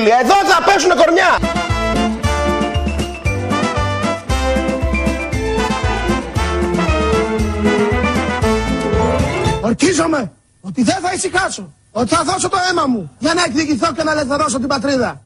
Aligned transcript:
αγαπητοί 0.00 0.08
φίλοι. 0.08 0.08
Εδώ 0.22 0.34
θα 0.34 0.62
πέσουν 0.64 0.90
κορμιά. 0.96 1.38
Ορκίζομαι 9.62 10.32
ότι 10.60 10.82
δεν 10.82 10.96
θα 11.02 11.12
ησυχάσω. 11.14 11.72
Ότι 11.92 12.14
θα 12.14 12.22
δώσω 12.24 12.48
το 12.48 12.56
αίμα 12.70 12.86
μου 12.86 13.10
για 13.18 13.34
να 13.34 13.42
εκδικηθώ 13.44 13.92
και 13.92 14.02
να 14.02 14.12
ελευθερώσω 14.12 14.58
την 14.58 14.68
πατρίδα. 14.68 15.20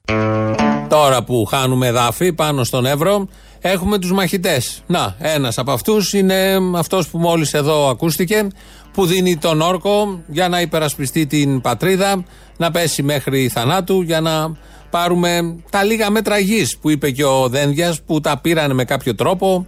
Τώρα 0.88 1.22
που 1.22 1.44
χάνουμε 1.44 1.90
δάφη 1.90 2.32
πάνω 2.32 2.64
στον 2.64 2.86
Εύρο, 2.86 3.28
έχουμε 3.60 3.98
τους 3.98 4.12
μαχητές. 4.12 4.82
Να, 4.86 5.14
ένας 5.18 5.58
από 5.58 5.72
αυτούς 5.72 6.12
είναι 6.12 6.58
αυτός 6.76 7.08
που 7.08 7.18
μόλις 7.18 7.54
εδώ 7.54 7.88
ακούστηκε, 7.88 8.48
που 8.94 9.06
δίνει 9.06 9.36
τον 9.36 9.60
όρκο 9.60 10.22
για 10.26 10.48
να 10.48 10.60
υπερασπιστεί 10.60 11.26
την 11.26 11.60
πατρίδα, 11.60 12.24
να 12.56 12.70
πέσει 12.70 13.02
μέχρι 13.02 13.48
θανάτου 13.48 14.00
για 14.00 14.20
να 14.20 14.56
πάρουμε 14.90 15.56
τα 15.70 15.84
λίγα 15.84 16.10
μέτρα 16.10 16.38
γης 16.38 16.76
που 16.78 16.90
είπε 16.90 17.10
και 17.10 17.24
ο 17.24 17.48
Δένδιας, 17.48 18.02
που 18.02 18.20
τα 18.20 18.38
πήραν 18.38 18.74
με 18.74 18.84
κάποιο 18.84 19.14
τρόπο. 19.14 19.66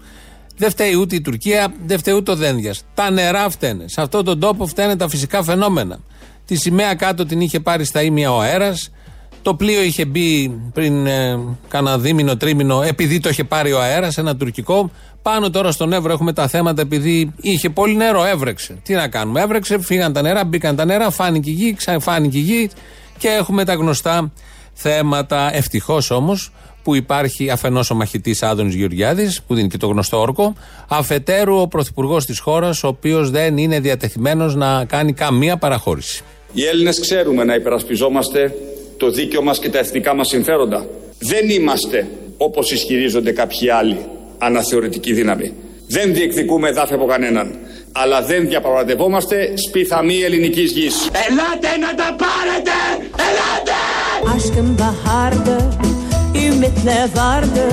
Δεν 0.56 0.70
φταίει 0.70 0.94
ούτε 0.94 1.14
η 1.14 1.20
Τουρκία, 1.20 1.74
δεν 1.86 1.98
φταίει 1.98 2.14
ούτε 2.14 2.30
ο 2.30 2.36
Δένδιας. 2.36 2.82
Τα 2.94 3.10
νερά 3.10 3.50
φταίνε. 3.50 3.84
Σε 3.88 4.00
αυτόν 4.00 4.24
τον 4.24 4.40
τόπο 4.40 4.66
φταίνε 4.66 4.96
τα 4.96 5.08
φυσικά 5.08 5.42
φαινόμενα. 5.42 5.98
Τη 6.44 6.56
σημαία 6.56 6.94
κάτω 6.94 7.24
την 7.24 7.40
είχε 7.40 7.60
πάρει 7.60 7.84
στα 7.84 8.02
ίμια 8.02 8.32
ο 8.32 8.40
αέρας. 8.40 8.90
Το 9.42 9.54
πλοίο 9.54 9.82
είχε 9.82 10.04
μπει 10.04 10.60
πριν 10.72 11.06
ε, 11.06 11.38
κάνα 11.68 11.98
δίμηνο, 11.98 12.36
τρίμηνο, 12.36 12.82
επειδή 12.82 13.20
το 13.20 13.28
είχε 13.28 13.44
πάρει 13.44 13.72
ο 13.72 13.80
αέρας, 13.80 14.18
ένα 14.18 14.36
τουρκικό. 14.36 14.90
Πάνω 15.32 15.50
τώρα 15.50 15.70
στον 15.70 15.92
Εύρο 15.92 16.12
έχουμε 16.12 16.32
τα 16.32 16.48
θέματα 16.48 16.82
επειδή 16.82 17.32
είχε 17.40 17.70
πολύ 17.70 17.96
νερό, 17.96 18.24
έβρεξε. 18.24 18.76
Τι 18.82 18.94
να 18.94 19.08
κάνουμε, 19.08 19.40
έβρεξε, 19.40 19.78
φύγαν 19.78 20.12
τα 20.12 20.22
νερά, 20.22 20.44
μπήκαν 20.44 20.76
τα 20.76 20.84
νερά, 20.84 21.10
φάνηκε 21.10 21.50
η 21.50 21.52
γη, 21.52 21.74
ξαφάνηκε 21.74 22.38
η 22.38 22.40
γη 22.40 22.70
και 23.18 23.28
έχουμε 23.28 23.64
τα 23.64 23.74
γνωστά 23.74 24.32
θέματα. 24.72 25.50
Ευτυχώς 25.54 26.10
όμως 26.10 26.52
που 26.82 26.94
υπάρχει 26.94 27.50
αφενός 27.50 27.90
ο 27.90 27.94
μαχητής 27.94 28.42
Άδωνης 28.42 28.74
Γεωργιάδης, 28.74 29.42
που 29.46 29.54
δίνει 29.54 29.68
και 29.68 29.76
το 29.76 29.86
γνωστό 29.86 30.20
όρκο, 30.20 30.54
αφετέρου 30.88 31.60
ο 31.60 31.68
πρωθυπουργός 31.68 32.24
της 32.24 32.38
χώρας, 32.38 32.84
ο 32.84 32.88
οποίος 32.88 33.30
δεν 33.30 33.56
είναι 33.56 33.80
διατεθειμένος 33.80 34.54
να 34.54 34.84
κάνει 34.84 35.12
καμία 35.12 35.56
παραχώρηση. 35.56 36.22
Οι 36.52 36.64
Έλληνες 36.64 37.00
ξέρουμε 37.00 37.44
να 37.44 37.54
υπερασπιζόμαστε 37.54 38.54
το 38.96 39.10
δίκαιο 39.10 39.42
μας 39.42 39.58
και 39.58 39.70
τα 39.70 39.78
εθνικά 39.78 40.14
μας 40.14 40.28
συμφέροντα. 40.28 40.86
Δεν 41.18 41.48
είμαστε, 41.48 42.08
όπως 42.36 42.70
ισχυρίζονται 42.70 43.32
κάποιοι 43.32 43.70
άλλοι, 43.70 43.98
αναθεωρητική 44.38 45.12
δύναμη. 45.12 45.52
Δεν 45.88 46.14
διεκδικούμε 46.14 46.68
εδάφη 46.68 46.94
από 46.94 47.06
κανέναν. 47.06 47.58
Αλλά 47.92 48.22
δεν 48.22 48.48
διαπραγματευόμαστε 48.48 49.54
σπίθαμη 49.68 50.22
ελληνικής 50.22 50.72
γης. 50.72 50.94
Ελάτε 51.28 51.76
να 51.80 51.94
τα 51.94 52.16
πάρετε! 52.22 52.78
Ελάτε! 53.26 53.76
Aşkım 54.36 54.76
bahardı, 54.78 55.56
ümitle 56.46 57.08
vardı 57.16 57.64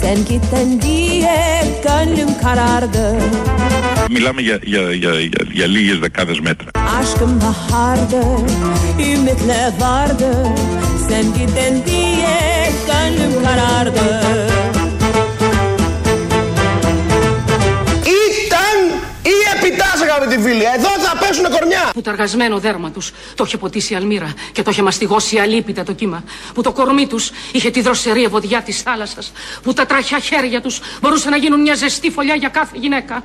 Sen 0.00 0.16
gittin 0.16 0.80
diye 0.82 1.62
gönlüm 1.84 2.28
karardı 2.42 3.16
Μιλάμε 4.10 4.42
για, 4.42 4.58
για, 4.62 4.92
για, 4.92 5.12
για, 5.20 5.46
για 5.52 5.66
λίγες 5.66 5.98
δεκάδες 5.98 6.40
μέτρα. 6.40 6.70
Aşkım 7.00 7.40
bahardı, 7.40 8.22
ümitle 9.12 9.72
vardı 9.80 10.30
Sen 11.08 11.24
gittin 11.24 11.74
diye 11.86 12.36
gönlüm 12.86 13.44
karardı 13.44 14.06
επιτάς 20.12 20.16
αγαπητοί 20.16 20.42
φίλοι. 20.42 20.62
Εδώ 20.76 20.88
θα 20.88 21.18
πέσουν 21.18 21.44
κορμιά. 21.58 21.90
Που 21.94 22.00
το 22.00 22.10
αργασμένο 22.10 22.58
δέρμα 22.58 22.90
τους 22.90 23.12
το 23.34 23.44
είχε 23.46 23.56
ποτίσει 23.56 23.92
η 23.92 23.96
αλμύρα 23.96 24.32
και 24.52 24.62
το 24.62 24.70
είχε 24.70 24.82
μαστιγώσει 24.82 25.38
αλίπητα 25.38 25.82
το 25.82 25.92
κύμα. 25.92 26.24
Που 26.54 26.62
το 26.62 26.72
κορμί 26.72 27.06
τους 27.06 27.30
είχε 27.52 27.70
τη 27.70 27.80
δροσερή 27.80 28.22
ευωδιά 28.22 28.62
της 28.62 28.82
θάλασσας. 28.82 29.32
Που 29.62 29.72
τα 29.72 29.86
τραχιά 29.86 30.18
χέρια 30.18 30.60
τους 30.60 30.80
μπορούσαν 31.00 31.30
να 31.30 31.36
γίνουν 31.36 31.60
μια 31.60 31.74
ζεστή 31.74 32.10
φωλιά 32.10 32.34
για 32.34 32.48
κάθε 32.48 32.76
γυναίκα. 32.80 33.24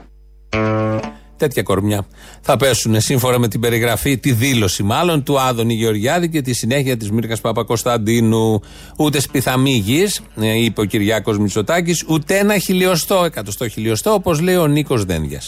Τέτοια 1.38 1.64
κορμιά 1.64 2.06
θα 2.42 2.58
πέσουν 2.58 3.02
σύμφωνα 3.02 3.40
με 3.40 3.47
την 3.47 3.59
περιγραφή, 3.59 4.18
τη 4.18 4.31
δήλωση 4.31 4.84
μάλλον 4.84 5.24
του 5.24 5.40
Άδωνη 5.40 5.74
Γεωργιάδη 5.74 6.30
και 6.30 6.42
τη 6.42 6.53
συνέχεια 6.53 6.97
της 6.97 7.12
Μύρκας 7.12 7.42
Παπακοσταντίνου. 7.42 8.62
Ούτε 8.97 9.20
σπιθαμή 9.20 9.72
γης, 9.72 10.22
είπε 10.36 10.81
ο 10.81 10.84
Κυριάκος 10.84 11.38
Μητσοτάκης, 11.38 12.03
ούτε 12.08 12.38
ένα 12.38 12.58
χιλιοστό, 12.58 13.24
εκατοστό 13.24 13.68
χιλιοστό, 13.68 14.14
όπως 14.14 14.40
λέει 14.40 14.56
ο 14.56 14.68
Νίκος 14.68 15.06
Δένδια. 15.06 15.42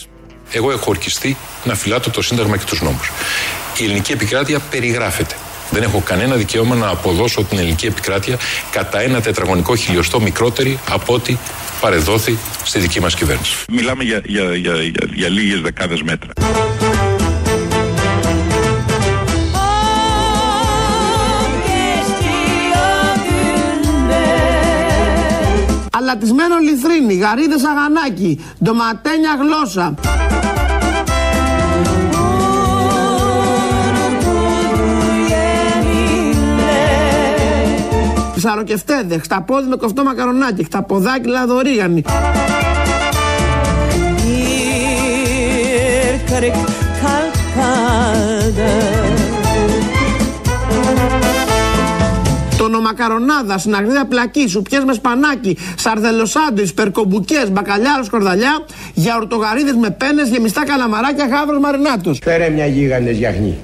Εγώ 0.51 0.71
έχω 0.71 0.85
ορκιστεί 0.87 1.37
να 1.63 1.75
φυλάτω 1.75 2.09
το 2.09 2.21
Σύνταγμα 2.21 2.57
και 2.57 2.65
τους 2.65 2.81
νόμους. 2.81 3.11
Η 3.77 3.83
ελληνική 3.83 4.11
επικράτεια 4.11 4.59
περιγράφεται. 4.59 5.35
Δεν 5.71 5.83
έχω 5.83 6.01
κανένα 6.05 6.35
δικαίωμα 6.35 6.75
να 6.75 6.87
αποδώσω 6.87 7.43
την 7.43 7.57
ελληνική 7.57 7.85
επικράτεια 7.85 8.37
κατά 8.71 9.01
ένα 9.01 9.21
τετραγωνικό 9.21 9.75
χιλιοστό 9.75 10.21
μικρότερη 10.21 10.79
από 10.89 11.13
ό,τι 11.13 11.37
παρεδόθη 11.81 12.37
στη 12.63 12.79
δική 12.79 12.99
μας 12.99 13.15
κυβέρνηση. 13.15 13.55
Μιλάμε 13.71 14.03
για, 14.03 14.21
για, 14.25 14.55
για, 14.55 14.73
για, 14.73 14.91
για 15.13 15.29
λίγες 15.29 15.61
δεκάδες 15.61 16.01
μέτρα. 16.01 16.31
Αλατισμένο 25.99 26.57
λιθρίνι, 26.57 27.13
γαρίδες 27.13 27.63
αγανάκι, 27.63 28.45
ντοματένια 28.63 29.35
γλώσσα. 29.39 29.93
Ψαροκεφτέδες, 38.35 39.21
χταπόδι 39.21 39.67
με 39.67 39.75
κοφτό 39.75 40.03
μακαρονάκι, 40.03 40.63
χταποδάκι 40.63 41.27
λαδορίγανη. 41.27 42.03
Τονομακαρονάδα, 52.69 53.57
συναγρίδα 53.57 54.05
πλακί, 54.05 54.47
σουπιές 54.47 54.83
με 54.83 54.93
σπανάκι, 54.93 55.57
σαρδελοσάντουιτς, 55.77 56.73
περκομπουκές, 56.73 57.51
μπακαλιάρος 57.51 58.05
σκορδαλιά, 58.05 58.65
γιαουρτογαρίδες 58.93 59.73
με 59.73 59.89
πένες, 59.89 60.29
γεμιστά 60.29 60.65
καλαμαράκια, 60.65 61.25
γάβρος 61.25 61.59
μαρινάτος. 61.59 62.19
Φέρε 62.23 62.49
μια 62.49 62.65
γίγαντες 62.65 63.17
γιαχνή. 63.17 63.57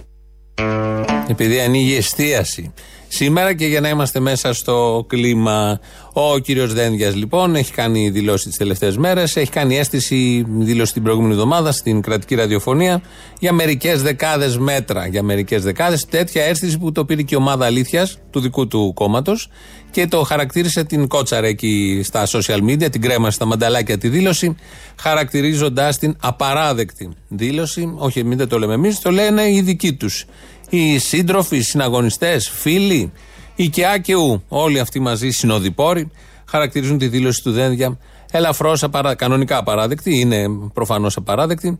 Επειδή 1.29 1.59
ανοίγει 1.59 1.91
η 1.91 1.95
εστίαση. 1.95 2.73
Σήμερα 3.15 3.53
και 3.53 3.65
για 3.65 3.81
να 3.81 3.89
είμαστε 3.89 4.19
μέσα 4.19 4.53
στο 4.53 5.05
κλίμα, 5.07 5.79
ο 6.13 6.37
κύριος 6.37 6.73
Δένδιας 6.73 7.15
λοιπόν 7.15 7.55
έχει 7.55 7.71
κάνει 7.71 8.09
δηλώσεις 8.09 8.45
τις 8.45 8.57
τελευταίες 8.57 8.97
μέρες, 8.97 9.35
έχει 9.35 9.51
κάνει 9.51 9.77
αίσθηση 9.77 10.45
δήλωση 10.47 10.93
την 10.93 11.03
προηγούμενη 11.03 11.33
εβδομάδα 11.33 11.71
στην 11.71 12.01
κρατική 12.01 12.35
ραδιοφωνία 12.35 13.01
για 13.39 13.53
μερικές 13.53 14.01
δεκάδες 14.01 14.57
μέτρα, 14.57 15.07
για 15.07 15.23
μερικές 15.23 15.63
δεκάδες, 15.63 16.05
τέτοια 16.05 16.43
αίσθηση 16.43 16.77
που 16.77 16.91
το 16.91 17.05
πήρε 17.05 17.21
και 17.21 17.35
η 17.35 17.37
ομάδα 17.37 17.65
αλήθειας 17.65 18.17
του 18.29 18.39
δικού 18.39 18.67
του 18.67 18.91
κόμματος 18.95 19.49
και 19.91 20.07
το 20.07 20.23
χαρακτήρισε 20.23 20.83
την 20.83 21.07
κότσαρα 21.07 21.47
εκεί 21.47 22.01
στα 22.03 22.27
social 22.27 22.59
media, 22.69 22.91
την 22.91 23.01
κρέμασε 23.01 23.35
στα 23.35 23.45
μανταλάκια 23.45 23.97
τη 23.97 24.09
δήλωση, 24.09 24.55
χαρακτηρίζοντας 24.99 25.97
την 25.97 26.15
απαράδεκτη 26.19 27.09
δήλωση, 27.27 27.93
όχι 27.97 28.23
μην 28.23 28.37
δεν 28.37 28.47
το 28.47 28.59
λέμε 28.59 28.73
εμείς, 28.73 28.99
το 28.99 29.11
λένε 29.11 29.51
οι 29.51 29.61
δικοί 29.61 29.93
τους 29.93 30.25
οι 30.69 30.97
σύντροφοι, 30.97 31.57
οι 31.57 31.61
συναγωνιστές, 31.61 32.49
φίλοι, 32.49 33.11
η 33.55 33.69
ΚΕΑ 33.69 33.97
και 33.97 34.15
ου, 34.15 34.43
όλοι 34.47 34.79
αυτοί 34.79 34.99
μαζί 34.99 35.29
συνοδοιπόροι, 35.29 36.11
χαρακτηρίζουν 36.45 36.97
τη 36.97 37.07
δήλωση 37.07 37.43
του 37.43 37.51
Δένδια 37.51 37.97
ελαφρώς 38.31 38.83
απαρα... 38.83 39.15
κανονικά 39.15 39.57
απαράδεκτη, 39.57 40.19
είναι 40.19 40.45
προφανώς 40.73 41.17
απαράδεκτη. 41.17 41.79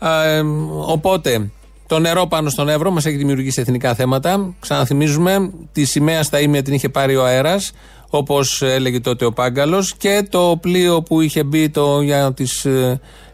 Ε, 0.00 0.42
οπότε 0.86 1.50
το 1.86 1.98
νερό 1.98 2.26
πάνω 2.26 2.50
στον 2.50 2.68
Εύρο 2.68 2.90
μας 2.90 3.06
έχει 3.06 3.16
δημιουργήσει 3.16 3.60
εθνικά 3.60 3.94
θέματα. 3.94 4.54
Ξαναθυμίζουμε, 4.60 5.52
τη 5.72 5.84
σημαία 5.84 6.22
στα 6.22 6.40
ίμια 6.40 6.62
την 6.62 6.74
είχε 6.74 6.88
πάρει 6.88 7.16
ο 7.16 7.24
αέρας, 7.24 7.72
όπως 8.10 8.62
έλεγε 8.62 9.00
τότε 9.00 9.24
ο 9.24 9.32
Πάγκαλος, 9.32 9.94
και 9.96 10.26
το 10.30 10.58
πλοίο 10.60 11.02
που 11.02 11.20
είχε 11.20 11.44
μπει 11.44 11.68
το, 11.68 12.00
για 12.00 12.32
τις 12.32 12.66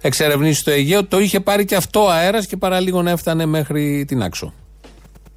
εξερευνήσεις 0.00 0.58
στο 0.58 0.70
Αιγαίο 0.70 1.04
το 1.04 1.20
είχε 1.20 1.40
πάρει 1.40 1.64
και 1.64 1.76
αυτό 1.76 2.08
αέρας 2.08 2.46
και 2.46 2.56
παραλίγο 2.56 3.02
να 3.02 3.10
έφτανε 3.10 3.46
μέχρι 3.46 4.04
την 4.06 4.22
άξο. 4.22 4.52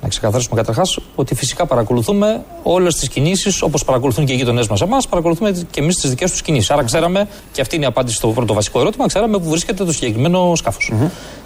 Να 0.02 0.10
ξεκαθαρίσουμε 0.10 0.56
καταρχάς 0.56 1.00
ότι 1.16 1.36
φυσικά 1.36 1.66
παρακολουθούμε 1.66 2.44
όλες 2.64 2.96
τις 2.96 3.10
κινήσεις 3.10 3.62
όπως 3.62 3.86
παρακολουθούν 3.86 4.26
και 4.26 4.34
οι 4.34 4.36
γείτονές 4.36 4.68
μας 4.68 4.82
εμάς, 4.82 5.08
παρακολουθούμε 5.08 5.68
και 5.72 5.80
εμείς 5.80 5.96
τις 5.96 6.10
δικές 6.10 6.32
τους 6.32 6.42
κινήσεις. 6.42 6.72
Άρα 6.72 6.84
ξέραμε, 6.84 7.28
και 7.52 7.62
αυτή 7.62 7.76
είναι 7.76 7.86
η 7.86 7.88
απάντηση 7.88 8.16
στο 8.16 8.28
πρώτο 8.28 8.54
βασικό 8.54 8.80
ερώτημα, 8.80 9.08
ξέραμε 9.08 9.38
που 9.38 9.50
βρίσκεται 9.50 9.84
το 9.86 9.92
συγκεκριμένο 9.92 10.56
σκάφος. 10.56 10.92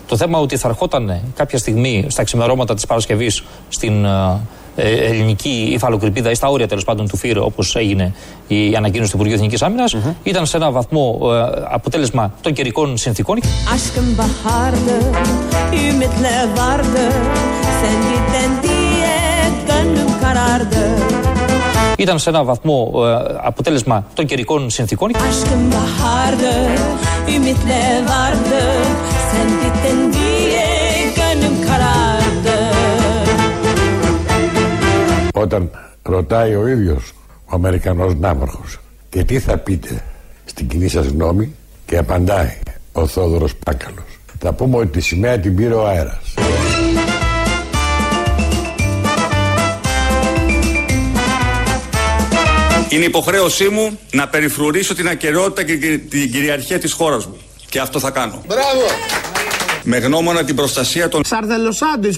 Το 0.08 0.18
θέμα 0.18 0.40
ότι 0.40 0.58
θα 0.58 0.68
ερχόταν 0.68 1.22
κάποια 1.36 1.58
στιγμή 1.58 2.06
στα 2.08 2.24
ξημερώματα 2.24 2.74
της 2.74 2.86
Παρασκευής 2.86 3.44
στην 3.70 4.06
ε, 4.06 4.40
ε, 4.76 5.06
ελληνική 5.06 5.70
υφαλοκρηπίδα 5.74 6.32
ή 6.32 6.36
στα 6.36 6.48
όρια 6.48 6.68
τέλος 6.68 6.84
πάντων 6.84 7.08
του 7.08 7.18
ΦΥΡ, 7.18 7.38
όπως 7.38 7.76
έγινε 7.76 8.14
η 8.48 8.76
ανακοίνωση 8.76 9.12
του 9.12 9.18
Υπουργείου 9.18 9.36
Εθνικής 9.36 9.62
Άμυνας, 9.62 9.96
ήταν 10.24 10.46
σε 10.46 10.58
ένα 10.58 10.72
βαθμό 10.72 11.20
ε, 11.24 11.62
αποτέλεσμα 11.70 12.34
των 12.42 12.54
καιρικών 12.54 12.98
συνθήκων. 12.98 13.40
Aşkım 17.84 18.22
bahardı, 18.22 18.44
ümitle 18.48 18.52
vardı 18.52 18.52
Sen 18.52 18.64
gittin 18.64 18.64
diye 18.64 19.50
gönlüm 19.68 20.22
karardı 20.22 21.14
Ήταν 21.98 22.20
σε 22.20 22.30
ένα 22.30 22.44
βαθμό 22.44 22.92
ε, 22.96 23.36
αποτέλεσμα 23.50 24.04
των 24.16 24.26
καιρικών 24.26 24.70
συνθήκων. 24.70 25.12
Aşkım 25.16 25.72
bahardı, 25.72 26.54
ümitle 27.36 27.84
vardı. 28.12 28.62
Sen 29.32 29.50
gittin 29.62 30.14
diye 30.14 30.68
gönlüm 31.18 31.56
karardı. 31.68 32.58
Όταν 35.34 35.70
ρωτάει 36.04 36.56
ο 36.56 36.68
ίδιος 36.68 37.14
ο 37.46 37.56
Αμερικανός 37.56 38.16
ναύαρχος 38.20 38.80
και 39.10 39.24
τι 39.24 39.40
θα 39.40 39.58
πείτε 39.58 40.04
στην 40.46 40.68
κοινή 40.68 40.88
σας 40.88 41.06
γνώμη; 41.06 41.56
Και 41.86 41.98
απαντάει 41.98 42.58
ο 42.92 43.08
Θόδωρος 43.08 43.56
Πάκαλος. 43.56 44.20
Θα 44.40 44.54
πούμε 44.54 44.78
ότι 44.78 44.88
τη 44.88 45.02
σημαία 45.02 45.40
την 45.40 45.56
πήρε 45.56 45.74
ο 45.74 45.88
αέρας. 45.88 46.34
Είναι 52.94 53.06
υποχρέωσή 53.06 53.70
μου 53.70 54.00
να 54.12 54.28
περιφρουρήσω 54.28 54.96
την 54.96 55.08
ακαιρεότητα 55.08 55.64
και 55.64 55.98
την 56.10 56.32
κυριαρχία 56.32 56.80
της 56.80 56.92
χώρας 56.92 57.26
μου. 57.26 57.38
Και 57.70 57.80
αυτό 57.80 58.00
θα 58.00 58.10
κάνω. 58.10 58.44
Μπράβο. 58.48 58.82
Με 59.84 59.98
γνώμονα 59.98 60.44
την 60.44 60.56
προστασία 60.56 61.10
των 61.10 61.26
Σαρδελοσάντουιτς. 61.26 62.18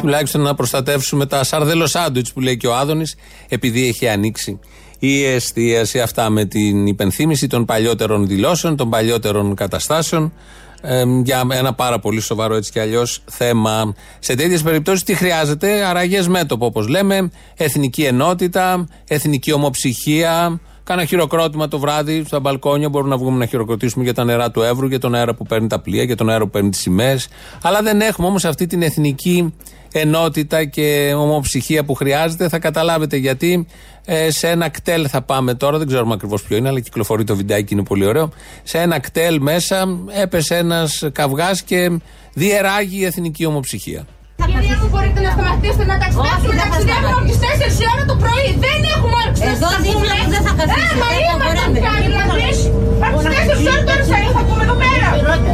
Τουλάχιστον 0.00 0.40
να 0.40 0.54
προστατεύσουμε 0.54 1.26
τα 1.26 1.44
σαρδέλο 1.44 1.86
σάντουιτ 1.86 2.26
που 2.34 2.40
λέει 2.40 2.56
και 2.56 2.66
ο 2.66 2.76
Άδωνης, 2.76 3.16
επειδή 3.48 3.88
έχει 3.88 4.08
ανοίξει 4.08 4.58
η 4.98 5.24
εστίαση 5.24 6.00
αυτά 6.00 6.30
με 6.30 6.44
την 6.44 6.86
υπενθύμηση 6.86 7.46
των 7.46 7.64
παλιότερων 7.64 8.26
δηλώσεων, 8.26 8.76
των 8.76 8.90
παλιότερων 8.90 9.54
καταστάσεων. 9.54 10.32
Ε, 10.80 11.04
για 11.22 11.46
ένα 11.52 11.74
πάρα 11.74 11.98
πολύ 11.98 12.20
σοβαρό 12.20 12.54
έτσι 12.54 12.72
κι 12.72 12.80
αλλιώς 12.80 13.22
θέμα. 13.30 13.94
Σε 14.18 14.34
τέτοιες 14.34 14.62
περιπτώσεις 14.62 15.02
τι 15.02 15.14
χρειάζεται, 15.14 15.84
αραγές 15.84 16.28
μέτωπο 16.28 16.66
όπως 16.66 16.88
λέμε, 16.88 17.30
εθνική 17.56 18.02
ενότητα, 18.02 18.88
εθνική 19.08 19.52
ομοψυχία. 19.52 20.60
Κάνα 20.84 21.04
χειροκρότημα 21.04 21.68
το 21.68 21.78
βράδυ 21.78 22.24
στα 22.26 22.40
μπαλκόνια. 22.40 22.88
Μπορούμε 22.88 23.10
να 23.10 23.16
βγούμε 23.16 23.38
να 23.38 23.46
χειροκροτήσουμε 23.46 24.04
για 24.04 24.14
τα 24.14 24.24
νερά 24.24 24.50
του 24.50 24.62
Εύρου, 24.62 24.86
για 24.86 24.98
τον 24.98 25.14
αέρα 25.14 25.34
που 25.34 25.44
παίρνει 25.44 25.66
τα 25.66 25.80
πλοία, 25.80 26.02
για 26.02 26.16
τον 26.16 26.28
αέρα 26.28 26.44
που 26.44 26.50
παίρνει 26.50 26.70
τις 26.70 26.80
σημαίες. 26.80 27.28
Αλλά 27.62 27.82
δεν 27.82 28.00
έχουμε 28.00 28.26
όμως 28.26 28.44
αυτή 28.44 28.66
την 28.66 28.82
εθνική 28.82 29.54
ενότητα 29.92 30.64
και 30.64 31.12
ομοψυχία 31.16 31.84
που 31.84 31.94
χρειάζεται. 31.94 32.48
Θα 32.48 32.58
καταλάβετε 32.58 33.16
γιατί. 33.16 33.66
Ε, 34.10 34.30
σε 34.30 34.48
ένα 34.48 34.68
κτέλ 34.68 35.06
θα 35.10 35.22
πάμε 35.22 35.54
τώρα, 35.54 35.78
δεν 35.78 35.86
ξέρουμε 35.86 36.14
ακριβώς 36.14 36.42
ποιο 36.42 36.56
είναι, 36.56 36.68
αλλά 36.68 36.80
κυκλοφορεί 36.80 37.24
το 37.24 37.36
βιντεάκι, 37.36 37.74
είναι 37.74 37.82
πολύ 37.82 38.06
ωραίο. 38.06 38.30
Σε 38.62 38.78
ένα 38.78 38.98
κτέλ 38.98 39.38
μέσα 39.40 39.84
έπεσε 40.22 40.56
ένας 40.56 41.08
καυγάς 41.12 41.62
και 41.62 41.90
διεράγει 42.32 42.98
η 43.00 43.04
εθνική 43.04 43.46
ομοψυχία. 43.46 44.06
Κυρία 44.46 44.78
μου, 44.82 44.88
μπορείτε 44.88 45.20
να 45.20 45.30
σταματήσετε 45.30 45.84
να 45.84 45.98
ταξιδέψουμε. 45.98 46.54
Ταξιδεύουμε 46.62 47.08
από 47.18 47.24
τις 47.28 47.38
4 47.38 47.80
η 47.82 47.86
ώρα 47.94 48.04
το 48.10 48.16
πρωί. 48.22 48.48
Δεν 48.66 48.78
έχουμε 48.94 49.14
όρεξη 49.22 49.42
να 49.44 49.50
Εδώ 49.50 49.68
σας 49.70 49.80
δίπλα 49.84 50.14
πούμε. 50.14 50.24
μου 50.24 50.30
δεν 50.34 50.42
θα 50.46 50.52
καθίσετε, 50.58 50.94
Ε, 50.94 50.98
μα 51.00 51.06
δεν 51.14 51.20
είμαστε 51.24 51.64
μπορείτε. 51.64 51.78
πια, 51.80 51.92
δηλαδή. 52.04 52.87
Από 53.06 53.18
τι 53.22 53.26
4 53.64 53.74
ώρα 53.74 53.82
τώρα 53.88 54.02
θα 54.10 54.16
θα 54.36 54.42
πούμε 54.48 54.62
εδώ 54.66 54.76
πέρα. 54.84 55.08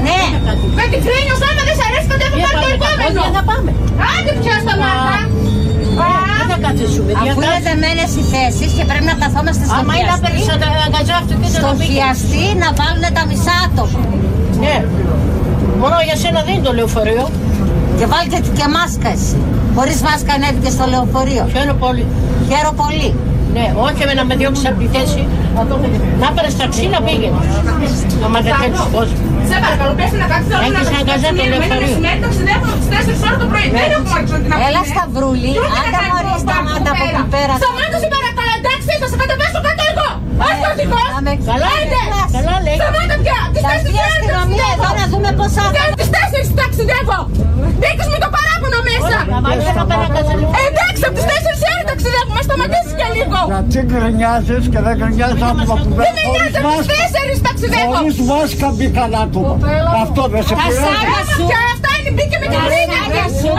Ναι. 0.09 0.23
Με 0.79 0.85
την 0.93 1.01
κρίνιο, 1.07 1.37
άμα 1.49 1.63
δεν 1.69 1.75
σ' 1.79 1.85
αρέσει, 1.89 2.07
τότε 2.13 2.25
έχουμε 2.29 2.47
πάρει 2.47 2.61
το 2.65 2.69
επόμενο. 2.77 3.21
θα 3.39 3.43
πάμε. 3.51 3.71
Άντε 4.13 4.33
πια 4.41 4.55
στα 4.65 4.75
μάτια. 4.83 5.19
Δεν 6.39 6.47
θα 6.53 6.59
καθίσουμε. 6.67 7.11
Αφού 7.23 7.41
είναι 7.47 7.61
δεμένε 7.69 8.05
οι 8.19 8.25
θέσεις 8.35 8.71
και 8.77 8.85
πρέπει 8.91 9.07
να 9.13 9.17
καθόμαστε 9.23 9.65
στο 9.69 9.77
Άμα 9.79 9.93
είναι 9.97 10.05
χιαστή, 10.07 10.25
περισσότερο 10.29 10.73
στο 11.59 11.71
χιαστή 11.89 12.45
να 12.63 12.69
βάλουν 12.81 13.05
τα 13.17 13.23
μισά 13.29 13.55
άτομα. 13.67 14.01
Ναι. 14.65 14.77
Μόνο 15.83 15.97
για 16.09 16.17
σένα 16.23 16.41
δεν 16.47 16.53
είναι 16.55 16.67
το 16.69 16.73
λεωφορείο. 16.79 17.25
Και 17.99 18.07
βάλτε 18.13 18.39
και 18.59 18.67
μάσκα 18.77 19.09
εσύ. 19.17 19.37
Χωρίς 19.77 19.99
μάσκα 20.07 20.33
ανέβηκε 20.39 20.71
στο 20.77 20.85
λεωφορείο. 20.93 21.45
Χαίρομαι 21.53 21.77
πολύ. 21.85 22.05
Χαίρομαι 22.49 22.77
πολύ. 22.85 23.11
Ναι, 23.57 23.67
όχι 23.87 24.03
με 24.09 24.13
να 24.19 24.25
με 24.31 24.35
διώξει 24.41 24.65
από 24.71 24.79
τη 24.83 24.87
θέση. 24.95 25.23
Να 26.23 26.29
πάρει 26.37 26.51
ταξί 26.63 26.85
να 26.95 27.01
πήγαινε. 27.07 27.39
Να 28.23 28.29
μα 28.33 28.39
δεν 28.47 28.55
θέλει 28.61 28.77
κόσμο. 28.97 29.19
Σε 29.51 29.57
παρακαλώ, 29.65 29.93
πες 29.99 30.11
να 30.23 30.27
κάτσεις 30.33 30.53
όλα 30.57 30.65
Έχεις 30.67 30.89
να 30.95 30.99
αγκαζά 31.03 31.29
το 31.29 31.35
ταξιδεύουμε. 31.35 31.43
Είναι 31.45 31.57
λεωφορείο. 31.63 31.87
μεσημέρι, 31.87 32.19
ταξιδεύουμε 32.25 32.71
από 32.75 32.81
τις 32.83 32.89
4 32.93 33.27
ώρα 33.29 33.37
το 33.43 33.47
πρωί. 33.53 33.67
Δεν 33.79 33.91
έχουμε 33.97 34.11
όρεξη 34.15 34.49
να 34.53 34.57
Έλα 34.69 34.81
πούμε. 34.83 34.93
Σταυρούλη, 34.93 35.51
Τι 35.55 35.61
ούτε 35.65 35.79
άντε 35.81 35.99
να 36.03 36.09
μωρή 36.13 36.31
κάνουμε 36.31 36.45
σταμάτα 36.45 36.91
από 36.95 37.05
εκεί 37.11 37.25
πέρα. 37.35 37.55
Σταμάτα 37.63 37.97
σε 38.03 38.09
παρακαλώ, 38.15 38.53
εντάξει, 38.61 38.91
θα 39.03 39.07
σε 39.13 39.17
κατεβάσω 39.23 39.59
κάτω 39.67 39.83
εγώ. 39.93 40.09
Όχι 40.49 40.63
ο 40.69 40.71
οδηγός. 40.75 41.09
Να 41.17 41.21
με- 41.27 41.39
Καλά 41.51 41.69
Άντε. 41.79 42.01
λέει. 42.03 42.29
Καλά 42.37 42.55
λέει. 42.67 42.79
Σταμάτα 42.81 43.17
πια. 43.25 43.39
Τις 43.55 43.63
Θα 43.65 43.71
4 43.71 43.77
έρθει 43.77 43.91
η 43.99 44.01
ώρα 44.05 44.13
αστυνομία 44.19 44.67
εδώ 44.75 44.89
να 45.01 45.05
δούμε 45.13 45.31
πόσα 45.39 45.65
Δεν 45.77 45.89
τις 46.01 46.09
4 46.15 46.47
ταξιδεύω. 46.61 47.19
Δείχνεις 47.83 48.09
με 48.15 48.19
το 48.25 48.29
παράπονο 48.37 48.79
μέσα. 48.91 49.17
Εντάξει, 50.67 51.03
από 51.09 51.15
τις 51.19 51.27
4 51.31 51.67
ώρα 51.73 51.84
ταξιδεύουμε. 52.61 52.83
Σταματήσεις 52.85 52.95
και 53.01 53.07
λίγο. 53.17 53.39
Γιατί 53.51 53.79
γκρινιάζεις 53.89 54.65
και 54.73 54.81
δεν 54.87 54.95
γκρινιάζεις 54.99 55.43
άτομα 55.49 55.75
που 55.83 55.89
Δεν 55.89 55.95
μπαίνουν 55.99 56.25
με 56.25 56.29
νοιάζει, 56.35 56.57
από 56.61 56.71
τις 56.79 56.89
4 56.93 57.41
ταξιδεύω. 57.47 57.93
Χωρίς 57.95 58.17
μάσκα 58.29 58.69
μπήκαν 58.77 59.11
άτομα. 59.25 59.55
Αυτό 60.05 60.23
δεν 60.33 60.43
σε 60.49 60.55
πειράζει. 60.63 60.97
Άμα 61.01 61.21
πια 61.49 61.61
αυτά 61.75 61.91
είναι 61.97 62.11
μπήκε 62.17 62.37
με 62.43 62.47
την 62.53 62.61
κρίνια. 62.69 63.03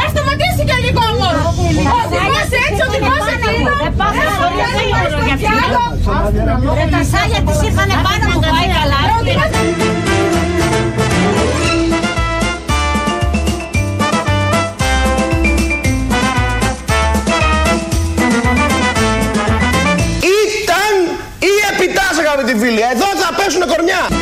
Ας 0.03 0.09
σταματήσει 0.13 0.63
και 0.69 0.77
λίγο 0.85 1.01
όμως. 1.13 1.35
Ο 1.93 1.95
οδηγός 2.03 2.49
έτσι, 2.65 2.81
ο 2.83 2.87
οδηγός 2.89 3.25
εκείνο. 3.35 3.73
Ρε 6.77 6.85
τα 6.93 7.01
σάλια 7.11 7.41
της 7.47 7.59
είχαν 7.67 7.89
πάνω 8.05 8.25
μου 8.31 8.41
πάει 8.51 8.67
καλά. 8.77 8.99
Πέσουν 23.85 24.14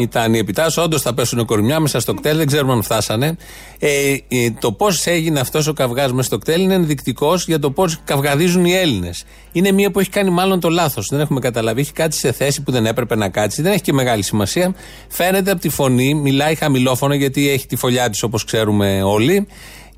Ήταν 0.00 0.34
η 0.34 0.38
επιτάσσεω, 0.38 0.84
όντως 0.84 1.02
θα 1.02 1.14
πέσουν 1.14 1.44
κορμιά 1.44 1.80
μέσα 1.80 2.00
στο 2.00 2.14
κτέλ, 2.14 2.36
δεν 2.36 2.46
ξέρουμε 2.46 2.72
αν 2.72 2.82
φτάσανε. 2.82 3.36
Ε, 3.78 4.16
ε, 4.28 4.50
το 4.60 4.72
πώς 4.72 5.06
έγινε 5.06 5.40
αυτός 5.40 5.66
ο 5.66 5.72
καυγάς 5.72 6.12
μέσα 6.12 6.22
στο 6.22 6.38
κτέλ 6.38 6.62
είναι 6.62 6.74
ενδεικτικός 6.74 7.46
για 7.46 7.58
το 7.58 7.70
πώς 7.70 7.98
καυγαδίζουν 8.04 8.64
οι 8.64 8.72
Έλληνες. 8.72 9.24
Είναι 9.52 9.72
μία 9.72 9.90
που 9.90 10.00
έχει 10.00 10.10
κάνει 10.10 10.30
μάλλον 10.30 10.60
το 10.60 10.68
λάθος. 10.68 11.06
Δεν 11.10 11.20
έχουμε 11.20 11.40
καταλάβει. 11.40 11.80
Έχει 11.80 11.92
κάτσει 11.92 12.18
σε 12.18 12.32
θέση 12.32 12.62
που 12.62 12.70
δεν 12.70 12.86
έπρεπε 12.86 13.16
να 13.16 13.28
κάτσει. 13.28 13.62
Δεν 13.62 13.72
έχει 13.72 13.82
και 13.82 13.92
μεγάλη 13.92 14.22
σημασία. 14.22 14.74
Φαίνεται 15.08 15.50
από 15.50 15.60
τη 15.60 15.68
φωνή, 15.68 16.14
μιλάει 16.14 16.54
χαμηλόφωνο 16.54 17.14
γιατί 17.14 17.50
έχει 17.50 17.66
τη 17.66 17.76
φωλιά 17.76 18.10
της 18.10 18.22
όπως 18.22 18.44
ξέρουμε 18.44 19.02
όλοι. 19.02 19.46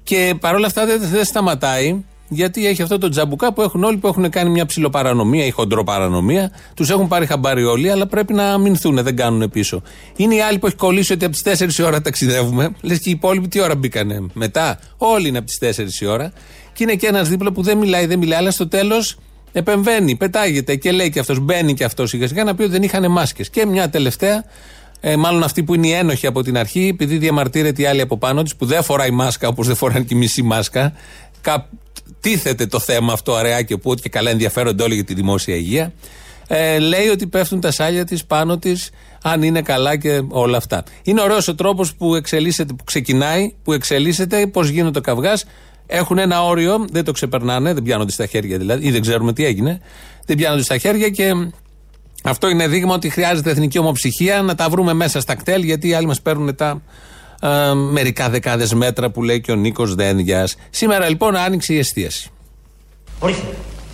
Και 0.02 0.34
παρόλα 0.40 0.66
αυτά 0.66 0.86
δεν, 0.86 1.00
δεν 1.10 1.24
σταματάει. 1.24 2.04
Γιατί 2.34 2.66
έχει 2.66 2.82
αυτό 2.82 2.98
το 2.98 3.08
τζαμπουκά 3.08 3.52
που 3.52 3.62
έχουν 3.62 3.84
όλοι 3.84 3.96
που 3.96 4.06
έχουν 4.06 4.30
κάνει 4.30 4.50
μια 4.50 4.66
ψηλοπαρανομία 4.66 5.44
ή 5.44 5.50
χοντροπαρανομία. 5.50 6.52
Τους 6.74 6.90
έχουν 6.90 7.08
πάρει 7.08 7.26
χαμπάρι 7.26 7.64
όλοι, 7.64 7.90
αλλά 7.90 8.06
πρέπει 8.06 8.32
να 8.32 8.52
αμυνθούν, 8.52 9.02
δεν 9.02 9.16
κάνουν 9.16 9.50
πίσω. 9.50 9.82
Είναι 10.16 10.34
οι 10.34 10.40
άλλοι 10.40 10.58
που 10.58 10.66
έχει 10.66 10.76
κολλήσει 10.76 11.12
ότι 11.12 11.24
από 11.24 11.34
τις 11.34 11.62
4 11.62 11.78
η 11.78 11.82
ώρα 11.82 12.00
ταξιδεύουμε. 12.00 12.74
Λες 12.80 12.98
και 12.98 13.08
οι 13.08 13.12
υπόλοιποι 13.12 13.48
τι 13.48 13.60
ώρα 13.60 13.74
μπήκανε; 13.76 14.26
Μετά. 14.32 14.78
Όλοι 14.96 15.28
είναι 15.28 15.38
από 15.38 15.46
τις 15.46 15.58
4 15.58 16.00
η 16.00 16.06
ώρα. 16.06 16.32
Και 16.72 16.82
είναι 16.82 16.94
και 16.94 17.06
ένας 17.06 17.28
δίπλα 17.28 17.52
που 17.52 17.62
δεν 17.62 17.78
μιλάει, 17.78 18.06
δεν 18.06 18.18
μιλάει, 18.18 18.38
αλλά 18.38 18.50
στο 18.50 18.68
τέλος 18.68 19.18
επεμβαίνει, 19.52 20.16
πετάγεται 20.16 20.76
και 20.76 20.92
λέει 20.92 21.10
και 21.10 21.18
αυτός, 21.18 21.38
μπαίνει 21.40 21.74
και 21.74 21.84
αυτός 21.84 22.08
σιγά 22.08 22.28
σιγά 22.28 22.44
να 22.44 22.54
πει 22.54 22.62
ότι 22.62 22.70
δεν 22.70 22.82
είχαν 22.82 23.10
μάσκες. 23.10 23.50
Και 23.50 23.66
μια 23.66 23.90
τελευταία, 23.90 24.44
ε, 25.00 25.16
μάλλον 25.16 25.42
αυτή 25.42 25.62
που 25.62 25.74
είναι 25.74 25.86
η 25.86 25.92
ένοχη 25.92 26.26
από 26.26 26.42
την 26.42 26.58
αρχή, 26.58 26.88
επειδή 26.92 27.16
διαμαρτύρεται 27.16 27.82
η 27.82 27.86
άλλη 27.86 28.00
από 28.00 28.18
πάνω 28.18 28.42
της 28.42 28.56
που 28.56 28.66
δεν 28.66 28.82
φοράει 28.82 29.10
μάσκα 29.10 29.48
όπως 29.48 29.66
δεν 29.66 29.76
φοράνε 29.76 30.04
και 30.04 30.14
η 30.14 30.18
μισή 30.18 30.42
μάσκα. 30.42 30.92
Κα, 31.40 31.68
τίθεται 32.20 32.66
το 32.66 32.78
θέμα 32.78 33.12
αυτό 33.12 33.34
αραιά 33.34 33.62
και 33.62 33.76
που 33.76 33.90
ότι 33.90 34.02
και 34.02 34.08
καλά 34.08 34.30
ενδιαφέρονται 34.30 34.82
όλοι 34.82 34.94
για 34.94 35.04
τη 35.04 35.14
δημόσια 35.14 35.54
υγεία. 35.54 35.92
Ε, 36.46 36.78
λέει 36.78 37.08
ότι 37.08 37.26
πέφτουν 37.26 37.60
τα 37.60 37.70
σάλια 37.70 38.04
της 38.04 38.24
πάνω 38.24 38.58
της, 38.58 38.90
αν 39.22 39.42
είναι 39.42 39.62
καλά 39.62 39.96
και 39.96 40.22
όλα 40.28 40.56
αυτά. 40.56 40.84
Είναι 41.02 41.20
ωραίος 41.20 41.48
ο 41.48 41.54
τρόπος 41.54 41.94
που 41.94 42.14
εξελίσσεται, 42.14 42.72
που 42.72 42.84
ξεκινάει, 42.84 43.54
που 43.62 43.72
εξελίσσεται, 43.72 44.46
πώς 44.46 44.68
γίνεται 44.68 44.98
ο 44.98 45.02
καυγάς. 45.02 45.44
Έχουν 45.86 46.18
ένα 46.18 46.44
όριο, 46.44 46.86
δεν 46.90 47.04
το 47.04 47.12
ξεπερνάνε, 47.12 47.72
δεν 47.74 47.82
πιάνονται 47.82 48.12
στα 48.12 48.26
χέρια 48.26 48.58
δηλαδή, 48.58 48.86
ή 48.86 48.90
δεν 48.90 49.00
ξέρουμε 49.00 49.32
τι 49.32 49.44
έγινε. 49.44 49.80
Δεν 50.26 50.36
πιάνονται 50.36 50.62
στα 50.62 50.78
χέρια 50.78 51.08
και 51.08 51.32
αυτό 52.24 52.48
είναι 52.48 52.68
δείγμα 52.68 52.94
ότι 52.94 53.08
χρειάζεται 53.08 53.50
εθνική 53.50 53.78
ομοψυχία 53.78 54.42
να 54.42 54.54
τα 54.54 54.68
βρούμε 54.68 54.92
μέσα 54.92 55.20
στα 55.20 55.34
κτέλ, 55.34 55.62
γιατί 55.62 55.88
οι 55.88 55.94
άλλοι 55.94 56.06
μας 56.06 56.20
παίρνουν 56.20 56.54
τα 56.54 56.82
ε, 57.42 57.74
μερικά 57.74 58.28
δεκάδες 58.30 58.74
μέτρα 58.74 59.10
που 59.10 59.22
λέει 59.22 59.40
και 59.40 59.52
ο 59.52 59.54
Νίκος 59.54 59.94
Δένδιας. 59.94 60.56
Σήμερα 60.70 61.08
λοιπόν 61.08 61.36
άνοιξε 61.36 61.72
η 61.72 61.78
εστίαση. 61.78 62.30
Ορίστε, 63.18 63.46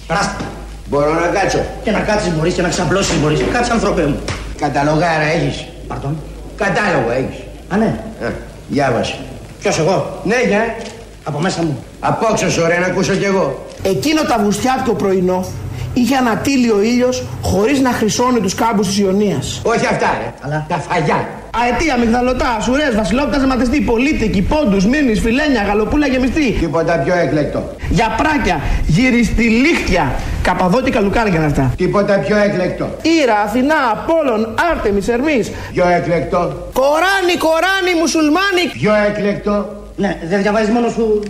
περάστε. 0.07 0.45
Μπορώ 0.87 1.14
να 1.14 1.26
κάτσω. 1.26 1.64
Και 1.85 1.90
να 1.90 2.00
κάτσεις 2.00 2.33
μπορείς 2.35 2.55
και 2.55 2.62
να 2.62 2.69
ξαπλώσεις 2.69 3.19
μπορείς. 3.21 3.40
Κάτσε 3.52 3.73
ανθρωπέ 3.73 4.07
μου. 4.07 4.21
Καταλογάρα 4.59 5.25
έχεις. 5.25 5.67
Παρτών. 5.87 6.17
Κατάλογο 6.57 7.11
έχεις. 7.11 7.37
Α, 7.69 7.76
ναι. 7.76 8.00
Ε, 8.21 8.33
διάβασε. 8.69 9.19
Ποιος 9.61 9.78
εγώ; 9.78 10.21
Ναι, 10.25 10.37
για. 10.47 10.76
Από 11.25 11.40
μέσα 11.40 11.62
μου. 11.62 11.85
Απόξω, 12.00 12.62
ωραία, 12.62 12.78
να 12.78 12.87
ακούσω 12.87 13.14
κι 13.14 13.25
εγώ. 13.25 13.67
Εκείνο 13.83 14.23
το 14.23 14.35
αυγουστιάτικο 14.35 14.95
πρωινό 14.95 15.47
είχε 15.95 16.16
ανατείλει 16.16 16.71
ο 16.71 16.80
ήλιος 16.83 17.25
χωρίς 17.42 17.80
να 17.80 17.90
χρυσώνει 17.90 18.40
τους 18.40 18.54
κάμπους 18.54 18.87
της 18.87 18.99
Ιωνίας. 18.99 19.61
Όχι 19.64 19.87
αυτά, 19.87 20.18
ρε. 20.21 20.33
Αλλά 20.40 20.66
τα 20.68 20.76
φαγιά. 20.76 21.28
Αετία, 21.62 21.97
μυγδαλωτά, 21.97 22.59
σουρέ, 22.61 22.90
βασιλόπτα, 22.90 23.38
ζεματιστή, 23.38 23.80
πολίτικη, 23.80 24.42
πόντους, 24.42 24.87
μήνυ, 24.87 25.14
φιλένια, 25.14 25.62
γαλοπούλα 25.62 26.07
γεμιστή. 26.07 26.50
Τίποτα 26.61 26.95
πιο 27.04 27.14
έκλεκτο. 27.14 27.75
Για 27.88 28.14
πράκια, 28.16 28.61
γυριστηλίχτια, 28.87 30.12
καπαδότικα 30.42 31.00
λουκάρια 31.00 31.37
είναι 31.37 31.47
αυτά. 31.47 31.73
Τίποτα 31.76 32.18
πιο 32.18 32.37
έκλεκτο. 32.37 32.88
Ήρα, 33.23 33.37
Αθηνά, 33.45 33.75
Απόλλων, 33.92 34.54
Άρτεμις, 34.71 35.09
Ερμής. 35.09 35.50
Πιο 35.73 35.87
έκλεκτο. 35.88 36.68
Κοράνι, 36.73 37.37
Κοράνι, 37.38 37.92
Μουσουλμάνι. 38.00 38.64
Πιο 38.73 38.92
έκλεκτο. 39.09 39.83
Ναι, 39.97 40.16
δεν 40.28 40.42
διαβάζεις 40.42 40.68
μόνος 40.68 40.92
σου. 40.92 41.23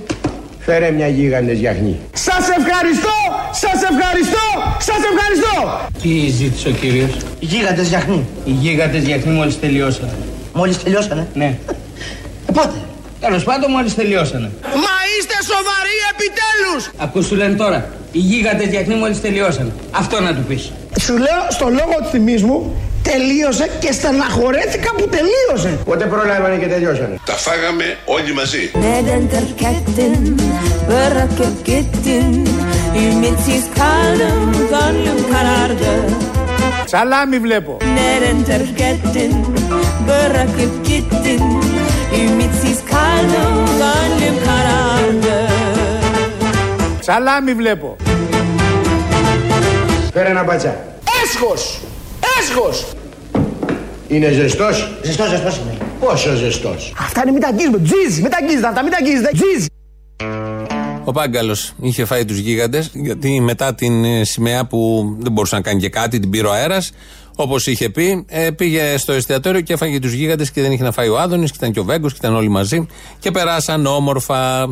Φέρε 0.59 0.91
μια 0.91 1.09
γίγαντες 1.09 1.59
γιαχνή. 1.59 1.99
Σας 2.12 2.45
ευχαριστώ, 2.59 3.15
σας 3.52 3.83
ευχαριστώ, 3.90 4.47
σας 4.78 5.00
ευχαριστώ. 5.11 5.81
Τι 6.02 6.28
ζήτησε 6.31 6.69
ο 6.69 6.71
κύριος; 6.71 7.11
Οι 7.38 7.47
γίγαντες 7.47 7.88
γιαχνή. 7.88 8.26
Οι 8.45 8.50
γίγαντες 8.50 9.02
γιαχνή 9.02 9.33
μόλις 9.33 9.61
τελειώσανε. 9.61 10.12
Μόλις 10.52 10.83
τελειώσανε; 10.83 11.26
Ναι. 11.35 11.45
Ε, 11.45 12.52
πότε; 12.52 12.78
Τέλος 13.21 13.45
πάντων 13.45 13.71
μόλις 13.71 13.95
τελειώσανε. 13.95 14.50
Μα 14.62 14.95
είστε 15.19 15.35
σοβαροί 15.52 15.97
επιτέλους. 16.12 16.90
Ακούς 16.97 17.26
σου 17.26 17.35
λένε 17.35 17.55
τώρα. 17.55 17.88
Οι 18.12 18.19
γίγαντες 18.19 18.69
γιαχνή 18.69 18.95
μόλις 18.95 19.21
τελειώσανε. 19.21 19.73
Αυτό 19.90 20.21
να 20.21 20.35
του 20.35 20.43
πεις. 20.49 20.73
Σου 21.00 21.17
λέω 21.17 21.40
στο 21.50 21.67
λόγο 21.69 21.95
της 22.02 22.11
τιμής 22.11 22.43
μου, 22.43 22.76
τελείωσε 23.11 23.67
και 23.83 23.93
στεναχωρέθηκα 23.93 24.91
που 24.97 25.09
τελείωσε. 25.15 25.79
Πότε 25.85 26.05
προλάβανε 26.05 26.57
και 26.57 26.67
τελειώσανε; 26.67 27.17
Τα 27.25 27.33
φάγαμε 27.33 27.97
όλοι 28.05 28.33
μαζί. 28.33 28.71
Neden 28.75 29.25
terkettin, 29.35 30.23
bırakıp 30.88 31.57
gittin 31.69 32.33
Ümitsiz 33.05 33.65
kaldım, 33.79 34.53
gönlüm 34.73 35.21
karardı 35.33 35.93
Σαλάμι 36.93 37.38
βλέπω. 37.45 37.73
Neden 37.99 38.38
terkettin, 38.50 39.33
bırakıp 40.07 40.87
gittin 40.87 41.43
Ümitsiz 42.23 42.79
kaldım, 42.93 43.55
gönlüm 43.81 44.37
karardı 44.47 45.37
Σαλάμι 47.00 47.55
βλέπω. 47.55 47.97
Φέρε 50.12 50.29
ένα 50.29 50.43
μπατσά. 50.43 50.77
Έσχος, 51.23 51.81
έσχος. 52.38 52.98
Είναι 54.09 54.31
ζεστός; 54.33 54.91
Ζεστός, 55.03 55.29
ζεστός 55.29 55.57
είναι. 55.57 55.77
Πόσο 56.00 56.35
ζεστός; 56.35 56.95
Αυτά 56.99 57.21
είναι 57.23 57.33
μην 57.33 57.41
τα 57.41 57.49
αγγίζουμε. 57.49 57.79
Τζιζ, 57.79 58.19
μην 58.19 58.31
τα 58.31 58.38
αγγίζετε 58.43 58.67
αυτά, 58.67 58.83
μην 58.83 58.93
τα 58.93 58.97
αγγίζετε. 59.00 59.31
Τζιζ. 59.33 59.67
Ο 61.05 61.12
Πάγκαλος 61.12 61.73
είχε 61.81 62.05
φάει 62.05 62.25
τους 62.25 62.38
γίγαντες, 62.38 62.91
γιατί 62.95 63.41
μετά 63.41 63.75
την 63.75 64.05
ε, 64.05 64.25
σημαία 64.25 64.67
που 64.67 65.09
δεν 65.19 65.33
μπορούσε 65.33 65.55
να 65.55 65.61
κάνει 65.61 65.81
και 65.81 65.88
κάτι, 65.88 66.19
την 66.19 66.31
πήρε 66.31 66.47
ο 66.47 66.53
αέρας. 66.53 66.91
Όπως 67.37 67.67
είχε 67.67 67.88
πει, 67.88 68.25
ε, 68.29 68.50
πήγε 68.50 68.97
στο 68.97 69.12
εστιατόριο 69.12 69.61
και 69.61 69.73
έφαγε 69.73 69.99
τους 69.99 70.12
γίγαντες 70.12 70.50
και 70.50 70.61
δεν 70.61 70.73
είχε 70.73 70.83
να 70.83 70.93
φάει 70.93 71.09
ο 71.09 71.19
Άδωνης, 71.19 71.50
και 71.50 71.57
ήταν 71.61 71.73
και 71.73 71.81
ο 71.81 71.85
Βέγκος 71.85 72.12
και 72.12 72.19
ήταν 72.21 72.35
όλοι 72.37 72.49
μαζί. 72.49 72.87
Και 73.19 73.31
περάσαν 73.31 73.87
όμορφα. 73.87 74.69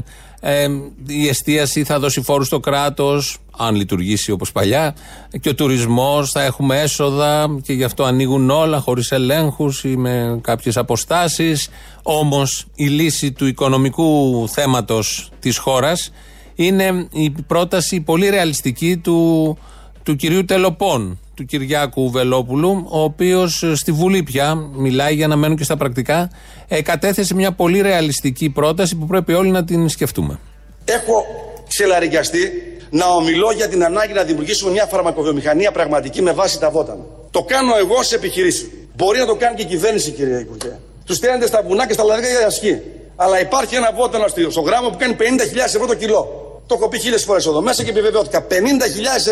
Ε, 0.48 0.68
η 1.06 1.28
εστίαση 1.28 1.84
θα 1.84 1.98
δώσει 1.98 2.22
φόρους 2.22 2.46
στο 2.46 2.60
κράτος, 2.60 3.38
αν 3.56 3.74
λειτουργήσει 3.74 4.30
όπως 4.30 4.52
παλιά. 4.52 4.94
Και 5.40 5.48
ο 5.48 5.54
τουρισμός 5.54 6.30
θα 6.30 6.42
έχουμε 6.42 6.80
έσοδα 6.80 7.58
και 7.62 7.72
γι' 7.72 7.84
αυτό 7.84 8.04
ανοίγουν 8.04 8.50
όλα 8.50 8.80
χωρίς 8.80 9.10
ελέγχους 9.12 9.84
ή 9.84 9.96
με 9.96 10.38
κάποιες 10.42 10.76
αποστάσεις. 10.76 11.68
Όμως 12.02 12.66
η 12.74 12.86
λύση 12.86 13.32
του 13.32 13.46
οικονομικού 13.46 14.44
θέματος 14.48 15.30
της 15.40 15.58
χώρας 15.58 16.12
είναι 16.54 17.08
η 17.12 17.30
πρόταση 17.30 18.00
πολύ 18.00 18.28
ρεαλιστική 18.28 18.96
του, 18.96 19.58
του 20.02 20.16
κυρίου 20.16 20.44
Τελοπών, 20.44 21.18
του 21.36 21.44
Κυριάκου 21.44 22.10
Βελόπουλου, 22.10 22.86
ο 22.88 23.02
οποίος 23.02 23.64
στη 23.74 23.92
Βουλή 23.92 24.22
πια 24.22 24.54
μιλάει 24.54 25.14
για 25.14 25.26
να 25.26 25.36
μένουν 25.36 25.56
και 25.56 25.64
στα 25.64 25.76
πρακτικά. 25.76 26.30
Ε, 26.68 26.82
κατέθεσε 26.82 27.34
μια 27.34 27.52
πολύ 27.52 27.80
ρεαλιστική 27.80 28.50
πρόταση 28.50 28.96
που 28.96 29.06
πρέπει 29.06 29.32
όλοι 29.32 29.50
να 29.50 29.64
την 29.64 29.88
σκεφτούμε. 29.88 30.38
Έχω 30.84 31.24
ξελαρικιαστεί 31.68 32.52
να 32.90 33.06
ομιλώ 33.06 33.52
για 33.52 33.68
την 33.68 33.84
ανάγκη 33.84 34.12
να 34.12 34.22
δημιουργήσουμε 34.22 34.70
μια 34.70 34.86
φαρμακοβιομηχανία 34.86 35.72
πραγματική 35.72 36.22
με 36.22 36.32
βάση 36.32 36.58
τα 36.60 36.70
βότανα. 36.70 37.04
Το 37.30 37.42
κάνω 37.42 37.76
εγώ 37.76 38.02
σε 38.02 38.14
επιχειρήσεις. 38.14 38.70
Μπορεί 38.96 39.18
να 39.18 39.26
το 39.26 39.34
κάνει 39.34 39.56
και 39.56 39.62
η 39.62 39.66
κυβέρνηση, 39.66 40.10
κύριε 40.10 40.38
Υπουργέ. 40.38 40.78
Τους 41.06 41.16
στέλνετε 41.16 41.46
στα 41.46 41.62
βουνά 41.62 41.86
και 41.86 41.92
στα 41.92 42.04
λαδιά 42.04 42.28
για 42.28 42.46
ασχή. 42.46 42.80
Αλλά 43.16 43.40
υπάρχει 43.40 43.74
ένα 43.74 43.92
βότανο 43.96 44.24
στο 44.50 44.60
γράμμα 44.60 44.90
που 44.90 44.96
κάνει 44.98 45.16
50.000 45.18 45.24
ευρώ 45.56 45.86
το 45.86 45.94
κιλό. 45.94 46.45
Το 46.66 46.74
έχω 46.74 46.88
πει 46.88 46.98
χίλιες 46.98 47.24
φορές 47.24 47.46
εδώ 47.46 47.60
μέσα 47.60 47.82
και 47.82 47.90
επιβεβαιώθηκα. 47.90 48.46
50.000 48.50 48.54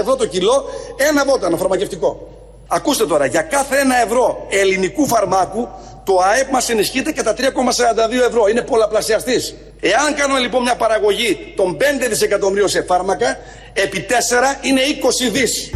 ευρώ 0.01 0.17
το 0.17 0.27
κιλό 0.27 0.65
ένα 0.97 1.25
βότανο 1.25 1.57
φαρμακευτικό. 1.57 2.29
Ακούστε 2.67 3.07
τώρα, 3.07 3.27
για 3.27 3.43
κάθε 3.43 3.77
ένα 3.79 4.03
ευρώ 4.03 4.47
ελληνικού 4.49 5.07
φαρμάκου 5.07 5.69
το 6.05 6.19
ΑΕΠ 6.19 6.51
μας 6.51 6.69
ενισχύεται 6.69 7.13
κατά 7.13 7.35
3,42 7.37 7.43
ευρώ. 8.29 8.47
Είναι 8.49 8.63
πολλαπλασιαστής. 8.63 9.55
Εάν 9.81 10.15
κάνουμε 10.15 10.41
λοιπόν 10.41 10.63
μια 10.63 10.77
παραγωγή 10.77 11.53
των 11.57 11.77
5 11.81 11.83
δισεκατομμυρίων 12.09 12.69
σε 12.69 12.83
φάρμακα, 12.83 13.39
επί 13.73 14.07
4 14.09 14.13
είναι 14.63 14.81
20 14.81 15.31
δις. 15.31 15.71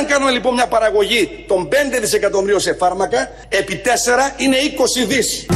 Εάν 0.00 0.08
κάνουμε 0.08 0.30
λοιπόν 0.30 0.54
μια 0.54 0.66
παραγωγή 0.66 1.44
των 1.48 1.68
5 1.68 1.74
δισεκατομμυρίων 2.00 2.60
σε 2.60 2.74
φάρμακα, 2.74 3.30
επί 3.48 3.80
4 3.84 3.88
είναι 4.36 4.56
20 4.56 5.06
δις. 5.06 5.46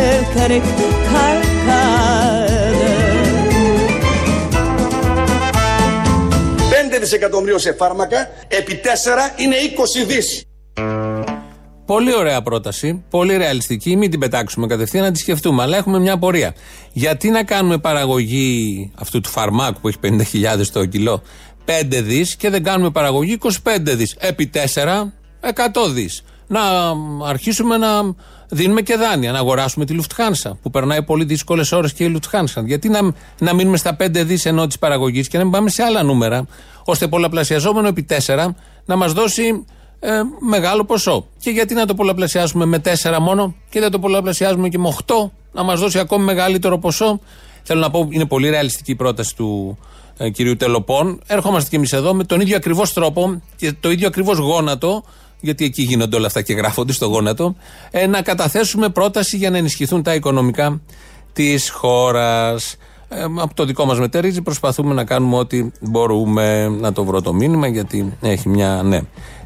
Bir 0.00 0.20
kırık 0.34 0.66
kalp 1.12 1.50
kaldı 1.66 2.92
5 6.70 6.98
δισεκατομμυρίων 7.00 7.58
σε 7.58 7.72
φάρμακα, 7.72 8.30
επί 8.48 8.74
4 8.74 9.34
είναι 9.36 9.56
20 9.56 10.04
δις. 10.04 10.49
Πολύ 11.90 12.14
ωραία 12.14 12.42
πρόταση, 12.42 13.04
πολύ 13.10 13.36
ρεαλιστική. 13.36 13.96
Μην 13.96 14.10
την 14.10 14.20
πετάξουμε 14.20 14.66
κατευθείαν, 14.66 15.04
να 15.04 15.12
τη 15.12 15.18
σκεφτούμε. 15.18 15.62
Αλλά 15.62 15.76
έχουμε 15.76 15.98
μια 15.98 16.12
απορία. 16.12 16.54
Γιατί 16.92 17.30
να 17.30 17.44
κάνουμε 17.44 17.78
παραγωγή 17.78 18.90
αυτού 18.94 19.20
του 19.20 19.28
φαρμάκου 19.28 19.80
που 19.80 19.88
έχει 19.88 19.98
50.000 20.02 20.66
το 20.72 20.86
κιλό 20.86 21.22
5 21.64 22.02
δις 22.02 22.36
και 22.36 22.50
δεν 22.50 22.62
κάνουμε 22.62 22.90
παραγωγή 22.90 23.38
25 23.42 23.48
δις. 23.84 24.16
Επί 24.18 24.50
4, 24.54 24.58
100 25.40 25.90
δις. 25.92 26.22
Να 26.46 26.60
αρχίσουμε 27.26 27.76
να 27.76 27.88
δίνουμε 28.48 28.80
και 28.80 28.96
δάνεια, 28.96 29.32
να 29.32 29.38
αγοράσουμε 29.38 29.84
τη 29.84 29.96
Lufthansa 30.00 30.50
που 30.62 30.70
περνάει 30.70 31.02
πολύ 31.02 31.24
δύσκολες 31.24 31.72
ώρες 31.72 31.92
και 31.92 32.04
η 32.04 32.18
Lufthansa. 32.20 32.64
Γιατί 32.64 32.88
να, 32.88 33.00
να 33.38 33.54
μείνουμε 33.54 33.76
στα 33.76 33.96
5 34.00 34.08
δις 34.10 34.44
ενώ 34.46 34.66
της 34.66 34.78
παραγωγής 34.78 35.28
και 35.28 35.36
να 35.36 35.42
μην 35.42 35.52
πάμε 35.52 35.70
σε 35.70 35.82
άλλα 35.82 36.02
νούμερα, 36.02 36.46
ώστε 36.84 37.08
πολλαπλασιαζόμενο 37.08 37.88
επί 37.88 38.06
4 38.26 38.46
να 38.84 38.96
μας 38.96 39.12
δώσει 39.12 39.64
ε, 40.00 40.10
μεγάλο 40.38 40.84
ποσό. 40.84 41.26
Και 41.38 41.50
γιατί 41.50 41.74
να 41.74 41.86
το 41.86 41.94
πολλαπλασιάσουμε 41.94 42.64
με 42.64 42.80
4 42.84 43.16
μόνο 43.20 43.54
και 43.68 43.80
δεν 43.80 43.90
το 43.90 43.98
πολλαπλασιάζουμε 43.98 44.68
και 44.68 44.78
με 44.78 44.96
8, 45.06 45.14
να 45.52 45.62
μας 45.62 45.80
δώσει 45.80 45.98
ακόμη 45.98 46.24
μεγαλύτερο 46.24 46.78
ποσό. 46.78 47.20
Θέλω 47.62 47.80
να 47.80 47.90
πω, 47.90 48.08
είναι 48.10 48.26
πολύ 48.26 48.48
ρεαλιστική 48.48 48.90
η 48.90 48.94
πρόταση 48.94 49.36
του 49.36 49.78
ε, 50.16 50.30
κυρίου 50.30 50.56
Τελοπών. 50.56 51.20
Ερχόμαστε 51.26 51.68
κι 51.68 51.76
εμείς 51.76 51.92
εδώ 51.92 52.14
με 52.14 52.24
τον 52.24 52.40
ίδιο 52.40 52.56
ακριβώς 52.56 52.92
τρόπο 52.92 53.42
και 53.56 53.72
το 53.80 53.90
ίδιο 53.90 54.06
ακριβώς 54.06 54.38
γόνατο, 54.38 55.04
γιατί 55.40 55.64
εκεί 55.64 55.82
γίνονται 55.82 56.16
όλα 56.16 56.26
αυτά 56.26 56.42
και 56.42 56.52
γράφονται 56.52 56.92
στο 56.92 57.06
γόνατο, 57.06 57.54
ε, 57.90 58.06
να 58.06 58.22
καταθέσουμε 58.22 58.88
πρόταση 58.88 59.36
για 59.36 59.50
να 59.50 59.56
ενισχυθούν 59.56 60.02
τα 60.02 60.14
οικονομικά 60.14 60.80
της 61.32 61.70
χώρας. 61.70 62.76
Ε, 63.08 63.22
από 63.22 63.54
το 63.54 63.64
δικό 63.64 63.84
μας 63.84 63.98
μετερίζει 63.98 64.42
προσπαθούμε 64.42 64.94
να 64.94 65.04
κάνουμε 65.04 65.36
ό,τι 65.36 65.70
μπορούμε 65.80 66.68
να 66.68 66.92
το 66.92 67.04
βρω 67.04 67.22
το 67.22 67.32
μήνυμα 67.32 67.66
γιατί 67.66 68.16
έχει 68.20 68.48
μια 68.48 68.82
ναι. 68.82 69.00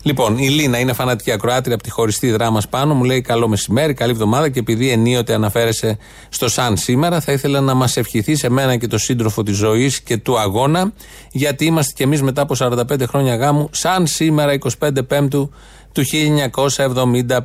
Λοιπόν, 0.06 0.38
η 0.38 0.48
Λίνα 0.48 0.78
είναι 0.78 0.92
φανατική 0.92 1.30
ακροάτρια 1.30 1.74
από 1.74 1.82
τη 1.82 1.90
χωριστή 1.90 2.30
δράμα 2.30 2.60
πάνω. 2.70 2.94
Μου 2.94 3.04
λέει 3.04 3.20
καλό 3.20 3.48
μεσημέρι, 3.48 3.94
καλή 3.94 4.10
εβδομάδα 4.10 4.48
και 4.48 4.58
επειδή 4.58 4.90
ενίοτε 4.90 5.34
αναφέρεσαι 5.34 5.98
στο 6.28 6.48
Σαν 6.48 6.76
σήμερα, 6.76 7.20
θα 7.20 7.32
ήθελα 7.32 7.60
να 7.60 7.74
μας 7.74 7.96
ευχηθείς 7.96 8.38
σε 8.38 8.48
μένα 8.48 8.76
και 8.76 8.86
το 8.86 8.98
σύντροφο 8.98 9.42
της 9.42 9.56
ζωής 9.56 10.00
και 10.00 10.16
του 10.16 10.38
αγώνα, 10.38 10.92
γιατί 11.30 11.64
είμαστε 11.64 11.92
κι 11.96 12.02
εμείς 12.02 12.22
μετά 12.22 12.42
από 12.42 12.54
45 12.58 13.06
χρόνια 13.06 13.36
γάμου, 13.36 13.68
σαν 13.72 14.06
σήμερα 14.06 14.52
25 14.78 15.06
Πέμπτου 15.06 15.50
του 15.92 16.02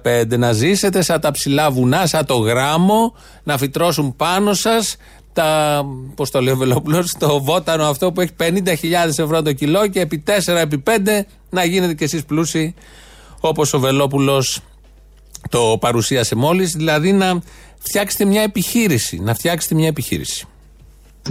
1975. 0.02 0.38
Να 0.38 0.52
ζήσετε 0.52 1.02
σαν 1.02 1.20
τα 1.20 1.32
ψηλά 1.32 1.72
βουνά, 1.72 2.06
σαν 2.06 2.26
το 2.26 2.38
γράμμο, 2.38 3.16
να 3.44 3.58
φυτρώσουν 3.58 4.16
πάνω 4.16 4.54
σας 4.54 4.96
τα, 5.40 5.86
πώς 6.16 6.32
το 6.32 6.42
λέει 6.42 6.54
ο 6.54 6.58
Βελόπουλος, 6.58 7.16
το 7.20 7.42
βότανο 7.42 7.84
αυτό 7.84 8.12
που 8.12 8.22
έχει 8.22 8.32
50.000 8.40 8.54
ευρώ 9.18 9.42
το 9.42 9.54
κιλό 9.54 9.88
και 9.88 10.00
επί 10.00 10.24
4 10.28 10.56
επί 10.56 10.84
5 10.88 10.92
να 11.50 11.64
γίνετε 11.64 11.94
κι 11.94 12.04
εσείς 12.04 12.26
πλούσιοι 12.26 12.74
όπως 13.40 13.74
ο 13.74 13.80
Βελόπουλος 13.80 14.60
το 15.50 15.78
παρουσίασε 15.80 16.36
μόλις. 16.36 16.72
Δηλαδή 16.72 17.12
να 17.12 17.42
φτιάξετε 17.80 18.26
μια 18.26 18.42
επιχείρηση. 18.42 19.20
Να 19.20 19.34
φτιάξετε 19.34 19.76
μια 19.76 19.88
επιχείρηση. 19.88 20.46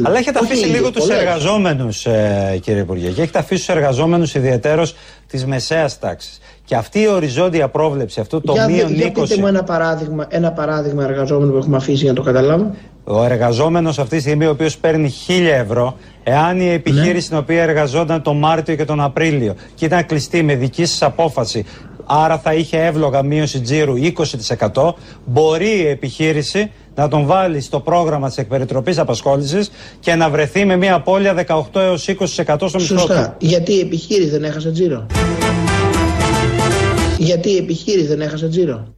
Αλλά 0.03 0.19
έχετε 0.19 0.39
Όχι 0.39 0.47
αφήσει 0.47 0.65
λίγες, 0.65 0.79
λίγο 0.79 0.91
τους 0.91 1.01
πολλές. 1.07 1.19
εργαζόμενους, 1.23 2.07
ε, 2.07 2.59
κύριε 2.63 2.81
Υπουργέ, 2.81 3.09
και 3.11 3.23
έχετε 3.23 3.39
αφήσει 3.39 3.67
τους 3.67 3.75
εργαζόμενους 3.75 4.35
ιδιαίτερω 4.35 4.87
της 5.27 5.47
μεσαίας 5.47 5.99
τάξης. 5.99 6.39
Και 6.65 6.75
αυτή 6.77 7.01
η 7.01 7.09
οριζόντια 7.09 7.69
πρόβλεψη, 7.69 8.21
αυτό 8.21 8.41
το 8.41 8.53
για, 8.53 8.67
δε- 8.67 8.73
μείον 8.73 8.95
για 8.95 9.07
20. 9.07 9.23
πείτε 9.29 9.41
μου 9.41 9.47
ένα 9.47 9.63
παράδειγμα, 9.65 10.27
ένα 10.29 10.53
παράδειγμα 10.53 11.05
εργαζόμενο 11.05 11.53
που 11.53 11.59
έχουμε 11.59 11.77
αφήσει 11.77 12.03
για 12.03 12.09
να 12.09 12.15
το 12.15 12.23
καταλάβω. 12.23 12.75
Ο 13.05 13.25
εργαζόμενος 13.25 13.99
αυτή 13.99 14.17
τη 14.17 14.23
στιγμή, 14.23 14.47
ο 14.47 14.51
οποίος 14.51 14.77
παίρνει 14.79 15.09
1000 15.27 15.53
ευρώ, 15.55 15.97
εάν 16.25 16.61
η 16.61 16.69
επιχείρηση 16.69 17.13
Ναι. 17.13 17.21
στην 17.21 17.37
οποία 17.37 17.63
εργαζόταν 17.63 18.23
τον 18.23 18.39
Μάρτιο 18.39 18.75
και 18.75 18.85
τον 18.85 19.01
Απρίλιο 19.01 19.55
και 19.75 19.85
ήταν 19.85 20.07
κλειστή 20.07 20.43
με 20.43 20.55
δική 20.55 20.85
σας 20.85 21.03
απόφαση, 21.03 21.65
άρα 22.07 22.39
θα 22.39 22.55
είχε 22.55 22.85
εύλογα 22.85 23.23
μείωση 23.23 23.61
τζίρου 23.61 23.95
20%, 23.97 24.95
μπορεί 25.25 25.69
η 25.79 25.87
επιχείρηση 25.89 26.71
να 26.99 27.09
τον 27.09 27.27
βάλει 27.27 27.61
στο 27.61 27.81
πρόγραμμα 27.81 28.29
της 28.29 28.37
εκπεριτροπής 28.37 28.99
απασχόλησης 28.99 29.71
και 30.01 30.15
να 30.15 30.31
βρεθεί 30.31 30.65
με 30.65 30.77
μια 30.77 30.95
απώλεια 30.95 31.47
18 31.47 31.81
έως 31.81 32.09
20% 32.09 32.17
στο 32.27 32.71
μισθό 32.75 32.95
του. 32.95 33.01
Σωστά. 33.01 33.37
Γιατί 33.39 33.73
η 33.73 33.81
επιχείρηση 33.81 34.29
δεν 34.29 34.45
έχασε 34.45 34.71
τζίρο; 34.71 35.07
Γιατί 37.19 37.51
η 37.51 37.57
επιχείρηση 37.57 38.07
δεν 38.07 38.21
έχασε 38.21 38.49
τζίρο; 38.49 38.95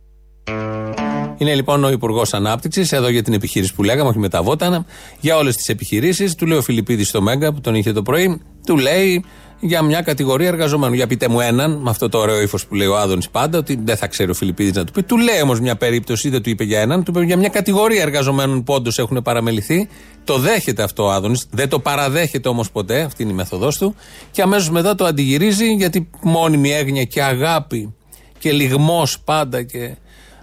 Είναι 1.37 1.54
λοιπόν 1.54 1.85
ο 1.85 1.90
Υπουργός 1.90 2.35
Ανάπτυξης, 2.35 2.92
εδώ 2.92 3.09
για 3.09 3.23
την 3.23 3.33
επιχείρηση 3.33 3.75
που 3.75 3.83
λέγαμε, 3.83 4.09
όχι 4.09 4.19
με 4.19 4.28
τα 4.28 4.42
βότανα, 4.42 4.85
για 5.21 5.37
όλες 5.37 5.57
τις 5.57 5.69
επιχειρήσεις. 5.69 6.35
Του 6.35 6.47
λέει 6.47 6.59
ο 6.59 6.62
Φιλιππίδης 6.62 7.09
στο 7.09 7.23
Μέγκα 7.23 7.52
που 7.52 7.61
τον 7.61 7.75
είχε 7.75 7.92
το 7.92 8.02
πρωί, 8.02 8.40
του 8.66 8.76
λέει 8.76 9.25
για 9.60 9.82
μια 9.82 10.00
κατηγορία 10.02 10.48
εργαζομένων. 10.48 10.94
Για 10.94 11.06
πείτε 11.06 11.28
μου 11.28 11.40
έναν, 11.40 11.72
με 11.82 11.90
αυτό 11.90 12.08
το 12.08 12.18
ωραίο 12.18 12.40
ύφος 12.40 12.66
που 12.66 12.74
λέει 12.74 12.86
ο 12.86 12.98
Άδωνης 12.98 13.30
πάντα, 13.30 13.58
ότι 13.58 13.80
δεν 13.84 13.96
θα 13.96 14.06
ξέρει 14.06 14.30
ο 14.30 14.34
Φιλιππίδης 14.34 14.72
να 14.72 14.84
του 14.84 14.92
πει. 14.92 15.02
Του 15.02 15.16
λέει 15.16 15.40
όμως 15.42 15.60
μια 15.60 15.76
περίπτωση, 15.76 16.28
δεν 16.28 16.42
του 16.42 16.50
είπε 16.50 16.64
για 16.64 16.80
έναν, 16.80 17.04
του 17.04 17.10
είπε 17.10 17.24
για 17.24 17.36
μια 17.36 17.48
κατηγορία 17.48 18.02
εργαζομένων 18.02 18.64
που 18.64 18.74
όντως 18.74 18.98
έχουν 18.98 19.22
παραμεληθεί. 19.22 19.88
Το 20.24 20.38
δέχεται 20.38 20.82
αυτό 20.82 21.04
ο 21.04 21.10
Άδωνης, 21.10 21.46
δεν 21.50 21.68
το 21.68 21.78
παραδέχεται 21.78 22.48
όμως 22.48 22.70
ποτέ, 22.70 23.00
αυτή 23.00 23.22
είναι 23.22 23.32
η 23.32 23.34
μέθοδός 23.34 23.78
του. 23.78 23.94
Και 24.30 24.42
αμέσως 24.42 24.70
μετά 24.70 24.94
το 24.94 25.04
αντιγυρίζει 25.04 25.66
γιατί 25.66 26.10
μόνιμη 26.22 26.72
έγνοια 26.72 27.04
και 27.04 27.22
αγάπη 27.22 27.94
και 28.38 28.52
λιγμός 28.52 29.20
πάντα 29.20 29.62
και 29.62 29.96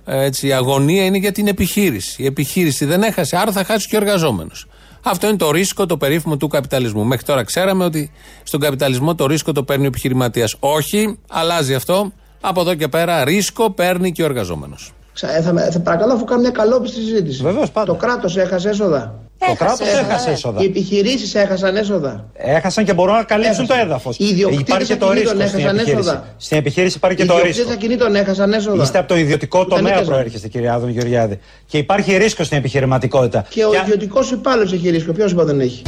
ε, 0.06 0.24
έτσι, 0.24 0.48
η 0.48 0.54
αγωνία 0.54 1.06
είναι 1.06 1.18
για 1.18 1.32
την 1.32 1.48
επιχείρηση. 1.48 2.22
Η 2.22 2.26
επιχείρηση 2.26 2.86
δεν 2.86 3.04
έχασε, 3.04 3.38
άρα 3.38 3.52
θα 3.52 3.64
χάσει 3.64 3.88
και 3.88 3.96
ο 3.96 4.00
εργαζόμενος. 4.02 4.68
Αυτό 5.10 5.28
είναι 5.28 5.38
το 5.38 5.52
ρίσκο, 5.52 5.86
το 5.86 5.98
περίφημο 5.98 6.38
του 6.38 6.48
καπιταλισμού. 6.48 7.04
Μέχρι 7.04 7.26
τώρα 7.26 7.44
ξέραμε 7.44 7.84
ότι 7.84 8.12
στον 8.44 8.60
καπιταλισμό 8.60 9.16
το 9.16 9.26
ρίσκο 9.26 9.52
το 9.52 9.64
παίρνει 9.64 9.84
ο 9.84 9.88
επιχειρηματίας. 9.88 10.56
Όχι, 10.60 11.20
αλλάζει 11.28 11.76
αυτό. 11.76 12.12
Από 12.42 12.62
εδώ 12.62 12.74
και 12.74 12.88
πέρα 12.88 13.24
ρίσκο 13.24 13.72
παίρνει 13.72 14.12
και 14.12 14.22
ο 14.22 14.26
εργαζόμενος. 14.26 14.92
Ξα- 15.18 15.36
ε, 15.38 15.42
Θα, 15.42 15.54
θα 15.72 15.80
παρακαλώ 15.80 16.14
αφού 16.14 16.24
κάνω 16.24 16.42
μια 16.42 16.50
καλόπιστη 16.50 17.00
συζήτηση. 17.02 17.44
Βεβαίως, 17.44 17.72
πάντα. 17.72 17.86
Το 17.88 17.96
κράτος 17.96 18.38
έχασε 18.38 18.70
έσοδα. 18.70 19.14
Το 19.48 19.54
κράτος 19.58 19.88
έχασε 19.88 20.30
έσοδα. 20.32 20.62
Οι 20.62 20.66
επιχειρήσεις 20.66 21.36
έχασαν 21.36 21.76
έσοδα. 21.76 22.26
Έχασαν 22.34 22.86
και 22.86 22.94
μπορούν 22.94 23.14
να 23.16 23.24
καλύψουν 23.24 23.64
Έχασαν. 23.64 23.78
το 23.78 23.86
έδαφος. 23.86 24.18
Οι 24.18 24.26
ιδιοκτήτες 24.26 24.62
Υπάρχει 24.68 24.88
και 24.88 24.96
το 24.96 25.06
ακινήτων 25.08 25.32
ρίσκο 25.38 25.48
στην 25.48 25.60
έχασαν 25.60 25.78
επιχείρηση. 25.80 26.10
έσοδα. 26.10 26.28
Στην 26.38 26.58
επιχείρηση 26.58 26.98
υπάρχει 26.98 27.18
και 27.18 27.24
Οι 27.24 27.26
το 27.26 27.34
ιδιοκτήτες 27.34 27.66
ρίσκο. 27.66 27.74
ακινήτων 27.80 28.16
έχασαν 28.16 28.54
έσοδα. 28.54 28.84
Είστε 28.84 28.98
από 28.98 29.08
το 29.08 29.18
ιδιωτικό 29.18 29.58
Ήταν 29.62 29.78
τομέα 29.78 29.94
έσοδα. 29.94 30.12
προέρχεστε, 30.12 30.48
κύριε 30.48 30.70
Άδων 30.70 30.90
Γεωργιάδη. 30.90 31.40
Και 31.66 31.78
υπάρχει 31.78 32.18
ρίσκο 32.18 32.44
στην 32.44 32.58
επιχειρηματικότητα. 32.58 33.46
Και 33.50 33.64
ο 33.66 33.72
ιδιωτικός 33.84 34.32
υπάλληλος 34.32 34.74
έχει 34.74 34.90
ρίσκο. 34.90 35.12
Ποιος 35.12 35.32
είπα 35.32 35.44
δεν 35.44 35.60
έχει; 35.60 35.82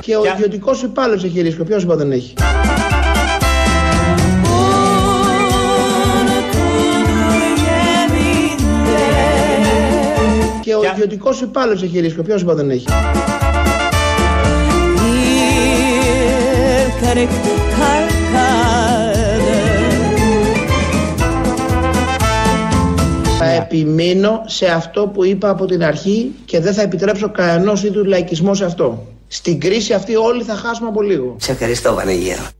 Και 0.00 0.16
ο 0.16 0.22
ιδιωτικός 0.34 0.82
υπάλληλος 0.82 1.24
έχει 1.24 1.40
ρίσκο. 1.40 1.64
Ποιος 1.64 1.82
είπα 1.82 1.96
δεν 1.96 2.12
έχει; 2.12 2.34
Και 10.68 10.74
ο 10.74 10.82
ιδιωτικός 10.92 11.40
υπάλληλος 11.40 11.82
έχει 11.82 12.00
ρίσκο. 12.00 12.22
Ποιος 12.22 12.42
είπα 12.42 12.54
δεν 12.54 12.70
έχει. 12.70 12.86
Θα 23.38 23.50
επιμείνω 23.50 24.42
σε 24.46 24.66
αυτό 24.66 25.06
που 25.06 25.24
είπα 25.24 25.48
από 25.50 25.66
την 25.66 25.84
αρχή 25.84 26.34
και 26.44 26.60
δεν 26.60 26.74
θα 26.74 26.82
επιτρέψω 26.82 27.30
κανένας 27.30 27.82
είδου 27.82 28.04
λαϊκισμό 28.04 28.54
σε 28.54 28.64
αυτό. 28.64 29.06
Στην 29.28 29.60
κρίση 29.60 29.92
αυτή 29.92 30.16
όλοι 30.16 30.42
θα 30.42 30.54
χάσουμε 30.54 30.88
από 30.88 31.02
λίγο. 31.02 31.36
Σε 31.38 31.52
ευχαριστώ 31.52 31.94
Βανεγέρο. 31.94 32.57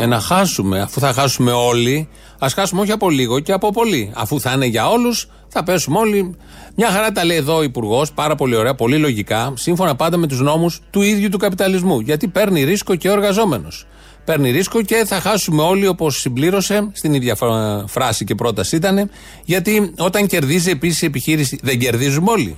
Ε, 0.00 0.06
να 0.06 0.20
χάσουμε, 0.20 0.80
αφού 0.80 1.00
θα 1.00 1.12
χάσουμε 1.12 1.52
όλοι, 1.52 2.08
ας 2.38 2.52
χάσουμε 2.54 2.80
όχι 2.80 2.90
από 2.92 3.10
λίγο 3.10 3.40
και 3.40 3.52
από 3.52 3.70
πολύ. 3.70 4.10
Αφού 4.14 4.40
θα 4.40 4.52
είναι 4.52 4.66
για 4.66 4.88
όλους, 4.88 5.28
θα 5.48 5.62
πέσουμε 5.62 5.98
όλοι. 5.98 6.34
Μια 6.76 6.90
χαρά 6.90 7.12
τα 7.12 7.24
λέει 7.24 7.36
εδώ 7.36 7.56
ο 7.56 7.62
Υπουργός, 7.62 8.12
πάρα 8.12 8.34
πολύ 8.34 8.56
ωραία, 8.56 8.74
πολύ 8.74 8.96
λογικά, 8.98 9.52
σύμφωνα 9.56 9.96
πάντα 9.96 10.16
με 10.16 10.26
τους 10.26 10.40
νόμους 10.40 10.80
του 10.90 11.02
ίδιου 11.02 11.28
του 11.28 11.38
καπιταλισμού. 11.38 12.00
Γιατί 12.00 12.28
παίρνει 12.28 12.64
ρίσκο 12.64 12.94
και 12.94 13.08
ο 13.08 13.12
εργαζόμενος. 13.12 13.86
Παίρνει 14.24 14.50
ρίσκο 14.50 14.82
και 14.82 15.04
θα 15.06 15.20
χάσουμε 15.20 15.62
όλοι 15.62 15.86
όπως 15.86 16.20
συμπλήρωσε, 16.20 16.88
στην 16.92 17.14
ίδια 17.14 17.34
φρα- 17.34 17.84
φράση 17.86 18.24
και 18.24 18.34
πρόταση 18.34 18.76
ήταν, 18.76 19.10
γιατί 19.44 19.92
όταν 19.98 20.26
κερδίζει 20.26 20.70
επίσης 20.70 21.02
η 21.02 21.06
επιχείρηση, 21.06 21.58
δεν 21.62 21.78
κερδίζουμε 21.78 22.30
όλοι. 22.30 22.56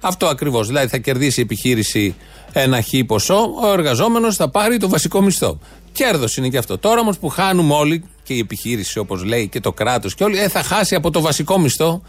Αυτό 0.00 0.26
ακριβώς. 0.26 0.66
Δηλαδή 0.66 0.86
θα 0.86 0.98
κερδίσει 0.98 1.40
η 1.40 1.42
επιχείρηση 1.42 2.14
ένα 2.52 2.82
χ 2.82 2.88
ποσό, 3.06 3.54
ο 3.62 3.72
εργαζόμενος 3.72 4.36
θα 4.36 4.50
πάρει 4.50 4.76
το 4.76 4.88
βασικό 4.88 5.22
μισθό. 5.22 5.58
Κέρδος 5.92 6.36
είναι 6.36 6.48
και 6.48 6.58
αυτό. 6.58 6.78
Τώρα 6.78 7.00
όμως 7.00 7.18
που 7.18 7.28
χάνουμε 7.28 7.74
όλοι, 7.74 8.04
και 8.22 8.34
η 8.34 8.38
επιχείρηση 8.38 8.98
όπως 8.98 9.24
λέει 9.24 9.48
και 9.48 9.60
το 9.60 9.72
κράτος 9.72 10.14
και 10.14 10.24
όλοι, 10.24 10.38
ε, 10.38 10.48
θα 10.48 10.62
χάσει 10.62 10.94
από 10.94 11.10
το 11.10 11.20
βασικό 11.20 11.58
μισθό 11.58 12.02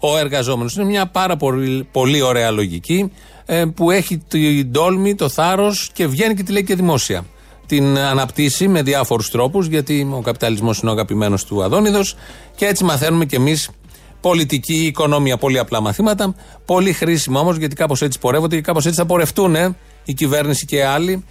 ο 0.00 0.18
εργαζόμενος. 0.18 0.74
Είναι 0.74 0.84
μια 0.84 1.06
πάρα 1.06 1.36
πολύ, 1.36 1.88
πολύ 1.92 2.20
ωραία 2.20 2.50
λογική 2.50 3.12
ε, 3.46 3.64
που 3.74 3.90
έχει 3.90 4.18
την 4.18 4.72
τόλμη, 4.72 5.14
το 5.14 5.28
θάρρος 5.28 5.90
και 5.92 6.06
βγαίνει 6.06 6.34
και 6.34 6.42
τη 6.42 6.52
λέει 6.52 6.64
και 6.64 6.74
δημόσια. 6.74 7.24
Την 7.66 7.98
αναπτύσσει 7.98 8.68
με 8.68 8.82
διάφορους 8.82 9.30
τρόπους, 9.30 9.66
γιατί 9.66 10.08
ο 10.12 10.20
καπιταλισμός 10.20 10.78
είναι 10.78 10.90
ο 10.90 10.92
αγαπημένος 10.92 11.44
του 11.44 11.62
Αδόνιδος 11.62 12.16
και 12.56 12.66
έτσι 12.66 12.84
μαθαίνουμε 12.84 13.24
κι 13.24 13.34
εμείς 13.34 13.70
πολιτική 14.20 14.74
οικονομία. 14.86 15.36
Πολύ 15.36 15.58
απλά 15.58 15.80
μαθήματα. 15.80 16.34
Πολύ 16.64 16.92
χρήσιμα 16.92 17.40
όμως, 17.40 17.56
γιατί 17.56 17.74
κάπως 17.74 18.02
έτσι 18.02 18.18
πορεύονται 18.18 18.56
και 18.56 18.62
κάπως 18.62 18.86
έτσι 18.86 18.98
θα 18.98 19.06
πορευτούν 19.06 19.54
ε, 19.54 19.76
η 20.04 20.14
κυβέρνηση 20.14 20.66
και 20.66 20.84
άλλοι 20.84 21.24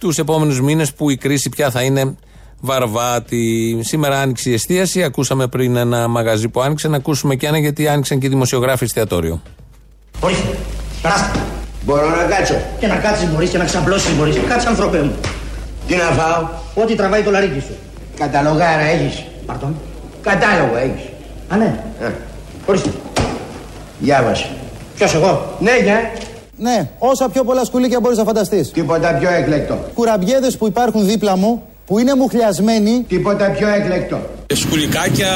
τους 0.00 0.18
επόμενους 0.18 0.60
μήνες 0.60 0.92
που 0.92 1.10
η 1.10 1.16
κρίση 1.16 1.48
πια 1.48 1.70
θα 1.70 1.82
είναι 1.82 2.14
βαρβάτη. 2.60 3.78
Σήμερα 3.82 4.20
άνοιξε 4.20 4.50
η 4.50 4.52
εστίαση. 4.52 5.02
Ακούσαμε 5.02 5.46
πριν 5.46 5.76
ένα 5.76 6.08
μαγαζί 6.08 6.48
που 6.48 6.60
άνοιξε. 6.60 6.88
Να 6.88 6.96
ακούσουμε 6.96 7.34
και 7.34 7.46
ένα 7.46 7.58
γιατί 7.58 7.88
άνοιξαν 7.88 8.18
και 8.18 8.26
οι 8.26 8.28
δημοσιογράφοι 8.28 8.84
εστιατόριο. 8.84 9.42
Ορίστε, 10.20 10.56
περάστε. 11.02 11.38
Μπορώ 11.84 12.08
να 12.08 12.22
κάτσω. 12.36 12.54
Και 12.80 12.86
να 12.86 12.96
κάτσεις 12.96 13.28
μπορείς 13.30 13.50
και 13.50 13.58
να 13.58 13.64
ξαπλώσεις 13.64 14.16
μπορείς. 14.16 14.36
Κάτσε 14.48 14.68
ανθρωπέ 14.68 15.02
μου. 15.02 15.14
Τι 15.86 15.96
να 15.96 16.02
φάω; 16.02 16.48
Ό,τι 16.74 16.94
τραβάει 16.94 17.22
το 17.22 17.30
λαρίκι 17.30 17.60
σου. 17.60 17.74
Καταλογάρα 18.18 18.82
έχεις. 18.82 19.24
Παρτών. 19.46 19.76
Κατάλογο 20.22 20.76
έχεις. 20.76 21.08
Α, 21.48 21.56
ναι. 21.56 21.84
Ε, 22.00 22.10
Ορίστε. 22.66 22.90
Διάβασε. 23.98 24.50
Ποιος 24.96 25.14
εγώ; 25.14 25.56
Ναι, 25.60 25.70
για. 25.82 26.12
Ναι, 26.62 26.88
όσα 26.98 27.28
πιο 27.28 27.44
πολλά 27.44 27.64
σκουλίκια 27.64 28.00
μπορείς 28.00 28.18
να 28.18 28.24
φανταστείς. 28.24 28.70
Τίποτα 28.70 29.14
πιο 29.14 29.30
εκλεκτό. 29.30 29.78
Κουραμπιέδες 29.94 30.56
που 30.56 30.66
υπάρχουν 30.66 31.06
δίπλα 31.06 31.36
μου, 31.36 31.62
που 31.86 31.98
είναι 31.98 32.14
μουχλιασμένοι. 32.14 33.04
Τίποτα 33.08 33.50
πιο 33.50 33.68
εκλεκτό. 33.68 34.20
Σκουλικάκια, 34.54 35.32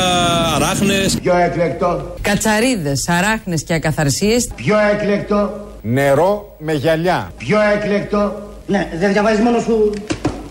αράχνες. 0.55 1.19
Πιο 1.23 1.37
εκλεκτό. 1.37 2.15
Κατσαρίδες, 2.21 3.09
αράχνες 3.09 3.63
και 3.63 3.75
ακαθαρσίες. 3.75 4.51
Πιο 4.55 4.77
εκλεκτό. 4.93 5.69
Νερό 5.83 6.57
με 6.59 6.73
γυαλιά. 6.73 7.33
Πιο 7.39 7.59
εκλεκτό. 7.75 8.33
Ναι, 8.67 8.89
δεν 8.99 9.13
διαβάζεις 9.13 9.41
μόνο 9.41 9.59
σου. 9.59 9.93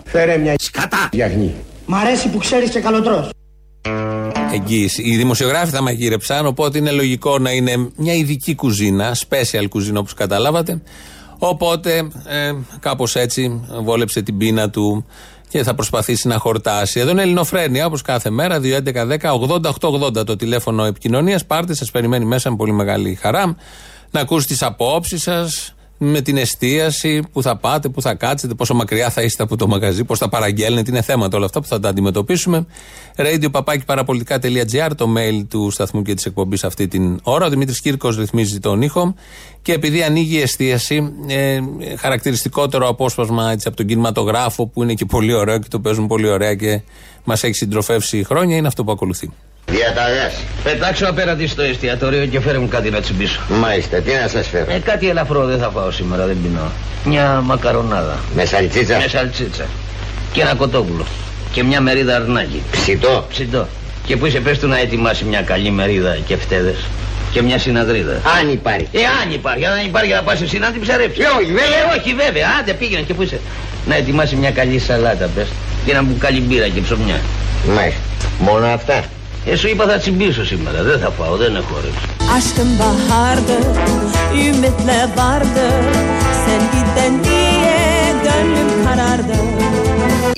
Φέρε 0.05 0.37
μια 0.37 0.53
σκατά. 0.57 1.09
Γιαχνή. 1.11 1.53
Μ' 1.85 1.95
αρέσει 1.95 2.27
που 2.29 2.37
ξέρεις 2.37 2.69
και 2.69 2.79
καλοτρός. 2.79 3.29
Εγγύηση. 4.53 5.01
Οι 5.01 5.15
δημοσιογράφοι 5.15 5.71
θα 5.71 5.81
μαγείρεψαν, 5.81 6.45
οπότε 6.45 6.77
είναι 6.77 6.91
λογικό 6.91 7.39
να 7.39 7.51
είναι 7.51 7.89
μια 7.95 8.13
ειδική 8.13 8.55
κουζίνα, 8.55 9.15
special 9.27 9.65
κουζίνα 9.69 9.99
όπως 9.99 10.13
καταλάβατε. 10.13 10.81
Οπότε 11.37 11.97
ε, 12.25 12.53
κάπως 12.79 13.15
έτσι 13.15 13.61
βόλεψε 13.83 14.21
την 14.21 14.37
πείνα 14.37 14.69
του 14.69 15.05
και 15.49 15.63
θα 15.63 15.75
προσπαθήσει 15.75 16.27
να 16.27 16.37
χορτάσει. 16.37 16.99
Εδώ 16.99 17.11
είναι 17.11 17.21
Ελληνοφρένια, 17.21 17.85
όπως 17.85 18.01
κάθε 18.01 18.29
μέρα, 18.29 18.59
2.11.10.80.880 18.61 20.25
το 20.25 20.35
τηλέφωνο 20.35 20.85
επικοινωνίας. 20.85 21.45
Πάρτε, 21.45 21.75
σας 21.75 21.91
περιμένει 21.91 22.25
μέσα 22.25 22.49
με 22.49 22.55
πολύ 22.55 22.71
μεγάλη 22.71 23.15
χαρά 23.21 23.55
να 24.11 24.19
ακούσει 24.19 24.47
τις 24.47 24.61
απόψεις 24.61 25.21
σας, 25.21 25.75
με 26.03 26.21
την 26.21 26.37
εστίαση, 26.37 27.23
που 27.31 27.41
θα 27.41 27.57
πάτε, 27.57 27.89
που 27.89 28.01
θα 28.01 28.13
κάτσετε, 28.13 28.53
πόσο 28.53 28.73
μακριά 28.73 29.09
θα 29.09 29.21
είστε 29.21 29.43
από 29.43 29.55
το 29.55 29.67
μαγαζί, 29.67 30.03
πώς 30.03 30.19
θα 30.19 30.29
παραγγέλνετε. 30.29 30.91
Είναι 30.91 31.01
θέματα 31.01 31.37
όλα 31.37 31.45
αυτά 31.45 31.61
που 31.61 31.67
θα 31.67 31.79
τα 31.79 31.89
αντιμετωπίσουμε. 31.89 32.65
Radio 33.15 33.47
papakiparapolitica.gr, 33.51 34.91
το 34.97 35.13
mail 35.17 35.45
του 35.49 35.69
σταθμού 35.71 36.01
και 36.01 36.13
της 36.13 36.25
εκπομπής 36.25 36.63
αυτή 36.63 36.87
την 36.87 37.19
ώρα. 37.23 37.45
Ο 37.45 37.49
Δημήτρης 37.49 37.81
Κύρκος 37.81 38.17
ρυθμίζει 38.17 38.59
τον 38.59 38.81
ήχο. 38.81 39.15
Και 39.61 39.73
επειδή 39.73 40.03
ανοίγει 40.03 40.35
η 40.35 40.41
εστίαση, 40.41 41.13
ε, 41.27 41.59
χαρακτηριστικότερο 41.97 42.87
απόσπασμα 42.87 43.51
έτσι, 43.51 43.67
από 43.67 43.77
τον 43.77 43.85
κινηματογράφο 43.85 44.67
που 44.67 44.83
είναι 44.83 44.93
και 44.93 45.05
πολύ 45.05 45.33
ωραίο 45.33 45.59
και 45.59 45.67
το 45.69 45.79
παίζουν 45.79 46.07
πολύ 46.07 46.29
ωραία 46.29 46.55
και 46.55 46.81
μας 47.23 47.43
έχει 47.43 47.53
συντροφεύσει 47.53 48.23
χρόνια, 48.23 48.55
είναι 48.55 48.67
αυτό 48.67 48.83
που 48.83 48.91
ακολουθεί. 48.91 49.31
Διαταγάς. 49.65 50.33
Πετάξω 50.63 51.05
απέναντι 51.07 51.47
στο 51.47 51.61
εστιατόριο 51.61 52.25
και 52.25 52.39
φέρε 52.39 52.57
μου 52.57 52.67
κάτι 52.67 52.89
να 52.89 53.01
τσιμπήσω. 53.01 53.39
Μάλιστα, 53.49 53.97
τι 53.97 54.11
να 54.21 54.27
σας 54.27 54.47
φέρω. 54.47 54.71
Ε, 54.71 54.79
κάτι 54.79 55.09
ελαφρό 55.09 55.45
δεν 55.45 55.57
θα 55.59 55.69
φάω 55.69 55.91
σήμερα, 55.91 56.25
δεν 56.25 56.37
πεινώ. 56.43 56.71
Μια 57.05 57.41
μακαρονάδα. 57.43 58.19
Με 58.35 58.45
σαλτσίτσα. 58.45 58.97
Με 58.97 59.07
σαλτσίτσα. 59.07 59.65
Και 60.33 60.41
ένα 60.41 60.55
κοτόπουλο. 60.55 61.05
Και 61.51 61.63
μια 61.63 61.81
μερίδα 61.81 62.15
αρνάκι. 62.15 62.61
Ψητό. 62.71 63.25
Ψητό. 63.29 63.67
Και 64.05 64.17
που 64.17 64.25
είσαι 64.25 64.39
πες 64.39 64.59
του 64.59 64.67
να 64.67 64.79
ετοιμάσει 64.79 65.23
μια 65.25 65.41
καλή 65.41 65.71
μερίδα 65.71 66.17
και 66.25 66.37
φτέδες. 66.37 66.77
Και 67.31 67.41
μια 67.41 67.59
συναδρίδα. 67.59 68.21
Αν 68.39 68.51
υπάρχει. 68.51 68.87
Ε, 68.91 68.99
αν 69.23 69.31
υπάρχει. 69.33 69.65
Αν 69.65 69.85
υπάρχει 69.85 70.11
θα 70.11 70.21
πας 70.21 70.41
εσύ 70.41 70.57
να 70.57 70.71
την 70.71 70.81
ψαρέψεις. 70.81 71.25
Ε, 71.25 71.27
όχι, 71.27 71.51
βέβαια. 71.51 71.93
Ε, 71.93 71.99
όχι, 71.99 72.13
βέβαια. 72.13 72.47
Άντε 72.59 72.73
πήγαινε 72.73 73.01
και 73.01 73.13
που 73.13 73.21
είσαι. 73.21 73.39
Να 73.87 73.95
ετοιμάσει 73.95 74.35
μια 74.35 74.51
καλή 74.51 74.79
σαλάτα 74.79 75.29
πες. 75.35 75.47
Και 75.85 75.91
ένα 75.91 76.01
μπουκάλι 76.01 76.41
μπύρα 76.41 76.67
και 76.67 76.81
ψωμιά. 76.81 77.19
Μάλιστα. 77.75 77.99
Μόνο 78.39 78.65
αυτά. 78.67 79.03
Ε, 79.45 79.55
σου 79.55 79.67
είπα 79.67 79.85
θα 79.85 79.97
τσιμπήσω 79.97 80.45
σήμερα. 80.45 80.83
Δεν 80.83 80.99
θα 80.99 81.09
φάω, 81.09 81.35
δεν 81.35 81.55
έχω 81.55 81.73
όρεξη. 81.77 82.05
Aşkım 82.37 82.79
bahardı, 82.79 83.57
ümitle 84.33 84.99
vardı 85.17 85.65
Sen 86.45 86.61
giden 86.73 87.23
diye 87.23 88.13
gönlüm 88.25 88.69
karardı 88.85 89.37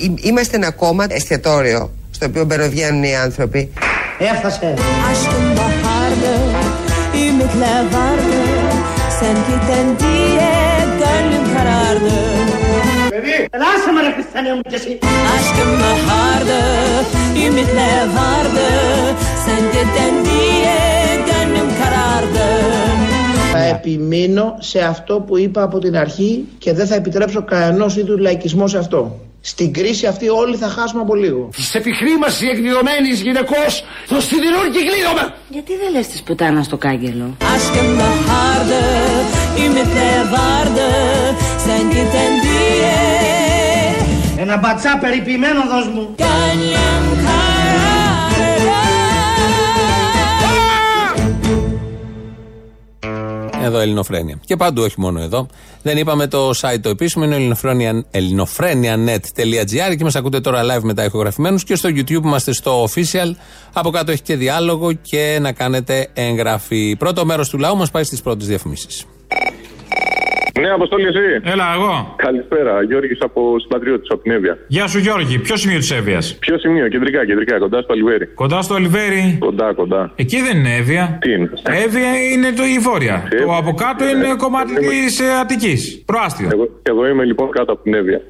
Εί- 0.06 0.20
Είμαστε 0.28 0.56
ένα 0.56 0.70
κόμμα 0.82 1.04
εστιατόριο 1.18 1.90
στο 2.16 2.26
οποίο 2.26 2.44
μπεροβγαίνουν 2.44 3.02
οι 3.04 3.14
άνθρωποι. 3.24 3.68
Έφτασε. 4.18 4.68
Aşkım 5.10 5.46
bahardı, 5.58 6.32
ümitle 7.26 7.74
vardı 7.96 8.38
Sen 9.20 9.36
giden 9.48 9.86
diye 10.02 10.52
gönlüm 11.02 11.44
karardı 11.56 12.14
Παιδί, 13.12 13.34
ελάσε 13.56 13.88
με 13.96 14.00
ρε 14.06 14.10
Χριστιανέ 14.16 14.50
μου 14.56 14.62
κι 14.70 14.76
εσύ. 14.80 14.92
Aşkım 15.34 15.70
bahardı, 15.82 16.60
ümitle 17.46 17.85
vardı 17.85 17.85
Sen 19.76 19.84
giden 19.84 20.24
diye 20.24 20.78
gönlüm 21.28 21.68
karardı 21.78 22.46
Θα 23.52 23.62
επιμείνω 23.64 24.56
σε 24.58 24.80
αυτό 24.80 25.14
που 25.26 25.38
είπα 25.38 25.62
από 25.62 25.78
την 25.78 25.96
αρχή 25.96 26.44
και 26.58 26.72
δεν 26.72 26.86
θα 26.86 26.94
επιτρέψω 26.94 27.42
κανένας 27.44 27.96
είδους 27.96 28.18
λαϊκισμό 28.20 28.66
σε 28.68 28.78
αυτό. 28.78 29.20
Στην 29.40 29.72
κρίση 29.72 30.06
αυτή 30.06 30.28
όλοι 30.28 30.56
θα 30.56 30.68
χάσουμε 30.68 31.02
από 31.02 31.14
λίγο. 31.14 31.48
Της 31.52 31.74
επιχρήμασης 31.74 32.48
εκδηλωμένης 32.50 33.20
γυναικός 33.20 33.84
στο 34.06 34.20
σιδηρούν 34.20 34.66
και 34.72 34.80
κλείδωμα. 34.88 35.34
Γιατί 35.48 35.72
δεν 35.76 35.90
λες 35.92 36.06
της 36.06 36.22
πουτάνα 36.22 36.62
στο 36.62 36.76
κάγκελο; 36.76 37.36
Aşkım 37.54 37.90
bahardı, 38.00 38.82
ümitle 39.64 40.12
vardı 40.34 40.88
Sen 41.64 41.84
giden 41.92 42.32
diye 42.44 42.96
Ένα 44.38 44.56
μπατσά 44.56 44.98
περιποιημένο 44.98 45.60
δώσ' 45.70 45.88
μου. 45.94 46.14
Εδώ 53.66 53.78
Ελληνοφρένια. 53.78 54.40
Και 54.44 54.56
παντού, 54.56 54.82
όχι 54.82 54.94
μόνο 55.00 55.20
εδώ. 55.20 55.46
Δεν 55.82 55.96
είπαμε 55.98 56.26
το 56.26 56.50
site 56.50 56.78
το 56.80 56.88
επίσημο, 56.88 57.24
είναι 57.24 57.34
ελληνοφρένια- 57.36 58.04
ελληνοφρένια.net.gr 58.10 59.96
και 59.96 60.04
μας 60.04 60.14
ακούτε 60.14 60.40
τώρα 60.40 60.62
live 60.62 60.82
μετά 60.82 61.04
ηχογραφημένους 61.04 61.64
και 61.64 61.74
στο 61.74 61.88
YouTube 61.88 62.10
είμαστε 62.24 62.52
στο 62.52 62.84
official. 62.84 63.30
Από 63.72 63.90
κάτω 63.90 64.12
έχει 64.12 64.22
και 64.22 64.36
διάλογο 64.36 64.92
και 64.92 65.38
να 65.40 65.52
κάνετε 65.52 66.08
εγγραφή. 66.14 66.96
Πρώτο 66.98 67.24
μέρος 67.24 67.48
του 67.48 67.58
λαού 67.58 67.76
μας 67.76 67.90
πάει 67.90 68.04
στις 68.04 68.20
πρώτες 68.22 68.46
διαφημίσεις. 68.46 69.04
Ναι, 70.60 70.68
Αποστόλη, 70.70 71.06
εσύ. 71.06 71.40
Έλα, 71.42 71.66
εγώ. 71.74 72.14
Καλησπέρα. 72.16 72.82
Γιώργης 72.82 73.18
από 73.20 73.58
Συμπατριώτη, 73.58 74.06
από 74.10 74.22
την 74.22 74.32
Εύβοια. 74.32 74.58
Γεια 74.66 74.86
σου, 74.86 74.98
Γιώργη. 74.98 75.38
Ποιο 75.38 75.56
σημείο 75.56 75.78
της 75.78 75.90
Εύβοιας; 75.90 76.36
Ποιο 76.38 76.58
σημείο, 76.58 76.88
κεντρικά, 76.88 77.26
κεντρικά, 77.26 77.58
κοντά 77.58 77.80
στο 77.82 77.92
Αλιβέρι. 77.92 78.26
Κοντά 78.26 78.62
στο 78.62 78.74
Ολιβέρι. 78.74 79.36
Κοντά, 79.40 79.72
κοντά. 79.72 80.12
Εκεί 80.16 80.36
δεν 80.40 80.56
είναι 80.58 80.74
Εύβοια. 80.76 81.18
Τι 81.20 81.32
είναι; 81.32 81.50
Εύβοια 81.84 82.10
είναι 82.32 82.52
το 82.52 82.62
η 82.64 82.78
Βόρεια. 82.78 83.28
Ε, 83.32 83.44
Το 83.44 83.56
από 83.56 83.72
κάτω 83.74 84.08
είναι 84.08 84.34
κομμάτι 84.36 84.74
της 84.74 85.20
Αττικής. 85.42 86.02
Προάστιο. 86.06 86.48
Εγώ, 86.52 86.68
εγώ 86.82 87.06
είμαι 87.08 87.24
λοιπόν 87.24 87.50
κάτω 87.50 87.72
από 87.72 87.82
την 87.82 87.94
Εύβοια. 87.94 88.20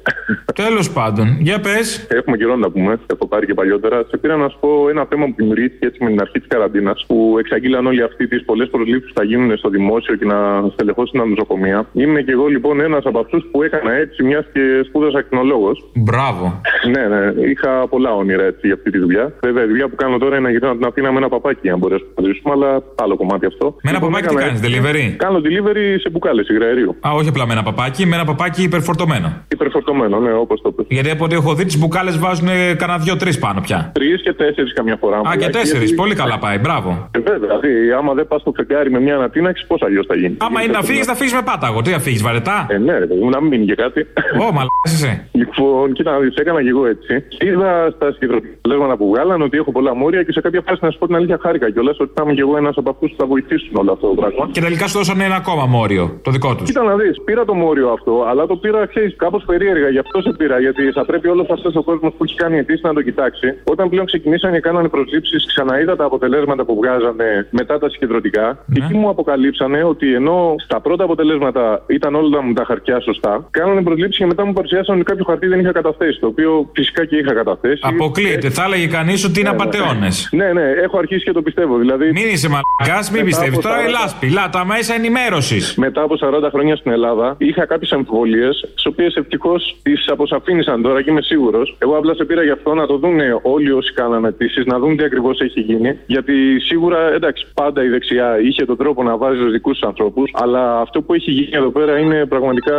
Τέλος 0.55 0.91
πάντων, 0.91 1.37
για 1.39 1.59
πες. 1.59 2.07
Έχουμε 2.09 2.37
καιρό 2.37 2.55
να 2.55 2.61
τα 2.61 2.69
πούμε, 2.71 2.95
το 2.97 3.03
έχω 3.13 3.27
πάρει 3.27 3.45
και 3.45 3.53
παλιότερα. 3.53 4.05
Σε 4.09 4.17
πήρα 4.17 4.35
να 4.35 4.49
σου 4.49 4.57
πω 4.59 4.89
ένα 4.89 5.05
θέμα 5.09 5.25
που 5.25 5.33
δημιουργήθηκε 5.37 5.85
έτσι 5.85 6.03
με 6.03 6.09
την 6.09 6.21
αρχή 6.21 6.39
της 6.39 6.47
καραντίνας, 6.47 7.05
που 7.07 7.35
εξαγγείλαν 7.39 7.85
όλοι 7.85 8.03
αυτοί 8.03 8.27
τις 8.27 8.45
πολλές 8.45 8.69
προσλήψεις 8.69 9.13
που 9.13 9.19
θα 9.19 9.25
γίνουν 9.25 9.57
στο 9.57 9.69
δημόσιο 9.69 10.15
και 10.15 10.25
να 10.25 10.69
στελεχώσουν 10.73 11.19
τα 11.19 11.25
νοσοκομεία. 11.25 11.87
Είμαι 11.93 12.16
και 12.21 12.31
εγώ 12.31 12.45
λοιπόν 12.47 12.79
ένας 12.81 13.03
από 13.05 13.19
αυτούς 13.19 13.43
που 13.51 13.63
έκανα 13.63 13.91
έτσι, 13.93 14.23
μιας 14.23 14.45
και 14.53 14.61
σπούδασα 14.87 15.17
ακτινολόγος. 15.19 15.77
Μπράβο. 15.93 16.61
Ναι, 16.93 17.03
ναι, 17.15 17.21
είχα 17.51 17.87
πολλά 17.89 18.11
όνειρα 18.13 18.43
έτσι 18.43 18.59
για 18.63 18.73
αυτή 18.75 18.89
τη 18.91 18.97
δουλειά. 18.99 19.33
Βέβαια, 19.41 19.63
η 19.63 19.67
δουλειά 19.67 19.87
που 19.89 19.95
κάνω 19.95 20.17
τώρα 20.17 20.35
είναι 20.37 20.45
να 20.45 20.51
γυρνάω 20.51 20.75
την 20.75 20.85
Αθήνα 20.85 21.11
με 21.11 21.17
ένα 21.17 21.29
παπάκι, 21.29 21.69
αν 21.69 21.77
μπορέσουμε 21.77 22.11
να 22.21 22.23
ζήσουμε, 22.27 22.53
αλλά 22.53 22.83
άλλο 22.95 23.15
κομμάτι 23.17 23.45
αυτό. 23.45 23.65
Με 23.65 23.89
ένα 23.89 23.91
Λοιπόν, 23.91 24.09
παπάκι 24.11 24.27
τι 24.27 24.33
έκανα 24.33 24.47
κάνεις, 24.47 24.61
έτσι. 24.61 24.81
delivery; 25.11 25.15
Κάνω 25.17 25.37
delivery 25.45 25.85
σε 26.03 26.09
μπουκάλε 26.09 26.41
υγραερίου. 26.51 26.95
Α, 27.07 27.09
όχι 27.19 27.29
απλά 27.29 27.45
με 27.47 27.53
ένα 27.53 27.63
παπάκι, 27.63 28.05
με 28.05 28.15
ένα 28.15 28.25
παπάκι 28.25 28.63
υπερφορτωμένο. 28.63 29.27
Υπερφορτωμένο, 29.47 30.19
ναι, 30.19 30.33
όπως 30.33 30.61
το 30.61 30.71
πες. 30.71 30.85
Γιατί 30.89 31.09
από 31.09 31.23
ό,τι 31.23 31.35
έχω 31.35 31.53
δει, 31.53 31.65
τις 31.65 31.79
μπουκάλες 31.79 32.19
βάζουν 32.19 32.47
κανένα 32.77 32.97
δύο-τρεις 32.99 33.39
πάνω 33.39 33.61
πια. 33.61 33.91
Τρεις 33.93 34.21
και 34.21 34.33
τέσσερις 34.33 34.73
καμιά 34.73 34.95
φορά. 34.99 35.17
Α, 35.17 35.21
και 35.21 35.27
μαλάκι, 35.27 35.49
τέσσερις. 35.51 35.71
γιατί- 35.87 35.95
Πολύ 35.95 36.15
καλά 36.15 36.37
πάει. 36.37 36.57
Μπράβο. 36.57 37.09
Ε, 37.11 37.19
βέβαια, 37.19 37.37
δηλαδή, 37.59 37.91
άμα 37.91 38.13
δεν 38.13 38.27
πας 38.27 38.41
στο 38.41 38.51
ξεκάρι 38.51 38.91
με 38.91 38.99
μια 38.99 39.15
ανατείναξη, 39.15 39.65
πώς 39.67 39.81
αλλιώς 39.81 40.05
θα 40.05 40.15
γίνει. 40.15 40.35
Άμα 40.39 40.61
είναι 40.63 40.71
να 40.73 40.81
φύγεις, 40.81 41.05
θα 41.05 41.15
φύγεις 41.15 41.33
με 41.33 41.41
πάταγο. 41.41 41.81
Τι 41.81 41.89
θα 41.89 41.99
φύγεις, 42.07 42.23
βαρετά; 42.27 42.57
Ε, 42.69 42.77
ναι, 42.77 42.97
ρε, 42.97 43.05
παιδί 43.05 43.21
μου, 43.23 43.29
να 43.29 43.39
μην 43.41 43.49
μείνει 43.49 43.65
και 43.65 43.75
κάτι. 43.83 44.01
Ω, 44.43 44.45
μαλάκας 44.57 44.91
είσαι. 44.93 45.11
Λοιπόν, 45.31 45.93
κοίτα 45.93 46.11
να 46.11 46.19
δεις, 46.19 46.35
έκανα 46.35 46.63
και 46.63 46.69
εγώ 46.69 46.85
έτσι. 46.93 47.13
Είδα 47.39 47.71
στα 47.95 48.11
συγκεντρωτικά 48.11 48.55
που 48.97 49.07
βγάλαν 49.11 49.41
ότι 49.41 49.57
έχω 49.57 49.71
πολλά 49.71 49.95
μόρια 49.95 50.23
και 50.23 50.31
σε 50.31 50.41
κάποια 50.41 50.61
φάση 50.67 50.79
να 50.81 50.89
σου 50.91 50.97
πω 50.97 51.05
την 51.05 51.15
αλήθεια 51.15 51.37
χάρηκα 51.41 51.71
κιόλας 51.71 51.99
ότι 51.99 52.11
θα 52.15 52.21
είμαι 52.23 52.33
κι 52.33 52.39
εγώ 52.39 52.57
ένας 52.57 52.75
από 52.77 52.89
αυτούς 52.89 53.09
που 53.11 53.15
θα 53.17 53.25
βοηθήσουν 53.25 53.75
όλο 53.81 53.91
αυτό 53.91 54.07
το 54.07 54.15
πράγμα. 54.21 54.49
Και 54.51 54.61
τελικά 54.61 54.87
σου 54.87 54.97
δώσανε 54.97 55.23
ένα 55.23 55.35
ακόμα 55.35 55.65
μόριο, 55.65 56.19
το 56.21 56.31
δικό 56.31 56.55
τους. 56.55 56.65
Κοίτα 56.67 56.83
να 56.83 56.95
δεις, 56.95 57.21
πήρα 57.25 57.45
το 57.45 57.53
μόριο 57.53 57.89
αυτό, 57.89 58.25
αλλά 58.29 58.45
το 58.45 58.55
πήρα, 58.55 58.85
ξέρεις, 58.85 59.15
κάπως 59.15 59.43
περίεργα. 59.45 59.89
Γι' 59.89 59.99
αυτό 59.99 60.21
σε 60.21 60.31
πήρα. 60.37 60.59
Γιατί 60.59 60.91
θα 60.91 61.05
πρέπει 61.05 61.27
όλος 61.27 61.49
αυτός 61.49 61.75
ο 61.75 61.83
κόσμος 61.83 62.13
που 62.17 62.23
έχει 62.23 62.35
κάνει 62.35 62.57
αιτήσεις 62.57 62.81
να 62.81 62.93
το 62.93 63.01
κοιτάξει. 63.01 63.47
Όταν 63.63 63.89
πλέον 63.89 64.05
ξεκινήσαν 64.05 64.51
και 64.51 64.59
κάνανε 64.59 64.87
προσλήψεις, 64.87 65.45
ξαναείδα 65.47 65.95
τα 65.95 66.05
αποτελέσματα 66.05 66.65
που 66.65 66.75
βγάζανε 66.75 67.47
μετά 67.49 67.79
τα 67.79 67.89
συγκεντρωτικά. 67.89 68.65
Και 68.73 68.81
εκεί 68.83 68.93
μου 68.93 69.09
αποκαλύψανε 69.09 69.83
ότι 69.83 70.13
ενώ 70.13 70.55
στα 70.57 70.81
πρώτα 70.81 71.03
αποτελέσματα 71.03 71.83
ήταν 71.97 72.15
όλα 72.15 72.41
μου 72.43 72.53
τα 72.53 72.63
χαρτιά 72.69 72.99
σωστά, 73.01 73.47
κάνανε 73.51 73.81
προσλήψει 73.81 74.19
και 74.19 74.25
μετά 74.25 74.45
μου 74.45 74.53
παρουσιάσαν 74.53 74.95
ότι 74.95 75.03
κάποιο 75.03 75.25
χαρτί 75.29 75.47
δεν 75.47 75.59
είχα 75.59 75.71
καταθέσει. 75.71 76.19
Το 76.19 76.27
οποίο 76.27 76.69
φυσικά 76.75 77.05
και 77.05 77.15
είχα 77.17 77.33
καταθέσει. 77.33 77.79
Αποκλείεται. 77.83 78.49
Θα 78.49 78.63
έλεγε 78.63 78.87
κανείς 78.87 79.23
ότι 79.25 79.39
είναι 79.39 79.49
Ναι, 79.49 79.55
ναι. 79.55 79.61
απαταιώνες. 79.63 80.29
Ναι, 80.31 80.47
ναι, 80.53 80.61
έχω 80.85 80.97
αρχίσει 80.97 81.23
και 81.23 81.31
το 81.31 81.41
πιστεύω. 81.41 81.77
Δηλαδή, 81.77 82.05
Μην 82.11 82.27
είσαι 82.33 82.49
μαλακάς, 82.55 83.11
μην 83.11 83.23
μετά 83.23 83.25
πιστεύεις. 83.25 83.57
από 83.57 83.67
Τώρα 83.67 83.81
η 83.81 83.85
40 83.87 83.89
λάσπη, 84.01 84.29
λά, 84.29 84.49
τα 84.49 84.65
μέσα 84.65 84.93
ενημέρωσης. 84.93 85.75
Μετά 85.75 86.01
από 86.01 86.15
40 86.17 86.49
χρόνια 86.53 86.75
στην 86.75 86.91
Ελλάδα, 86.91 87.35
είχα 87.37 87.65
κάποιες 87.65 87.91
αμφιβολίες, 87.91 88.65
τι 88.75 88.87
οποίες 88.89 89.15
ευτυχώς 89.15 89.77
τις 89.83 90.07
αποσαφήνισαν 90.09 90.81
τώρα 90.81 91.01
και 91.01 91.09
είμαι 91.11 91.21
σίγουρος. 91.21 91.75
Εγώ 91.79 91.97
απλά 91.97 92.13
σε 92.15 92.25
πήρα 92.25 92.43
γι' 92.43 92.51
αυτό 92.51 92.73
να 92.73 92.85
το 92.87 92.97
δουν 92.97 93.19
όλοι 93.41 93.71
όσοι 93.71 93.93
κάνανε 93.93 94.27
αιτήσεις, 94.27 94.65
να 94.65 94.79
δουν 94.79 94.97
τι 94.97 95.03
ακριβώς 95.03 95.39
έχει 95.39 95.59
γίνει. 95.59 95.97
Γιατί 96.05 96.33
σίγουρα, 96.59 97.13
εντάξει, 97.13 97.45
πάντα 97.53 97.83
η 97.83 97.87
δεξιά 97.87 98.39
είχε 98.39 98.65
τον 98.65 98.77
τρόπο 98.77 99.03
να 99.03 99.17
βάζει 99.17 99.39
του 99.39 99.49
δικούς 99.49 99.77
τους 99.79 99.87
ανθρώπους, 99.87 100.31
αλλά 100.33 100.79
αυτό 100.79 101.01
που 101.01 101.13
έχει 101.13 101.31
γίνει 101.31 101.49
εδώ 101.51 101.69
πέρα 101.69 101.86
είναι 101.99 102.25
πραγματικά 102.25 102.75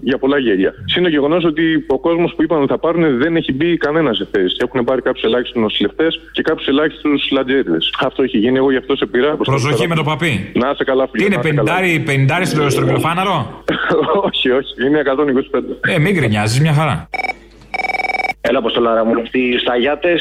για 0.00 0.18
πολλά 0.18 0.38
γέλια. 0.38 0.74
Είναι 0.96 1.06
το 1.06 1.12
γεγονός 1.12 1.44
ότι 1.44 1.84
ο 1.88 1.98
κόσμος 1.98 2.34
που 2.34 2.42
είπαν 2.42 2.58
ότι 2.58 2.68
θα 2.68 2.78
πάρουν 2.78 3.18
δεν 3.18 3.36
έχει 3.36 3.52
μπει 3.52 3.76
κανένας 3.76 4.16
σε 4.16 4.28
θέση. 4.32 4.56
Έχουν 4.58 4.84
πάρει 4.84 5.02
κάποιους 5.02 5.24
ελάχιστους 5.24 5.62
νοσηλευτές 5.62 6.20
και 6.32 6.42
κάποιους 6.42 6.66
ελάχιστους 6.66 7.30
λατζέριδε. 7.30 7.78
Αυτό 8.00 8.22
έχει 8.22 8.38
γίνει, 8.38 8.56
εγώ 8.56 8.70
γι' 8.70 8.76
αυτό 8.76 8.96
σε 8.96 9.06
πήρα. 9.06 9.36
Προσοχή 9.36 9.88
με 9.88 9.94
το 9.94 10.02
παπί. 10.02 10.52
Να 10.54 10.70
είσαι 10.70 10.84
καλά, 10.84 11.08
φίλε. 11.10 11.28
Τι 11.28 11.34
είναι, 11.34 11.42
να 11.42 11.48
είσαι 11.48 12.04
καλά. 12.06 12.36
50 12.36 12.40
50 12.40 12.44
στο 12.44 12.70
στρογγυλοφάναρο; 12.70 13.62
όχι, 14.26 14.50
όχι, 14.50 14.86
είναι 14.86 15.02
125. 15.82 15.90
Ε, 15.94 15.98
μην 15.98 16.14
γκρινιάζεις, 16.14 16.60
μια 16.60 16.72
χαρά. 16.72 17.08
Έλα, 18.52 18.60
Αποστολάρα 18.60 19.04
μου. 19.04 19.12
Οι 19.32 19.58
σταγιάτε 19.58 20.12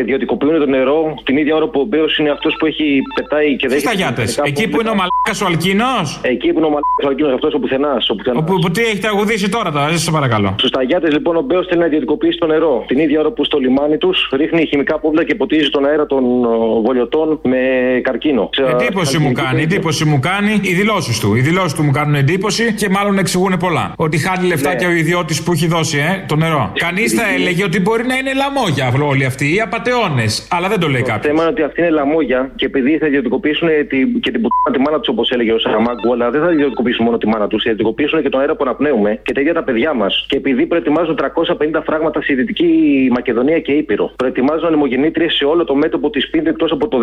ιδιωτικοποιούν 0.00 0.58
το 0.58 0.66
νερό 0.66 1.14
την 1.24 1.36
ίδια 1.36 1.54
ώρα 1.54 1.68
που 1.68 1.80
ο 1.80 1.84
Μπέος 1.84 2.18
είναι 2.18 2.30
αυτός 2.30 2.56
που 2.58 2.66
έχει 2.66 3.02
πετάει 3.14 3.56
και 3.56 3.68
δεν 3.68 3.76
Τι 3.76 3.82
σταγιάτε, 3.82 4.22
εκεί 4.44 4.68
που 4.68 4.80
είναι 4.80 4.90
ο 4.90 4.94
μαλάκας 5.00 5.40
ο 5.42 5.46
Αλκίνος; 5.46 6.20
Εκεί 6.22 6.48
που 6.52 6.58
είναι 6.58 6.66
ο 6.70 6.72
μαλάκας 6.76 7.04
ο 7.04 7.08
Αλκίνος, 7.08 7.32
αυτός 7.32 7.54
ο 7.54 7.58
πουθενάς. 7.58 8.10
Ο 8.10 8.14
πουθενάς. 8.14 8.44
Που, 8.46 8.54
που 8.62 8.70
τι 8.70 8.82
έχει 8.82 8.98
τραγουδήσει 8.98 9.48
τώρα, 9.48 9.70
τώρα, 9.72 9.96
σε 9.96 10.10
παρακαλώ. 10.10 10.54
Στους 10.58 10.68
σταγιάτε, 10.68 11.10
λοιπόν, 11.10 11.36
ο 11.36 11.40
Μπέος 11.40 11.66
θέλει 11.66 11.80
να 11.80 11.86
ιδιωτικοποιήσει 11.86 12.38
το 12.38 12.46
νερό. 12.46 12.84
Την 12.86 12.98
ίδια 12.98 13.20
ώρα 13.20 13.30
που 13.30 13.44
στο 13.44 13.58
λιμάνι 13.58 13.96
τους 13.98 14.28
ρίχνει 14.36 14.66
χημικά 14.66 14.98
πόβλα 14.98 15.24
και 15.24 15.34
ποτίζει 15.34 15.70
τον 15.70 15.84
αέρα 15.86 16.06
των 16.06 16.44
ο, 16.44 16.80
βολιωτών 16.84 17.40
με 17.42 17.58
καρκίνο. 18.02 18.48
Ξα- 18.52 18.68
Εντύπωση 18.80 19.18
μου 19.18 19.32
κάνει, 19.32 19.62
εντύπωση 19.62 20.04
μου 20.04 20.18
κάνει 20.20 20.52
οι 20.62 20.72
δηλώσεις 20.72 21.20
του. 21.20 21.34
Οι 21.34 21.40
δηλώσεις 21.40 21.72
του 21.72 21.82
μου 21.82 21.90
κάνουν 21.90 22.14
εντύπωση 22.14 22.72
και 22.74 22.88
μάλλον 22.88 23.18
εξηγούν 23.18 23.56
πολλά. 23.56 23.92
Ότι 23.96 24.18
χάνει 24.18 24.46
λεφτά 24.46 24.68
Ναι. 24.68 24.74
και 24.76 24.86
ο 24.86 24.90
ιδιώτης 24.90 25.42
που 25.42 25.52
έχει 25.52 25.66
δώσει, 25.66 25.98
ε, 25.98 26.24
το 26.28 26.36
νερό. 26.36 26.72
Κανείς 26.76 27.12
θα 27.12 27.22
έλεγε 27.34 27.64
ότι 27.64 27.79
μπορεί 27.80 28.06
να 28.06 28.14
είναι 28.16 28.32
λαμόγια 28.34 28.92
όλοι 29.02 29.24
αυτοί, 29.24 29.54
οι 29.54 29.60
απαταιώνες. 29.60 30.48
Αλλά 30.50 30.68
δεν 30.68 30.80
το 30.80 30.88
λέει 30.88 31.00
Το 31.00 31.06
κάποιος. 31.06 31.26
θέμα 31.26 31.42
είναι 31.42 31.50
ότι 31.50 31.62
αυτή 31.62 31.80
είναι 31.80 31.90
λαμόγια 31.90 32.50
και 32.56 32.64
επειδή 32.64 32.98
θα 32.98 33.06
ιδιωτικοποιήσουν 33.06 33.68
τη, 33.88 33.98
και 34.24 34.30
την 34.30 34.40
πουτάνα 34.42 34.76
τη 34.76 34.78
μάνα 34.84 34.98
τους, 34.98 35.08
όπως 35.08 35.30
έλεγε 35.30 35.52
ο 35.52 35.58
Σαραμάγκου, 35.58 36.12
αλλά 36.12 36.30
δεν 36.30 36.40
θα 36.42 36.50
ιδιωτικοποιήσουν 36.52 37.04
μόνο 37.04 37.18
τη 37.18 37.26
μάνα 37.26 37.46
τους, 37.48 37.62
θα 37.62 37.70
ιδιωτικοποιήσουν 37.70 38.22
και 38.22 38.28
τον 38.28 38.40
αέρα 38.40 38.56
που 38.56 38.64
αναπνέουμε 38.66 39.20
και 39.22 39.32
τα 39.32 39.40
ίδια 39.40 39.54
τα 39.54 39.62
παιδιά 39.62 39.92
μας. 39.94 40.24
Και 40.28 40.36
επειδή 40.36 40.66
προετοιμάζουν 40.66 41.14
350 41.14 41.82
φράγματα 41.84 42.22
στη 42.22 42.34
Δυτική 42.34 42.68
Μακεδονία 43.12 43.60
και 43.60 43.72
Ήπειρο, 43.72 44.12
προετοιμάζουν 44.16 44.66
ανεμογεννήτριες 44.66 45.34
σε 45.34 45.44
όλο 45.44 45.64
το 45.64 45.74
μέτωπο 45.74 46.10
της 46.10 46.30
πίντη 46.30 46.48
εκτός 46.48 46.72
από 46.72 46.88
το 46.88 47.00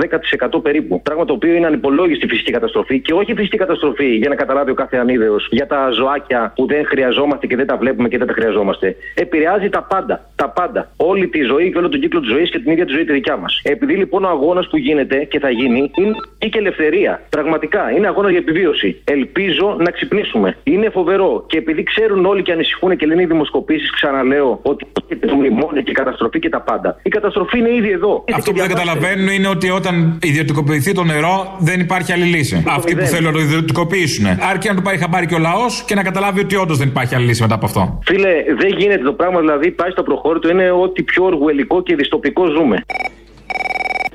10% 0.57 0.61
περίπου. 0.63 1.01
Πράγμα 1.01 1.25
το 1.25 1.33
οποίο 1.33 1.53
είναι 1.53 1.65
ανυπολόγιστη 1.65 2.27
φυσική 2.27 2.51
καταστροφή 2.51 2.99
και 2.99 3.13
όχι 3.13 3.33
φυσική 3.33 3.57
καταστροφή 3.57 4.15
για 4.15 4.29
να 4.29 4.35
καταλάβει 4.35 4.71
ο 4.71 4.73
κάθε 4.73 4.97
ανίδεος 4.97 5.47
για 5.51 5.67
τα 5.67 5.89
ζωάκια 5.91 6.51
που 6.55 6.65
δεν 6.67 6.85
χρειαζόμαστε 6.85 7.47
και 7.47 7.55
δεν 7.55 7.67
τα 7.67 7.77
βλέπουμε 7.77 8.07
και 8.07 8.17
δεν 8.17 8.27
τα 8.27 8.33
χρειαζόμαστε. 8.33 8.95
Επηρεάζει 9.13 9.69
τα 9.69 9.83
πάντα. 9.83 10.29
Τα 10.35 10.49
πάντα. 10.59 10.81
Όλη 11.11 11.27
τη 11.27 11.41
ζωή 11.51 11.71
και 11.71 11.77
όλο 11.77 11.89
τον 11.89 11.99
κύκλο 11.99 12.19
της 12.19 12.29
ζωής 12.29 12.49
και 12.49 12.59
την 12.59 12.71
ίδια 12.71 12.85
τη 12.85 12.91
ζωή 12.91 13.05
τη 13.05 13.13
δικιά 13.13 13.37
μας. 13.37 13.61
Επειδή 13.63 13.93
λοιπόν 14.01 14.23
ο 14.23 14.29
αγώνας 14.35 14.67
που 14.69 14.77
γίνεται 14.77 15.17
και 15.31 15.39
θα 15.39 15.49
γίνει 15.49 15.91
είναι 16.01 16.15
και 16.51 16.59
ελευθερία. 16.63 17.21
Πραγματικά 17.29 17.81
είναι 17.95 18.07
αγώνας 18.07 18.31
για 18.31 18.39
επιβίωση. 18.39 19.01
Ελπίζω 19.03 19.75
να 19.79 19.89
ξυπνήσουμε. 19.91 20.57
Είναι 20.63 20.89
φοβερό 20.89 21.45
και 21.47 21.57
επειδή 21.57 21.83
ξέρουν 21.83 22.25
όλοι 22.25 22.41
και 22.41 22.51
ανησυχούν 22.51 22.97
και 22.97 23.05
λένε 23.05 23.21
οι 23.21 23.25
δημοσκοπήσεις, 23.25 23.91
ξαναλέω 23.91 24.59
ότι 24.61 24.85
έρχεται 25.01 25.27
το 25.27 25.35
μνημόνιο 25.35 25.81
και 25.81 25.91
η 25.91 25.97
καταστροφή 26.01 26.39
και 26.39 26.49
τα 26.49 26.61
πάντα. 26.61 26.99
Η 27.03 27.09
καταστροφή 27.09 27.57
είναι 27.59 27.71
ήδη 27.79 27.91
εδώ. 27.91 28.23
Αυτό 28.33 28.51
που 28.51 28.57
δεν 28.57 28.67
καταλαβαίνουν 28.67 29.27
είναι 29.27 29.47
ότι 29.47 29.69
όταν 29.69 30.19
ιδιωτικοποιηθεί 30.23 30.91
το 30.93 31.03
νερό 31.03 31.55
δεν 31.59 31.79
υπάρχει 31.79 32.11
άλλη 32.11 32.25
λύση. 32.25 32.63
Αυτοί 32.67 32.91
που 32.91 33.01
μηδέν. 33.01 33.13
θέλουν 33.13 33.25
να 33.25 33.37
το 33.37 33.39
ιδιωτικοποιήσουν. 33.39 34.25
Αρκεί 34.51 34.67
να 34.67 34.75
το 34.75 34.81
πάρει 34.81 34.97
χαμπάρι 34.97 35.25
και 35.25 35.35
ο 35.35 35.39
λαός 35.39 35.83
και 35.87 35.95
να 35.95 36.03
καταλάβει 36.03 36.39
ότι 36.39 36.55
όντως 36.55 36.77
δεν 36.77 36.87
υπάρχει 36.87 37.15
άλλη 37.15 37.25
λύση 37.25 37.41
μετά 37.41 37.55
από 37.55 37.65
αυτό. 37.65 37.99
Φίλε, 38.05 38.33
δεν 38.57 38.71
γίνεται 38.77 39.03
το 39.03 39.13
πράγμα, 39.13 39.39
δηλαδή 39.39 39.71
πάει 39.71 39.89
στο 39.89 40.03
προχώρητο, 40.03 40.46
είναι 40.49 40.71
ό,τι 40.71 41.03
πιο 41.03 41.23
οργουελικό 41.23 41.83
και 41.83 41.95
δυστοπικό 41.95 42.45
ζούμε. 42.45 42.83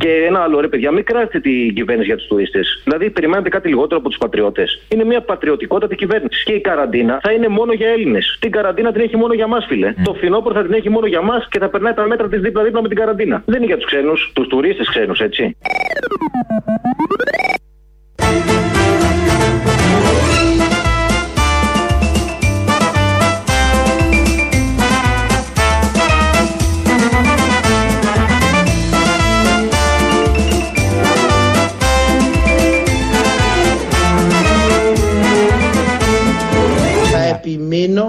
Και 0.03 0.25
ένα 0.27 0.41
άλλο 0.41 0.61
ρε 0.61 0.69
παιδιά, 0.69 0.91
μην 0.93 1.05
κράζετε 1.05 1.41
την 1.41 1.75
κυβέρνηση 1.75 2.07
για 2.07 2.17
τους 2.17 2.27
τουρίστες. 2.27 2.81
Δηλαδή, 2.85 3.11
περιμένετε 3.11 3.49
κάτι 3.49 3.69
λιγότερο 3.69 4.01
από 4.01 4.09
τους 4.09 4.19
πατριώτες. 4.19 4.83
Είναι 4.89 5.05
μια 5.05 5.21
πατριωτικότατη 5.21 5.95
κυβέρνησης. 5.97 6.45
Και 6.45 6.53
η 6.53 6.61
καραντίνα 6.61 7.21
θα 7.23 7.33
είναι 7.33 7.49
μόνο 7.49 7.73
για 7.73 7.89
Έλληνες. 7.89 8.37
Την 8.41 8.51
καραντίνα 8.51 8.93
την 8.93 9.01
έχει 9.01 9.17
μόνο 9.17 9.35
για 9.35 9.47
μας, 9.47 9.65
φίλε. 9.69 9.95
Το 10.05 10.15
φθινόπωρο 10.15 10.55
θα 10.55 10.63
την 10.63 10.73
έχει 10.73 10.89
μόνο 10.89 11.07
για 11.07 11.23
μας 11.23 11.49
και 11.51 11.59
θα 11.59 11.69
περνάει 11.69 11.93
τα 11.93 12.07
μέτρα 12.07 12.29
της 12.29 12.41
δίπλα-δίπλα 12.41 12.83
με 12.83 12.89
την 12.89 12.97
καραντίνα. 12.97 13.43
Δεν 13.47 13.57
είναι 13.57 13.67
για 13.67 13.77
τους 13.77 13.87
ξένους, 13.87 14.31
τους 14.35 14.47
τουρίστες 14.47 14.89
ξένους, 14.89 15.21
έτσι. 15.21 15.57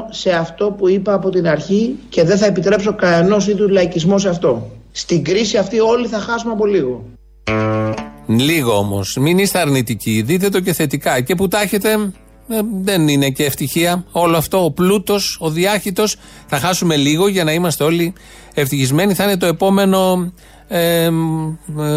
Επιμείνω 0.04 0.08
σε 0.10 0.30
αυτό 0.32 0.72
που 0.72 0.90
είπα 0.90 1.14
από 1.14 1.30
την 1.30 1.48
αρχή 1.48 1.96
και 2.10 2.24
δεν 2.24 2.38
θα 2.38 2.46
επιτρέψω 2.46 2.96
κανένας 2.96 3.48
είδου 3.48 3.70
λαϊκισμό 3.70 4.18
σε 4.18 4.30
αυτό. 4.30 4.72
Στην 4.92 5.24
κρίση 5.24 5.58
αυτή 5.58 5.80
όλοι 5.80 6.08
θα 6.08 6.20
χάσουμε 6.20 6.54
από 6.54 6.66
λίγο. 6.66 7.06
Λίγο 8.28 8.78
όμως. 8.78 9.18
Μην 9.20 9.38
είστε 9.38 9.60
αρνητικοί. 9.60 10.22
Δείτε 10.22 10.50
το 10.50 10.60
και 10.60 10.74
θετικά. 10.74 11.22
Και 11.22 11.36
που 11.36 11.48
τα 11.48 11.62
έχετε, 11.62 11.92
ε, 12.48 12.60
δεν 12.82 13.08
είναι 13.08 13.30
και 13.30 13.46
ευτυχία. 13.46 14.06
Όλο 14.12 14.38
αυτό, 14.38 14.64
ο 14.64 14.72
πλούτος, 14.72 15.38
ο 15.40 15.50
διάχυτος. 15.50 16.16
Θα 16.48 16.58
χάσουμε 16.58 16.96
λίγο 16.96 17.28
για 17.28 17.44
να 17.44 17.54
είμαστε 17.54 17.84
όλοι 17.84 18.14
ευτυχισμένοι. 18.54 19.14
Θα 19.14 19.24
είναι 19.24 19.38
το 19.38 19.46
επόμενο 19.46 20.32
ε, 20.68 21.04
ε, 21.06 21.12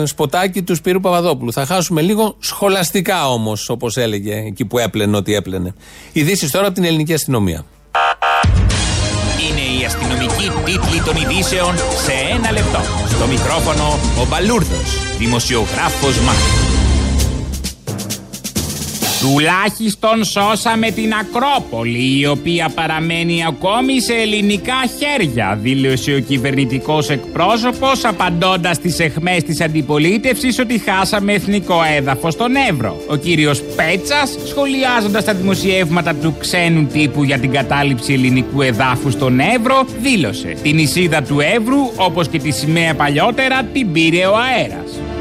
σποτάκι 0.05 0.63
του 0.63 0.75
Σπύρου 0.75 1.01
Παπαδόπουλου. 1.01 1.53
Θα 1.53 1.67
χάσουμε 1.67 2.03
λίγο 2.03 2.37
σχολαστικά 2.39 3.31
όμως, 3.31 3.69
όπως 3.69 3.97
έλεγε 3.97 4.35
εκεί 4.47 4.65
που 4.65 4.79
έπλαινε 4.79 5.17
ό,τι 5.17 5.35
έπλαινε. 5.35 5.75
Ειδήσεις 6.13 6.51
τώρα 6.51 6.67
από 6.67 6.75
την 6.75 6.85
ελληνική 6.85 7.15
αστυνομία. 7.15 7.65
Είναι 10.39 10.45
η 10.45 10.49
αστυνομική 10.49 10.79
τίτλη 10.79 11.03
των 11.03 11.17
ειδήσεων 11.17 11.77
σε 11.77 12.13
ένα 12.35 12.53
λεπτό. 12.53 12.81
Στο 13.09 13.27
μικρόφωνο 13.27 13.99
ο 14.21 14.27
Μπαλούρδος, 14.29 15.17
δημοσιογράφος 15.19 16.19
Μάρκος. 16.21 16.66
Τουλάχιστον 19.21 20.25
σώσαμε 20.25 20.91
την 20.91 21.13
Ακρόπολη, 21.13 22.19
η 22.19 22.27
οποία 22.27 22.69
παραμένει 22.75 23.45
ακόμη 23.47 24.01
σε 24.01 24.13
ελληνικά 24.13 24.75
χέρια, 24.99 25.59
δήλωσε 25.63 26.13
ο 26.15 26.21
κυβερνητικός 26.21 27.11
εκπρόσωπος, 27.11 28.05
απαντώντας 28.05 28.77
στι 28.77 29.05
εχμές 29.05 29.43
της 29.43 29.61
αντιπολίτευσης 29.61 30.59
ότι 30.59 30.79
χάσαμε 30.79 31.33
εθνικό 31.33 31.81
έδαφος 31.97 32.33
στον 32.33 32.57
Εύρο. 32.71 32.97
Ο 33.09 33.17
κύριος 33.17 33.63
Πέτσας, 33.63 34.37
σχολιάζοντας 34.47 35.25
τα 35.25 35.35
δημοσιεύματα 35.35 36.15
του 36.15 36.35
ξένου 36.39 36.87
τύπου 36.87 37.25
για 37.25 37.39
την 37.39 37.51
κατάληψη 37.51 38.13
ελληνικού 38.13 38.63
εδάφου 38.63 39.11
στον 39.11 39.41
Εύρο, 39.41 39.87
δήλωσε: 40.01 40.55
Την 40.63 40.75
νησίδα 40.75 41.23
του 41.23 41.41
Εύρου, 41.41 41.91
όπως 41.97 42.29
και 42.29 42.39
τη 42.39 42.51
σημαία 42.51 42.95
παλιότερα, 42.95 43.63
την 43.73 43.93
πήρε 43.93 44.27
ο 44.27 44.35
αέρας. 44.37 45.16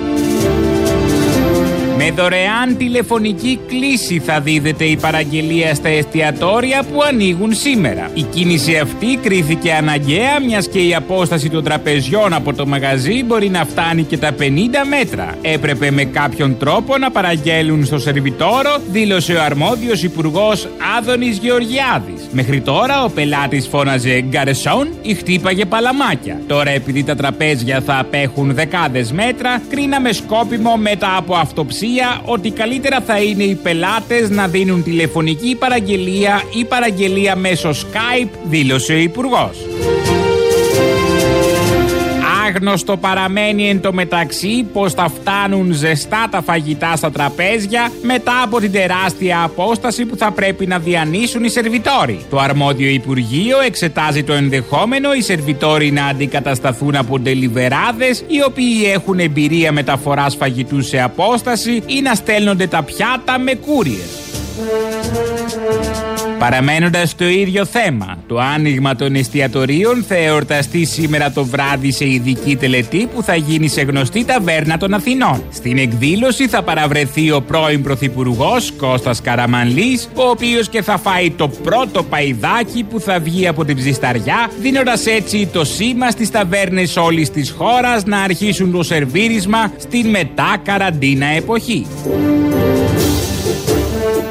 Με 1.97 2.11
δωρεάν 2.11 2.77
τηλεφωνική 2.77 3.59
κλίση 3.67 4.19
θα 4.19 4.39
δίδεται 4.39 4.83
η 4.83 4.97
παραγγελία 4.97 5.75
στα 5.75 5.89
εστιατόρια 5.89 6.83
που 6.83 7.01
ανοίγουν 7.03 7.53
σήμερα. 7.53 8.09
Η 8.13 8.21
κίνηση 8.21 8.77
αυτή 8.77 9.19
κρίθηκε 9.21 9.73
αναγκαία 9.73 10.41
μιας 10.45 10.67
και 10.67 10.79
η 10.79 10.95
απόσταση 10.95 11.49
των 11.49 11.63
τραπεζιών 11.63 12.33
από 12.33 12.53
το 12.53 12.67
μαγαζί 12.67 13.23
μπορεί 13.23 13.49
να 13.49 13.65
φτάνει 13.65 14.03
και 14.03 14.17
τα 14.17 14.31
50 14.39 14.43
μέτρα. 14.89 15.35
Έπρεπε 15.41 15.91
με 15.91 16.03
κάποιον 16.03 16.57
τρόπο 16.57 16.97
να 16.97 17.11
παραγγέλουν 17.11 17.85
στο 17.85 17.99
σερβιτόρο, 17.99 18.77
δήλωσε 18.91 19.33
ο 19.33 19.41
αρμόδιος 19.43 20.03
υπουργός 20.03 20.67
Άδωνης 20.97 21.37
Γεωργιάδης. 21.37 22.27
Μέχρι 22.31 22.61
τώρα 22.61 23.03
ο 23.03 23.09
πελάτης 23.09 23.67
φώναζε 23.67 24.21
γκαρεσόν 24.21 24.87
ή 25.01 25.13
χτύπαγε 25.13 25.65
παλαμάκια. 25.65 26.41
Τώρα 26.47 26.69
επειδή 26.69 27.03
τα 27.03 27.15
τραπέζια 27.15 27.81
θα 27.81 27.99
απέχουν 27.99 28.53
δεκάδες 28.53 29.11
μέτρα, 29.11 29.61
κρίναμε 29.69 30.11
σκόπιμο 30.11 30.75
μετά 30.77 31.17
από 31.17 31.35
αυτοψία 31.35 31.83
ότι 32.25 32.49
καλύτερα 32.49 33.01
θα 33.01 33.21
είναι 33.21 33.43
οι 33.43 33.55
πελάτες 33.55 34.29
να 34.29 34.47
δίνουν 34.47 34.83
τηλεφωνική 34.83 35.55
παραγγελία 35.55 36.41
ή 36.59 36.65
παραγγελία 36.65 37.35
μέσω 37.35 37.69
Skype, 37.69 38.29
δήλωσε 38.43 38.93
ο 38.93 38.97
Υπουργός. 38.97 39.57
Άγνωστο 42.55 42.97
παραμένει 42.97 43.69
εν 43.69 43.81
τω 43.81 43.93
μεταξύ 43.93 44.67
πως 44.73 44.93
θα 44.93 45.09
φτάνουν 45.09 45.71
ζεστά 45.73 46.27
τα 46.31 46.41
φαγητά 46.41 46.95
στα 46.95 47.11
τραπέζια 47.11 47.91
μετά 48.01 48.41
από 48.43 48.59
την 48.59 48.71
τεράστια 48.71 49.43
απόσταση 49.43 50.05
που 50.05 50.17
θα 50.17 50.31
πρέπει 50.31 50.67
να 50.67 50.79
διανύσουν 50.79 51.43
οι 51.43 51.49
σερβιτόροι. 51.49 52.25
Το 52.29 52.39
αρμόδιο 52.39 52.89
Υπουργείο 52.89 53.59
εξετάζει 53.59 54.23
το 54.23 54.33
ενδεχόμενο 54.33 55.13
οι 55.13 55.21
σερβιτόροι 55.21 55.91
να 55.91 56.05
αντικατασταθούν 56.05 56.95
από 56.95 57.19
ντελιβεράδες 57.19 58.23
οι 58.27 58.43
οποίοι 58.45 58.91
έχουν 58.93 59.19
εμπειρία 59.19 59.71
μεταφοράς 59.71 60.35
φαγητού 60.35 60.81
σε 60.81 61.01
απόσταση 61.01 61.83
ή 61.85 62.01
να 62.01 62.13
στέλνονται 62.13 62.67
τα 62.67 62.83
πιάτα 62.83 63.39
με 63.39 63.53
κούριες. 63.53 64.09
Παραμένοντας 66.39 67.09
στο 67.09 67.27
ίδιο 67.27 67.65
θέμα, 67.65 68.17
το 68.27 68.39
άνοιγμα 68.39 68.95
των 68.95 69.15
εστιατορίων 69.15 70.03
θα 70.07 70.15
εορταστεί 70.15 70.85
σήμερα 70.85 71.31
το 71.31 71.45
βράδυ 71.45 71.91
σε 71.91 72.09
ειδική 72.09 72.55
τελετή 72.55 73.07
που 73.13 73.23
θα 73.23 73.35
γίνει 73.35 73.67
σε 73.67 73.81
γνωστή 73.81 74.25
ταβέρνα 74.25 74.77
των 74.77 74.93
Αθηνών. 74.93 75.43
Στην 75.51 75.77
εκδήλωση 75.77 76.47
θα 76.47 76.63
παραβρεθεί 76.63 77.31
ο 77.31 77.41
πρώην 77.41 77.83
Πρωθυπουργός 77.83 78.73
Κώστας 78.77 79.21
Καραμανλής, 79.21 80.09
ο 80.15 80.29
οποίος 80.29 80.69
και 80.69 80.81
θα 80.81 80.97
φάει 80.97 81.31
το 81.31 81.47
πρώτο 81.47 82.03
παϊδάκι 82.03 82.83
που 82.83 82.99
θα 82.99 83.19
βγει 83.19 83.47
από 83.47 83.65
την 83.65 83.75
ψισταριά, 83.75 84.49
δίνοντας 84.61 85.05
έτσι 85.05 85.49
το 85.53 85.65
σήμα 85.65 86.09
στις 86.09 86.31
ταβέρνες 86.31 86.97
όλης 86.97 87.29
της 87.29 87.51
χώρας 87.51 88.05
να 88.05 88.21
αρχίσουν 88.21 88.71
το 88.71 88.83
σερβίρισμα 88.83 89.71
στην 89.77 90.09
μετά 90.09 90.57
καραντίνα 90.63 91.25
εποχή. 91.25 91.85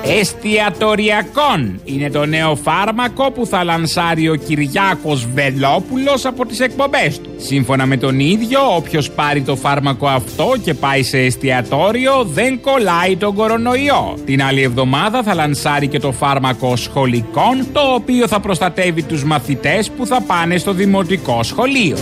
Εστιατοριακών 0.06 1.80
είναι 1.84 2.10
το 2.10 2.26
νέο 2.26 2.56
φάρμακο 2.56 3.30
που 3.30 3.46
θα 3.46 3.64
λανσάρει 3.64 4.28
ο 4.28 4.34
Κυριάκος 4.34 5.26
Βελόπουλος 5.34 6.24
από 6.24 6.46
τις 6.46 6.60
εκπομπές 6.60 7.20
του. 7.20 7.30
Σύμφωνα 7.36 7.86
με 7.86 7.96
τον 7.96 8.20
ίδιο, 8.20 8.60
όποιος 8.76 9.10
πάρει 9.10 9.42
το 9.42 9.56
φάρμακο 9.56 10.06
αυτό 10.06 10.54
και 10.62 10.74
πάει 10.74 11.02
σε 11.02 11.18
εστιατόριο 11.18 12.24
δεν 12.24 12.60
κολλάει 12.60 13.16
τον 13.16 13.34
κορονοϊό. 13.34 14.14
Την 14.24 14.42
άλλη 14.42 14.62
εβδομάδα 14.62 15.22
θα 15.22 15.34
λανσάρει 15.34 15.88
και 15.88 15.98
το 15.98 16.12
φάρμακο 16.12 16.76
σχολικών, 16.76 17.66
το 17.72 17.80
οποίο 17.94 18.28
θα 18.28 18.40
προστατεύει 18.40 19.02
τους 19.02 19.24
μαθητές 19.24 19.90
που 19.90 20.06
θα 20.06 20.22
πάνε 20.22 20.58
στο 20.58 20.72
δημοτικό 20.72 21.42
σχολείο. 21.42 21.96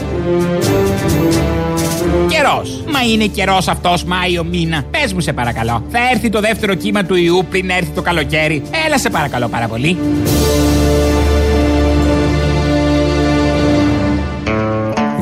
Καιρός. 2.33 2.83
Μα 2.93 3.03
είναι 3.03 3.27
καιρός 3.27 3.69
αυτός 3.69 4.05
Μάιο 4.05 4.45
μήνα. 4.45 4.85
Πες 4.91 5.13
μου 5.13 5.21
σε 5.21 5.33
παρακαλώ. 5.33 5.85
Θα 5.91 5.99
έρθει 6.13 6.29
το 6.29 6.41
δεύτερο 6.41 6.75
κύμα 6.75 7.05
του 7.05 7.15
ιού 7.15 7.47
πριν 7.51 7.71
έρθει 7.71 7.91
το 7.91 8.03
καλοκαίρι. 8.03 8.63
Έλα 8.87 8.99
σε 8.99 9.11
παρακαλώ 9.11 9.49
πάρα 9.49 9.69
πολύ. 9.69 9.99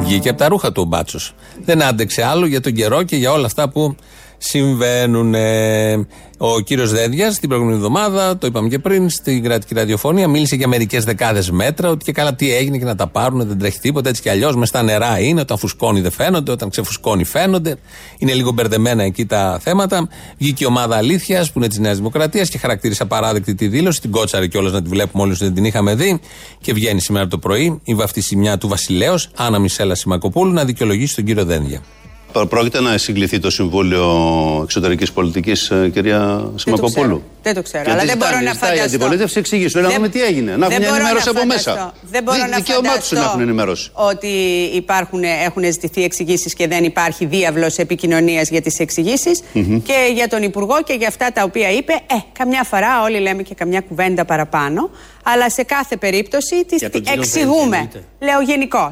Βγήκε 0.00 0.28
από 0.28 0.38
τα 0.38 0.48
ρούχα 0.48 0.72
του 0.72 0.82
ο 0.84 0.88
Μπάτσος. 0.88 1.32
Δεν 1.64 1.82
άντεξε 1.82 2.24
άλλο 2.24 2.46
για 2.46 2.60
τον 2.60 2.72
καιρό 2.72 3.02
και 3.02 3.16
για 3.16 3.32
όλα 3.32 3.46
αυτά 3.46 3.68
που 3.68 3.96
συμβαίνουν. 4.42 5.34
Ο 6.42 6.60
κύριος 6.60 6.92
Δένδιας 6.92 7.38
την 7.38 7.48
προηγούμενη 7.48 7.76
εβδομάδα, 7.76 8.38
το 8.38 8.46
είπαμε 8.46 8.68
και 8.68 8.78
πριν, 8.78 9.10
στην 9.10 9.42
κρατική 9.42 9.74
ραδιοφωνία, 9.74 10.28
μίλησε 10.28 10.56
για 10.56 10.68
μερικές 10.68 11.04
δεκάδες 11.04 11.50
μέτρα, 11.50 11.88
ότι 11.88 12.04
και 12.04 12.12
καλά 12.12 12.34
τι 12.34 12.54
έγινε 12.54 12.78
και 12.78 12.84
να 12.84 12.94
τα 12.94 13.06
πάρουν, 13.06 13.46
δεν 13.46 13.58
τρέχει 13.58 13.78
τίποτα, 13.78 14.08
έτσι 14.08 14.22
κι 14.22 14.28
αλλιώς 14.28 14.56
μες 14.56 14.68
στα 14.68 14.82
νερά 14.82 15.20
είναι, 15.20 15.40
όταν 15.40 15.58
φουσκώνει 15.58 16.00
δεν 16.00 16.10
φαίνονται, 16.10 16.50
όταν 16.50 16.70
ξεφουσκώνει 16.70 17.24
φαίνονται. 17.24 17.76
Είναι 18.18 18.32
λίγο 18.32 18.52
μπερδεμένα 18.52 19.02
εκεί 19.02 19.26
τα 19.26 19.58
θέματα. 19.62 20.08
Βγήκε 20.38 20.64
η 20.64 20.66
ομάδα 20.66 20.96
αλήθειας 20.96 21.52
που 21.52 21.58
είναι 21.58 21.68
της 21.68 21.78
Νέας 21.78 21.96
Δημοκρατίας 21.96 22.48
και 22.48 22.58
χαρακτήρισε 22.58 23.02
απαράδεκτη 23.02 23.54
τη 23.54 23.68
δήλωση, 23.68 24.00
την 24.00 24.10
κότσαρε 24.10 24.46
κιόλας 24.46 24.72
να 24.72 24.82
τη 24.82 24.88
βλέπουμε 24.88 25.22
όλοι 25.22 25.34
δεν 25.34 25.54
την 25.54 25.64
είχαμε 25.64 25.94
δει. 25.94 26.20
Και 26.60 26.72
βγαίνει 26.72 27.00
σήμερα 27.00 27.26
το 27.26 27.38
πρωί 27.38 27.80
η 27.84 27.94
βαφτισιμιά 27.94 28.58
του 28.58 28.68
Βασιλέως, 28.68 29.30
Άννα 29.36 29.58
Μισέλα 29.58 29.94
Σιμακοπούλου, 29.94 30.52
να 30.52 30.64
δικαιολογήσει 30.64 31.14
τον 31.14 31.24
κύριο 31.24 31.44
Δένδια. 31.44 31.80
Πρόκειται 32.48 32.80
να 32.80 32.98
συγκληθεί 32.98 33.38
το 33.38 33.50
Συμβούλιο 33.50 34.06
Εξωτερικής 34.64 35.12
Πολιτικής, 35.12 35.72
κυρία 35.92 36.50
Σιμακοπούλου; 36.56 37.22
Δεν 37.42 37.54
το 37.54 37.62
ξέρω. 37.62 37.84
Και 37.84 37.90
αλλά 37.90 38.00
τι 38.00 38.06
δεν 38.06 38.14
ζητάει 38.16 38.30
μπορώ 38.32 38.44
να 38.44 38.50
η 38.50 38.54
ζητάει 38.54 38.70
η 38.70 38.76
φανταστώ. 38.76 38.96
αντιπολίτευση 38.96 39.38
εξηγήσει. 39.38 39.76
Να 39.76 39.82
Δεν- 39.86 39.94
δούμε 39.96 40.08
τι 40.08 40.22
έγινε. 40.22 40.56
Να 40.56 40.56
δεν 40.56 40.70
έχουν 40.70 40.78
μια 40.78 40.88
μπορώ 40.88 40.94
ενημέρωση 41.00 41.24
να 41.24 41.30
από 41.30 41.40
φανταστώ. 41.40 41.70
μέσα. 41.70 41.94
Δεν 42.10 42.22
μπορώ 42.22 42.38
να 42.38 42.56
Δικαίωμά 42.56 42.98
τους 42.98 43.10
να 43.10 43.18
έχουν 43.18 43.28
φανταστώ 43.30 43.40
ενημέρωση. 43.42 43.90
ότι 43.92 44.28
υπάρχουν, 44.74 45.22
έχουν 45.22 45.62
ζητηθεί 45.64 46.04
εξηγήσεις 46.04 46.54
και 46.54 46.66
δεν 46.68 46.84
υπάρχει 46.84 47.24
διάβλος 47.24 47.76
επικοινωνίας 47.76 48.48
για 48.48 48.60
τις 48.60 48.78
εξηγήσεις. 48.78 49.42
Μμμ. 49.52 49.82
Και 49.82 49.94
για 50.14 50.28
τον 50.28 50.42
Υπουργό 50.42 50.82
και 50.84 50.92
για 50.92 51.08
αυτά 51.08 51.32
τα 51.32 51.42
οποία 51.42 51.70
είπε, 51.70 51.92
ε, 51.92 52.14
καμιά 52.38 52.62
φορά 52.64 53.02
όλοι 53.02 53.18
λέμε 53.20 53.42
και 53.42 53.54
καμιά 53.54 53.80
κουβέντα 53.80 54.24
παραπάνω. 54.24 54.90
Αλλά 55.24 55.50
σε 55.50 55.62
κάθε 55.62 55.96
περίπτωση 55.96 56.64
τις 56.66 56.78
Για 56.78 56.90
τον 56.90 57.00
κύριο 57.02 57.20
εξηγούμε. 57.20 57.76
Δένδια 57.76 58.00
Λέω 58.20 58.40
γενικώ. 58.40 58.90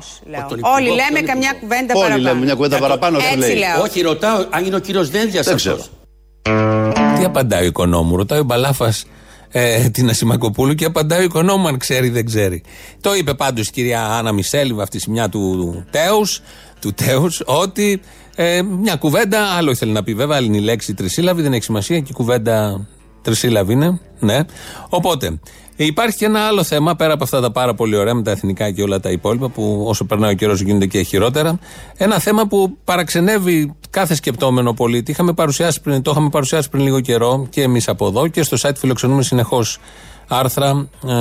τον 0.48 0.58
Όλοι 0.62 0.84
Υπουργό, 0.84 0.94
λέμε 0.94 1.18
τον 1.18 1.26
καμιά 1.28 1.48
Υπουργό. 1.54 1.60
κουβέντα 1.60 1.92
Όλοι 1.94 2.02
παραπάνω. 2.08 2.22
λέμε 2.32 2.44
μια 2.44 2.54
κουβέντα 2.54 2.76
Για 2.76 2.86
το- 2.86 2.98
παραπάνω, 2.98 3.18
δεν 3.18 3.32
Έτσι 3.40 3.48
λέει. 3.48 3.58
λέω. 3.58 3.82
Όχι, 3.82 4.00
ρωτάω 4.00 4.44
αν 4.50 4.64
είναι 4.64 4.76
ο 4.76 4.78
κύριος 4.78 5.10
Δένδια 5.10 5.42
Δεν 5.42 5.54
αυτό. 5.54 5.54
ξέρω. 5.54 5.82
Τι 7.18 7.24
απαντάει 7.24 7.62
ο 7.62 7.66
οικονόμου, 7.66 8.16
ρωτάει 8.16 8.38
ο 8.38 8.44
Μπαλάφας 8.44 9.04
ε, 9.52 9.88
την 9.90 10.08
Ασημακοπούλου 10.08 10.74
και 10.74 10.84
απαντάει 10.84 11.20
ο 11.20 11.22
οικονόμου 11.22 11.68
αν 11.68 11.78
ξέρει 11.78 12.08
δεν 12.08 12.24
ξέρει. 12.26 12.62
Το 13.00 13.14
είπε 13.14 13.34
πάντως 13.34 13.66
η 13.68 13.70
κυρία 13.70 14.04
Άννα 14.04 14.32
Μισέλ, 14.32 14.68
η 14.68 14.72
βαφτισιμιά 14.72 15.28
του 15.28 15.84
Τέους, 15.90 16.42
του 16.80 16.92
Τέους, 16.94 17.42
ότι 17.44 18.00
ε, 18.36 18.62
μια 18.62 18.96
κουβέντα, 18.96 19.40
άλλο 19.42 19.70
ήθελε 19.70 19.92
να 19.92 20.02
πει 20.02 20.14
βέβαια, 20.14 20.36
άλλη 20.36 20.46
είναι 20.46 20.56
η 20.56 20.60
λέξη 20.60 20.94
τρισύλλαβη, 20.94 21.42
δεν 21.42 21.52
έχει 21.52 21.62
σημασία 21.64 21.98
και 21.98 22.06
η 22.10 22.14
κουβέντα 22.14 22.86
τρισύλλαβη 23.22 23.72
είναι, 23.72 24.00
ναι. 24.20 24.38
Οπότε, 24.88 25.40
υπάρχει 25.84 26.16
και 26.16 26.24
ένα 26.24 26.40
άλλο 26.46 26.62
θέμα 26.62 26.96
πέρα 26.96 27.12
από 27.12 27.24
αυτά 27.24 27.40
τα 27.40 27.50
πάρα 27.50 27.74
πολύ 27.74 27.96
ωραία 27.96 28.14
με 28.14 28.22
τα 28.22 28.30
εθνικά 28.30 28.70
και 28.70 28.82
όλα 28.82 29.00
τα 29.00 29.10
υπόλοιπα 29.10 29.48
που 29.48 29.84
όσο 29.86 30.04
περνάει 30.04 30.32
ο 30.32 30.34
καιρός 30.34 30.60
γίνονται 30.60 30.86
και 30.86 31.02
χειρότερα. 31.02 31.58
Ένα 31.96 32.18
θέμα 32.18 32.46
που 32.46 32.76
παραξενεύει 32.84 33.74
κάθε 33.90 34.14
σκεπτόμενο 34.14 34.72
πολίτη. 34.72 35.10
Είχαμε 35.10 35.32
παρουσιάσει 35.32 35.80
πριν, 35.80 36.02
το 36.02 36.10
είχαμε 36.10 36.28
παρουσιάσει 36.28 36.68
πριν 36.70 36.82
λίγο 36.82 37.00
καιρό 37.00 37.46
και 37.50 37.62
εμείς 37.62 37.88
από 37.88 38.06
εδώ 38.06 38.28
και 38.28 38.42
στο 38.42 38.56
site 38.60 38.76
φιλοξενούμε 38.76 39.22
συνεχώς 39.22 39.78
άρθρα, 40.28 40.88
ε, 41.06 41.14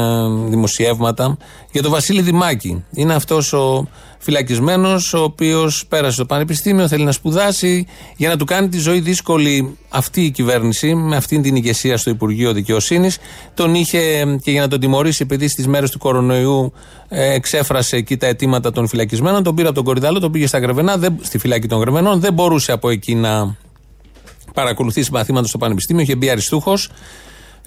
δημοσιεύματα 0.49 1.37
για 1.71 1.81
τον 1.81 1.91
Βασίλη 1.91 2.21
Δημάκη. 2.21 2.83
Είναι 2.91 3.13
αυτός 3.13 3.53
ο 3.53 3.87
φυλακισμένος, 4.17 5.13
ο 5.13 5.23
οποίος 5.23 5.85
πέρασε 5.89 6.13
στο 6.13 6.25
Πανεπιστήμιο, 6.25 6.87
θέλει 6.87 7.03
να 7.03 7.11
σπουδάσει 7.11 7.87
για 8.15 8.29
να 8.29 8.37
του 8.37 8.45
κάνει 8.45 8.69
τη 8.69 8.77
ζωή 8.77 8.99
δύσκολη 8.99 9.77
αυτή 9.89 10.21
η 10.21 10.31
κυβέρνηση, 10.31 10.95
με 10.95 11.15
αυτή 11.15 11.41
την 11.41 11.55
ηγεσία 11.55 11.97
στο 11.97 12.09
Υπουργείο 12.09 12.53
Δικαιοσύνης. 12.53 13.17
Τον 13.53 13.75
είχε 13.75 13.99
ε, 13.99 14.37
και 14.43 14.51
για 14.51 14.61
να 14.61 14.67
τον 14.67 14.79
τιμωρήσει, 14.79 15.23
επειδή 15.23 15.47
στις 15.47 15.67
μέρες 15.67 15.91
του 15.91 15.97
κορονοϊού 15.97 16.73
ε, 17.07 17.33
εξέφρασε 17.33 17.95
εκεί 17.95 18.17
τα 18.17 18.27
αιτήματα 18.27 18.71
των 18.71 18.87
φυλακισμένων, 18.87 19.43
τον 19.43 19.55
πήρε 19.55 19.67
από 19.67 19.75
τον 19.75 19.85
Κορυδαλό, 19.85 20.19
τον 20.19 20.31
πήγε 20.31 20.47
στα 20.47 20.59
Γρεβενά, 20.59 20.97
δεν, 20.97 21.17
στη 21.21 21.37
φυλάκη 21.37 21.67
των 21.67 21.79
Γρεβενών, 21.79 22.19
δεν 22.19 22.33
μπορούσε 22.33 22.71
από 22.71 22.89
εκεί 22.89 23.15
να 23.15 23.55
παρακολουθήσει 24.53 25.11
μαθήματα 25.11 25.47
στο 25.47 25.57
Πανεπιστήμιο, 25.57 26.01
είχε 26.01 26.15
μπει 26.15 26.29
αριστούχος. 26.29 26.89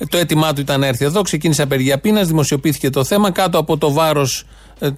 Το 0.09 0.19
αίτημά 0.19 0.53
του 0.53 0.61
ήταν 0.61 0.81
να 0.81 0.87
έρθει 0.87 1.05
εδώ, 1.05 1.23
ξεκίνησε 1.23 1.63
απεργία 1.63 1.99
πείνας, 1.99 2.27
δημοσιοποιήθηκε 2.27 2.91
το 2.91 3.05
θέμα 3.05 3.31
κάτω 3.31 3.59
από 3.59 3.79
το 3.79 3.93
βάρος 3.93 4.45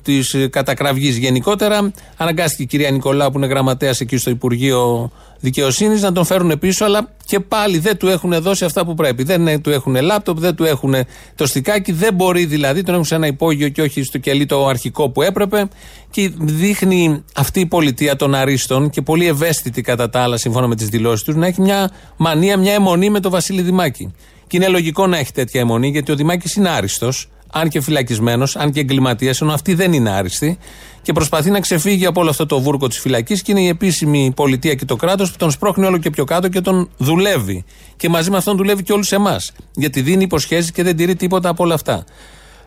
της 0.03 0.37
κατακραυγής 0.51 1.17
γενικότερα. 1.17 1.93
Αναγκάστηκε 2.17 2.62
η 2.62 2.67
κυρία 2.67 2.91
Νικολάου, 2.91 3.31
που 3.31 3.38
είναι 3.38 3.47
γραμματέας 3.47 4.01
εκεί 4.01 4.17
στο 4.17 4.31
Υπουργείο 4.31 5.11
Δικαιοσύνης, 5.41 6.03
να 6.03 6.12
τον 6.12 6.25
φέρουν 6.25 6.59
πίσω, 6.59 6.85
αλλά 6.85 7.09
και 7.25 7.41
πάλι 7.41 7.79
δεν 7.79 7.97
του 7.97 8.09
έχουν 8.09 8.41
δώσει 8.41 8.65
αυτά 8.65 8.85
που 8.85 8.95
πρέπει. 8.95 9.23
Δεν 9.23 9.47
ε, 9.47 9.59
του 9.59 9.71
έχουν 9.71 9.97
λάπτοπ, 10.03 10.38
δεν 10.38 10.55
του 10.55 10.65
έχουν 10.65 10.95
το 11.35 11.47
στικάκι, 11.47 11.93
δεν 11.93 12.15
μπορεί 12.15 12.45
δηλαδή, 12.45 12.83
τον 12.83 12.95
έχουν 12.95 13.07
σε 13.07 13.15
ένα 13.15 13.27
υπόγειο 13.27 13.69
και 13.69 13.83
όχι 13.83 14.03
στο 14.03 14.19
κελί 14.19 14.47
το 14.47 14.67
αρχικό 14.67 15.11
που 15.11 15.23
έπρεπε. 15.23 15.69
Και 16.11 16.33
δείχνει 16.38 17.25
αυτή 17.35 17.61
η 17.61 17.67
πολιτεία 17.67 18.17
των 18.17 18.35
αρίστων 18.35 18.91
και 18.91 19.03
πολύ 19.03 19.27
ευαίσθητη 19.27 19.83
κατά 19.83 20.11
τα 20.11 20.21
άλλα, 20.21 20.37
σύμφωνα 20.37 20.67
με 20.67 20.77
τις 20.77 20.88
δηλώσεις 20.88 21.25
τους, 21.25 21.35
να 21.35 21.47
έχει 21.47 21.61
μια 21.61 21.91
μανία, 22.17 22.57
μια 22.57 22.73
αιμονή 22.73 23.11
με 23.11 23.21
τον 23.21 23.31
Βασίλη 23.31 23.62
Δημάκη. 23.62 24.12
Και 24.53 24.59
είναι 24.59 24.69
λογικό 24.69 25.07
να 25.07 25.19
έχει 25.19 25.33
τέτοια 25.33 25.61
αιμονή, 25.61 25.88
γιατί 25.88 26.12
ο 26.12 26.15
Δημάκης 26.15 26.55
είναι 26.55 26.69
άριστος, 26.69 27.29
αν 27.53 27.69
και 27.69 27.81
φυλακισμένος, 27.81 28.57
αν 28.57 28.73
και 28.73 28.81
εγκληματίας, 28.81 29.41
ενώ 29.41 29.53
αυτή 29.53 29.75
δεν 29.75 29.93
είναι 29.93 30.11
άριστη. 30.11 30.59
Και 31.03 31.12
προσπαθεί 31.12 31.51
να 31.51 31.61
ξεφύγει 31.61 32.07
από 32.07 32.21
όλο 32.21 32.31
αυτό 32.31 32.47
το 32.47 32.61
βούρκο 32.61 32.88
της 32.88 32.99
φυλακής 32.99 33.43
και 33.43 33.51
είναι 33.51 33.61
η 33.61 33.69
επίσημη 33.69 34.33
πολιτεία 34.37 34.75
και 34.75 34.85
το 34.85 34.97
κράτος 34.97 35.31
που 35.31 35.37
τον 35.37 35.51
σπρώχνει 35.51 35.85
όλο 35.87 35.99
και 35.99 36.11
πιο 36.11 36.25
κάτω 36.25 36.49
και 36.49 36.61
τον 36.61 36.91
δουλεύει. 36.97 37.65
Και 37.97 38.09
μαζί 38.09 38.31
με 38.31 38.37
αυτόν 38.37 38.57
δουλεύει 38.57 38.83
και 38.83 38.93
όλους 38.93 39.12
εμάς. 39.12 39.53
Γιατί 39.75 40.01
δίνει 40.01 40.23
υποσχέσει 40.23 40.73
και 40.73 40.83
δεν 40.83 40.97
τηρεί 40.97 41.17
τίποτα 41.17 41.49
από 41.49 41.65
όλα 41.65 41.75
αυτά. 41.75 42.05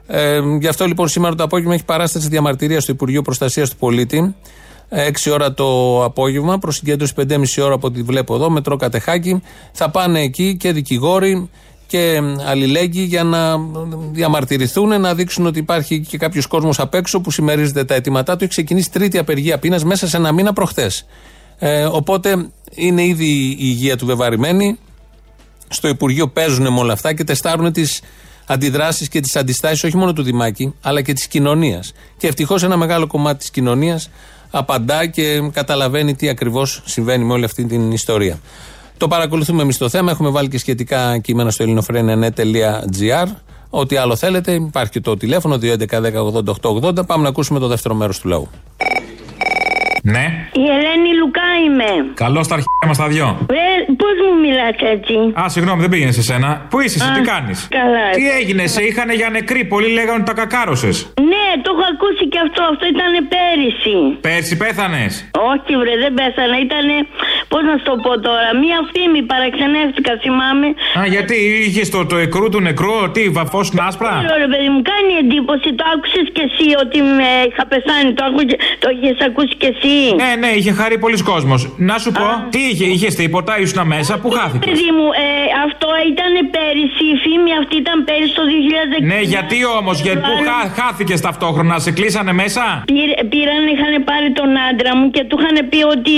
Ε, 0.08 0.40
γι' 0.60 0.68
αυτό 0.68 0.86
λοιπόν 0.86 1.08
σήμερα 1.08 1.36
το 1.36 1.44
απόγευμα 1.44 1.74
έχει 1.74 1.86
παράσταση 1.86 2.28
διαμαρτυρία 2.28 2.82
στο 2.82 2.92
Υπουργείο 2.92 3.22
Προστασίας 3.22 3.70
του 3.70 3.76
Πολίτη. 3.76 4.36
6 4.90 5.32
ώρα 5.32 5.54
το 5.54 6.04
απόγευμα, 6.04 6.58
προσυγκέντρωση 6.58 7.14
5,5 7.18 7.38
ώρα 7.62 7.74
από 7.74 7.88
ό,τι 7.88 8.02
βλέπω 8.02 8.36
εδώ, 8.36 8.50
μετρό 8.50 8.76
Κατεχάκη. 8.76 9.42
Θα 9.72 9.90
πάνε 9.90 10.20
εκεί 10.20 10.58
και 10.58 10.72
δικηγόροι 10.72 11.50
και 11.88 12.22
αλληλέγγυοι 12.46 13.06
για 13.08 13.24
να 13.24 13.58
διαμαρτυρηθούν, 14.12 15.02
να 15.02 15.16
δείξουν 15.16 15.46
ότι 15.46 15.60
υπάρχει 15.60 16.00
και 16.00 16.18
κάποιος 16.18 16.48
κόσμος 16.48 16.80
απ' 16.80 16.94
έξω 16.94 17.22
που 17.22 17.32
συμμερίζεται 17.32 17.84
τα 17.84 17.96
αιτήματά 17.96 18.36
του. 18.36 18.44
Έχει 18.44 18.52
ξεκινήσει 18.52 18.92
τρίτη 18.92 19.18
απεργία 19.18 19.60
πείνας 19.60 19.84
μέσα 19.84 20.08
σε 20.08 20.18
ένα 20.18 20.32
μήνα 20.32 20.54
προχθές. 20.54 21.06
Ε, 21.58 21.86
οπότε 21.86 22.50
είναι 22.72 23.06
ήδη 23.06 23.26
η 23.26 23.58
υγεία 23.60 23.98
του 23.98 24.06
βεβαρημένη. 24.06 24.78
Στο 25.68 25.88
Υπουργείο 25.88 26.28
παίζουν 26.28 26.74
με 26.74 26.80
όλα 26.80 26.94
αυτά 26.94 27.14
και 27.14 27.24
τεστάρουν 27.24 27.72
τις 27.72 28.02
αντιδράσεις 28.46 29.08
και 29.08 29.20
τις 29.20 29.36
αντιστάσεις 29.36 29.84
όχι 29.84 29.98
μόνο 29.98 30.14
του 30.14 30.24
Δημάκη, 30.24 30.74
αλλά 30.82 31.02
και 31.02 31.14
της 31.14 31.28
κοινωνίας. 31.28 31.94
Και 32.18 32.28
ευτυχώς 32.28 32.64
ένα 32.64 32.78
μεγάλο 32.78 33.08
κομμάτι 33.08 33.38
της 33.38 33.50
κοινωνίας 33.50 34.10
απαντά 34.52 35.06
και 35.06 35.50
καταλαβαίνει 35.54 36.16
τι 36.16 36.30
ακριβώς 36.30 36.82
συμβαίνει 36.86 37.24
με 37.24 37.34
όλη 37.34 37.44
αυτή 37.44 37.66
την 37.66 37.92
ιστορία. 37.92 38.40
Το 38.98 39.08
παρακολουθούμε 39.08 39.62
εμείς 39.62 39.78
το 39.78 39.90
θέμα. 39.90 40.12
Έχουμε 40.12 40.30
βάλει 40.30 40.48
και 40.48 40.58
σχετικά 40.58 41.18
κείμενα 41.18 41.52
στο 41.52 41.64
ελληνοφρένια.net.gr. 41.64 43.28
Ό,τι 43.70 43.96
άλλο 43.96 44.16
θέλετε, 44.16 44.52
υπάρχει 44.52 44.92
και 44.92 45.02
το 45.02 45.18
τηλέφωνο 45.18 45.60
211-1080-880. 46.62 47.06
Πάμε 47.06 47.24
να 47.24 47.30
ακούσουμε 47.30 47.60
το 47.60 47.68
δεύτερο 47.68 47.96
μέρος 47.96 48.20
του 48.20 48.28
λαού. 48.28 48.48
Ναι. 50.14 50.26
Η 50.64 50.66
Ελένη 50.76 51.12
Λουκά 51.20 51.50
είμαι. 51.66 51.90
Καλό 52.24 52.42
στα 52.48 52.54
αρχαία 52.58 52.84
μας 52.90 52.98
τα 53.04 53.08
δυο. 53.14 53.28
Ε, 53.64 53.64
Πώς 54.02 54.16
μου 54.26 54.34
μιλάς 54.46 54.78
έτσι; 54.96 55.16
Α, 55.42 55.44
συγγνώμη, 55.54 55.80
δεν 55.84 55.90
πήγαινες 55.94 56.16
σε 56.20 56.24
σένα. 56.30 56.50
Πού 56.70 56.78
είσαι, 56.84 56.98
εσύ, 57.00 57.10
Α, 57.12 57.14
τι 57.18 57.22
κάνεις; 57.34 57.58
καλά. 57.80 58.06
Τι 58.18 58.24
έγινε, 58.40 58.64
σε 58.76 58.82
είχαν 58.88 59.10
για 59.22 59.30
νεκρή. 59.38 59.62
Πολλοί 59.74 59.90
λέγανε 59.98 60.18
ότι 60.22 60.28
τα 60.32 60.36
κακάρωσες. 60.42 60.96
Ναι, 61.32 61.46
το 61.64 61.70
έχω 61.74 61.86
ακούσει 61.94 62.24
και 62.34 62.40
αυτό. 62.46 62.62
Αυτό 62.72 62.86
ήταν 62.96 63.12
πέρυσι. 63.34 63.98
Πέρσι 64.28 64.54
πέθανες; 64.64 65.12
Όχι, 65.52 65.72
βρε, 65.82 65.94
δεν 66.04 66.14
πέθανα. 66.20 66.56
Ήταν, 66.68 66.86
πώς 67.52 67.62
να 67.70 67.74
σου 67.78 67.86
το 67.90 67.96
πω 68.06 68.12
τώρα, 68.28 68.50
μία 68.64 68.80
φήμη 68.92 69.22
παραξενεύτηκα, 69.32 70.12
θυμάμαι. 70.24 70.68
Α, 71.00 71.02
γιατί 71.16 71.36
είχες 71.68 71.88
το, 71.96 72.00
το 72.12 72.18
εκρού 72.26 72.46
του 72.54 72.62
νεκρού, 72.68 72.96
τι, 73.16 73.24
βαφός 73.38 73.68
άσπρα; 73.88 74.14
Ξέρω, 74.22 74.38
ρε 74.46 74.50
παιδί 74.52 74.70
μου, 74.74 74.82
κάνει 74.92 75.12
εντύπωση. 75.24 75.68
Το 75.80 75.84
άκουσες 75.94 76.26
κι 76.36 76.44
εσύ 76.48 76.68
ότι 76.84 76.98
με 77.20 77.30
είχα 77.48 77.64
πεθάνει. 77.72 78.10
Το, 78.18 78.24
άκου- 78.30 78.58
το 78.84 78.88
είχες 78.96 79.18
ακούσει 79.30 79.56
κι 79.62 79.70
εσύ. 79.74 79.95
Ναι, 80.22 80.30
ναι, 80.42 80.50
είχε 80.58 80.72
χαρεί 80.80 80.98
πολλοί 81.04 81.18
κόσμος. 81.32 81.60
Να 81.90 81.96
σου 82.04 82.12
πω, 82.20 82.28
τι 82.54 82.60
είχε, 82.70 82.86
είχε 82.94 83.08
τίποτα, 83.22 83.52
ήσουν 83.64 83.80
μέσα, 83.94 84.14
πού 84.22 84.30
χάθηκες; 84.38 84.70
Παιδί 84.70 84.90
μου, 84.98 85.08
ε, 85.26 85.28
αυτό 85.68 85.88
ήταν 86.12 86.32
πέρυσι. 86.56 87.04
Η 87.14 87.16
φήμη 87.24 87.52
αυτή 87.62 87.76
ήταν 87.84 87.98
πέρυσι 88.10 88.34
το 88.40 88.44
2019. 88.52 89.06
Ναι, 89.12 89.20
γιατί 89.34 89.58
όμως, 89.80 89.96
γιατί 90.06 90.20
πού 90.28 90.34
χά, 90.48 90.60
χάθηκες 90.80 91.20
ταυτόχρονα, 91.28 91.76
σε 91.86 91.92
κλείσανε 91.98 92.34
μέσα; 92.42 92.64
Πήρε- 92.92 93.20
Πήραν, 93.32 93.64
είχαν 93.74 93.94
πάρει 94.10 94.30
τον 94.40 94.50
άντρα 94.70 94.92
μου 94.98 95.06
και 95.16 95.24
του 95.30 95.36
είχαν 95.40 95.58
πει 95.72 95.80
ότι 95.96 96.16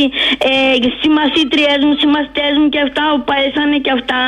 ε, 0.50 0.56
στη 0.98 1.08
μαθήτριέ 1.18 1.74
μου, 1.84 1.92
συμμαθητέ 2.02 2.48
μου 2.60 2.66
και 2.74 2.80
αυτά 2.88 3.04
που 3.12 3.20
πέσανε 3.30 3.78
και 3.86 3.92
αυτά. 3.98 4.20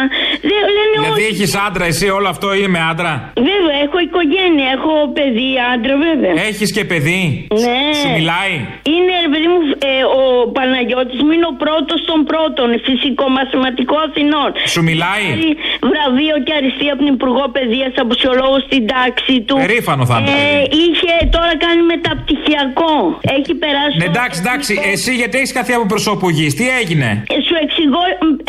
Δεν 0.49 0.61
λένε 0.75 0.93
Δηλαδή 1.01 1.23
όχι. 1.25 1.31
έχεις 1.31 1.51
άντρα, 1.67 1.85
εσύ 1.91 2.05
όλο 2.17 2.27
αυτό 2.35 2.47
είμαι 2.61 2.79
άντρα; 2.91 3.13
Βέβαια, 3.49 3.77
έχω 3.85 3.97
οικογένεια, 4.07 4.67
έχω 4.77 4.91
παιδί, 5.17 5.49
άντρα, 5.73 5.93
βέβαια. 6.07 6.33
Έχεις 6.49 6.69
και 6.75 6.83
παιδί; 6.91 7.21
Ναι. 7.65 7.79
Σου 7.99 8.07
μιλάει; 8.17 8.53
Είναι, 8.95 9.13
ρε 9.23 9.29
παιδί 9.39 9.51
μου, 9.53 9.61
ε, 9.91 9.93
ο 10.19 10.23
Παναγιώτης 10.57 11.19
μου 11.25 11.31
είναι 11.35 11.47
ο 11.53 11.55
πρώτος 11.63 11.99
των 12.09 12.19
πρώτων, 12.31 12.67
φυσικό-μαθηματικό 12.87 13.95
Αθηνών. 14.07 14.49
Σου 14.73 14.81
μιλάει; 14.89 15.25
Έχει 15.35 15.51
βραβείο 15.91 16.35
και 16.45 16.53
αριστεία 16.59 16.91
από 16.93 17.01
την 17.03 17.11
Υπουργό 17.17 17.45
Παιδείας 17.55 17.93
από 18.03 18.11
σιολόγο 18.19 18.57
στην 18.67 18.81
τάξη 18.93 19.35
του. 19.47 19.55
Περήφανο 19.65 20.03
θα 20.09 20.15
είναι. 20.19 20.29
Ε, 20.31 20.63
είχε 20.83 21.13
τώρα 21.35 21.53
κάνει 21.65 21.81
μεταπτυχιακό. 21.93 22.95
Έχει 23.37 23.53
περάσει. 23.63 23.95
Ναι, 24.01 24.07
εντάξει, 24.13 24.37
εντάξει. 24.43 24.71
Εσύ 24.93 25.11
γιατί 25.21 25.35
έχεις 25.41 25.53
καθεί 25.59 25.71
από 25.77 25.85
προσώπου 25.93 26.27
γης, 26.37 26.51
τι 26.59 26.65
έγινε; 26.79 27.09
Ε, 27.35 27.37
σου 27.47 27.55
εξηγώ, 27.63 28.03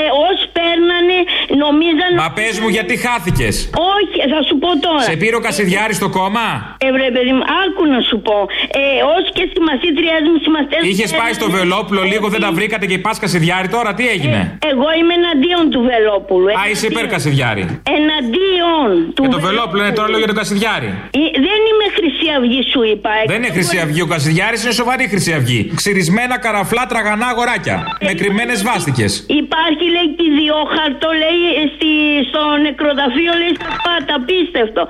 ε, 0.04 0.06
όσοι 0.28 0.44
παίρνανε, 0.58 1.18
νομίζαν. 1.64 2.10
Μα 2.22 2.28
πες 2.38 2.54
μου 2.62 2.68
γιατί 2.76 2.94
χάθηκες. 3.06 3.54
Όχι, 3.96 4.16
θα 4.32 4.40
σου 4.46 4.54
πω 4.62 4.70
τώρα. 4.86 5.06
Σε 5.10 5.16
πήρε 5.22 5.36
ο 5.40 5.42
Κασιδιάρης 5.46 5.96
στο 6.00 6.08
κόμμα; 6.18 6.46
Ε, 6.86 6.88
βρε, 6.94 7.06
παιδί 7.16 7.32
μου, 7.36 7.44
άκου 7.64 7.82
να 7.94 8.00
σου 8.08 8.16
πω. 8.26 8.36
Ε, 8.80 8.82
όσοι 9.14 9.28
και 9.38 9.44
στη 9.50 9.60
μαθήτριά 9.68 10.16
μου, 10.26 10.34
συμμαθητές 10.44 10.79
Είχες 10.82 11.10
πάει 11.20 11.32
στο 11.32 11.50
Βελόπουλο 11.50 12.02
λίγο, 12.02 12.28
δεν 12.28 12.40
τα 12.40 12.52
βρήκατε 12.52 12.86
και 12.86 12.98
πα 12.98 13.12
Κασιδιάρη 13.20 13.68
τώρα, 13.68 13.94
τι 13.94 14.04
έγινε; 14.08 14.58
Εγώ 14.72 14.88
είμαι 14.98 15.14
εναντίον 15.20 15.64
του 15.72 15.80
Βελόπουλου. 15.90 16.48
Α, 16.60 16.62
είσαι 16.70 16.86
υπέρ 16.90 17.06
Κασιδιάρη. 17.14 17.64
Εναντίον 17.98 18.88
του. 19.14 19.22
Και 19.22 19.28
το 19.36 19.40
Βελόπουλο 19.48 19.80
είναι 19.84 19.94
τώρα 19.98 20.08
λέω 20.12 20.18
για 20.22 20.30
τον 20.32 20.38
Κασιδιάρη. 20.42 20.90
Ε, 21.20 21.22
Δεν 21.48 21.60
είμαι 21.68 21.86
Χρυσή 21.96 22.26
Αυγή, 22.36 22.60
σου 22.72 22.80
είπα. 22.90 23.10
Δεν 23.32 23.36
είναι 23.40 23.52
Χρυσή 23.56 23.78
Αυγή, 23.84 24.00
ο 24.06 24.08
Κασιδιάρης 24.14 24.60
είναι 24.64 24.74
σοβαρή 24.82 25.04
Χρυσή 25.12 25.32
Αυγή. 25.38 25.60
Ξυρισμένα 25.80 26.36
καραφλά 26.44 26.84
τραγανά 26.92 27.26
αγοράκια. 27.34 27.76
Με 28.06 28.12
κρυμμένες 28.20 28.58
βάστικες. 28.68 29.10
Υπάρχει, 29.42 29.84
λέει, 29.94 30.08
και 30.16 30.24
ιδιόχαρτο, 30.32 31.08
λέει, 31.22 31.42
στη, 31.74 31.90
στο 32.28 32.42
νεκροταφείο, 32.66 33.32
λέει, 33.40 33.52
στα 33.58 33.70
πάτα. 33.84 34.14
Απίστευτο. 34.20 34.82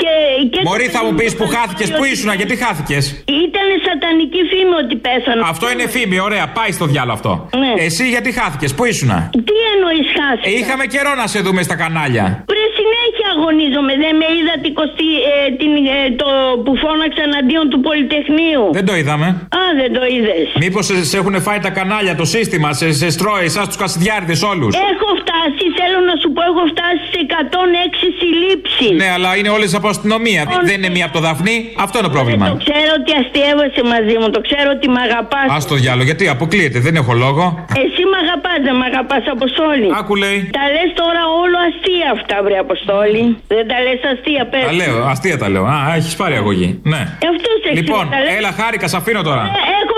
Και, 0.00 0.12
και 0.52 0.60
Μωρή 0.68 0.86
θα 0.96 1.00
μου 1.04 1.12
πεις 1.18 1.32
που 1.38 1.46
χάθηκες, 1.54 1.88
πού 1.96 2.02
ήσουν, 2.12 2.30
γιατί 2.40 2.54
χάθηκες; 2.64 3.04
Ήταν 3.46 3.66
σατανική 3.86 4.42
φήμη 4.50 4.74
ότι 4.84 4.94
πέθανε. 5.24 5.42
Αυτό 5.52 5.70
είναι 5.72 5.86
φήμη, 5.94 6.18
ωραία, 6.28 6.44
πάει 6.58 6.72
στο 6.78 6.86
διάλογο 6.92 7.12
αυτό. 7.18 7.32
Ναι. 7.62 7.72
Εσύ 7.84 8.04
γιατί 8.14 8.32
χάθηκες, 8.38 8.74
πού 8.74 8.84
ήσουν. 8.84 9.08
Τι 9.48 9.56
εννοείς 9.74 10.06
χάσει. 10.18 10.44
Ε, 10.50 10.58
είχαμε 10.58 10.84
καιρό 10.94 11.12
να 11.14 11.26
σε 11.32 11.38
δούμε 11.46 11.62
στα 11.68 11.76
κανάλια. 11.82 12.24
Πριν 12.52 12.66
συνέχεια 12.78 13.21
αγωνίζομαι. 13.34 13.92
Δεν 14.04 14.12
με 14.20 14.26
είδα 14.36 14.54
την 14.64 14.72
κοστή, 14.78 15.10
ε, 15.32 15.34
την, 15.60 15.72
ε, 15.96 16.00
το 16.20 16.28
που 16.64 16.72
φώναξα 16.82 17.22
εναντίον 17.30 17.64
του 17.72 17.78
Πολυτεχνείου. 17.86 18.64
Δεν 18.78 18.84
το 18.88 18.94
είδαμε. 19.00 19.26
Α, 19.60 19.62
δεν 19.80 19.90
το 19.96 20.02
είδες. 20.14 20.46
Μήπως 20.64 20.82
σε, 20.88 20.94
σε 21.10 21.16
έχουν 21.20 21.34
φάει 21.46 21.60
τα 21.66 21.72
κανάλια, 21.78 22.14
το 22.22 22.26
σύστημα, 22.34 22.68
σε, 22.78 22.86
σε 23.00 23.08
στρώει, 23.16 23.44
εσάς 23.50 23.66
τους 23.70 23.78
κασιδιάριδε 23.82 24.36
όλους; 24.52 24.70
Έχω 24.92 25.08
φτάσει, 25.22 25.64
θέλω 25.78 25.98
να 26.10 26.14
σου 26.20 26.28
πω, 26.34 26.40
έχω 26.50 26.62
φτάσει 26.72 27.02
σε 27.14 27.20
106 27.28 28.08
συλλήψεις. 28.18 28.96
Ναι, 29.02 29.08
αλλά 29.16 29.30
είναι 29.38 29.50
όλες 29.56 29.70
από 29.78 29.86
αστυνομία. 29.94 30.42
Δεν 30.68 30.76
είναι 30.80 30.90
μία 30.96 31.04
από 31.08 31.14
το 31.18 31.22
Δαφνί. 31.26 31.56
Αυτό 31.84 31.94
είναι 31.98 32.06
το 32.10 32.14
πρόβλημα. 32.16 32.44
Το 32.52 32.58
ξέρω 32.66 32.92
ότι 33.00 33.10
αστείευεσαι 33.20 33.82
μαζί 33.94 34.14
μου, 34.20 34.28
το 34.36 34.40
ξέρω 34.48 34.68
ότι 34.76 34.86
με 34.94 35.00
αγαπάς. 35.08 35.46
Α 35.54 35.58
το 35.70 35.74
διάλογο, 35.82 36.06
γιατί 36.10 36.24
αποκλείεται, 36.36 36.78
δεν 36.86 36.94
έχω 37.00 37.12
λόγο. 37.24 37.44
Εσύ 37.82 38.02
με 38.10 38.16
αγαπάς, 38.24 38.58
δεν 38.66 38.74
με 38.80 38.84
αγαπάς, 38.92 39.22
Αποστόλη. 39.36 39.88
Άκου 40.00 40.14
λέει. 40.24 40.38
Τα 40.58 40.64
λες 40.74 40.90
τώρα 41.02 41.22
όλο 41.42 41.56
αστεία 41.68 42.08
αυτά, 42.16 42.36
βρε 42.44 42.56
Αποστόλη. 42.66 43.21
Δεν 43.52 43.64
τα 43.70 43.76
λες 43.84 44.00
αστεία, 44.12 44.42
πέρα. 44.52 44.64
Τα 44.66 44.72
λέω, 44.80 44.96
αστεία 45.12 45.36
τα 45.42 45.48
λέω. 45.48 45.64
Α, 45.74 45.76
έχεις 45.96 46.14
πάρει 46.20 46.34
αγωγή. 46.42 46.68
Ναι. 46.92 47.02
Αυτό 47.32 47.48
σε 47.64 47.70
Λοιπόν, 47.78 48.04
έλα, 48.38 48.50
χάρηκα, 48.58 48.86
σε 48.88 48.96
αφήνω 48.96 49.22
τώρα. 49.22 49.42
Ε, 49.42 49.50
Έχω 49.82 49.91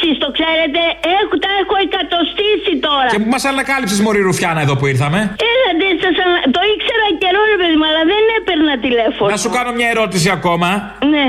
φτάσει 0.00 0.08
106 0.08 0.08
συλλήψει, 0.08 0.08
το 0.24 0.28
ξέρετε. 0.36 0.80
Έχω, 1.20 1.34
τα 1.44 1.50
έχω 1.62 1.74
εκατοστήσει 1.86 2.72
τώρα. 2.86 3.08
Και 3.12 3.20
που 3.22 3.30
μας 3.34 3.44
ανακάλυψες 3.52 3.98
Μωρή 4.04 4.20
Ρουφιάνα 4.28 4.60
εδώ 4.66 4.74
που 4.78 4.86
ήρθαμε. 4.92 5.18
Έλατε, 5.52 5.86
σας 6.04 6.16
ανα- 6.24 6.44
το 6.56 6.60
ήξερα 6.74 7.06
καιρό, 7.22 7.40
ρε 7.52 7.56
παιδί 7.60 7.76
μου, 7.80 7.86
αλλά 7.90 8.02
δεν 8.12 8.22
έπαιρνα 8.38 8.74
τηλέφωνο. 8.86 9.30
Να 9.34 9.38
σου 9.44 9.50
κάνω 9.56 9.70
μια 9.78 9.88
ερώτηση 9.94 10.28
ακόμα. 10.38 10.68
Ναι. 11.14 11.26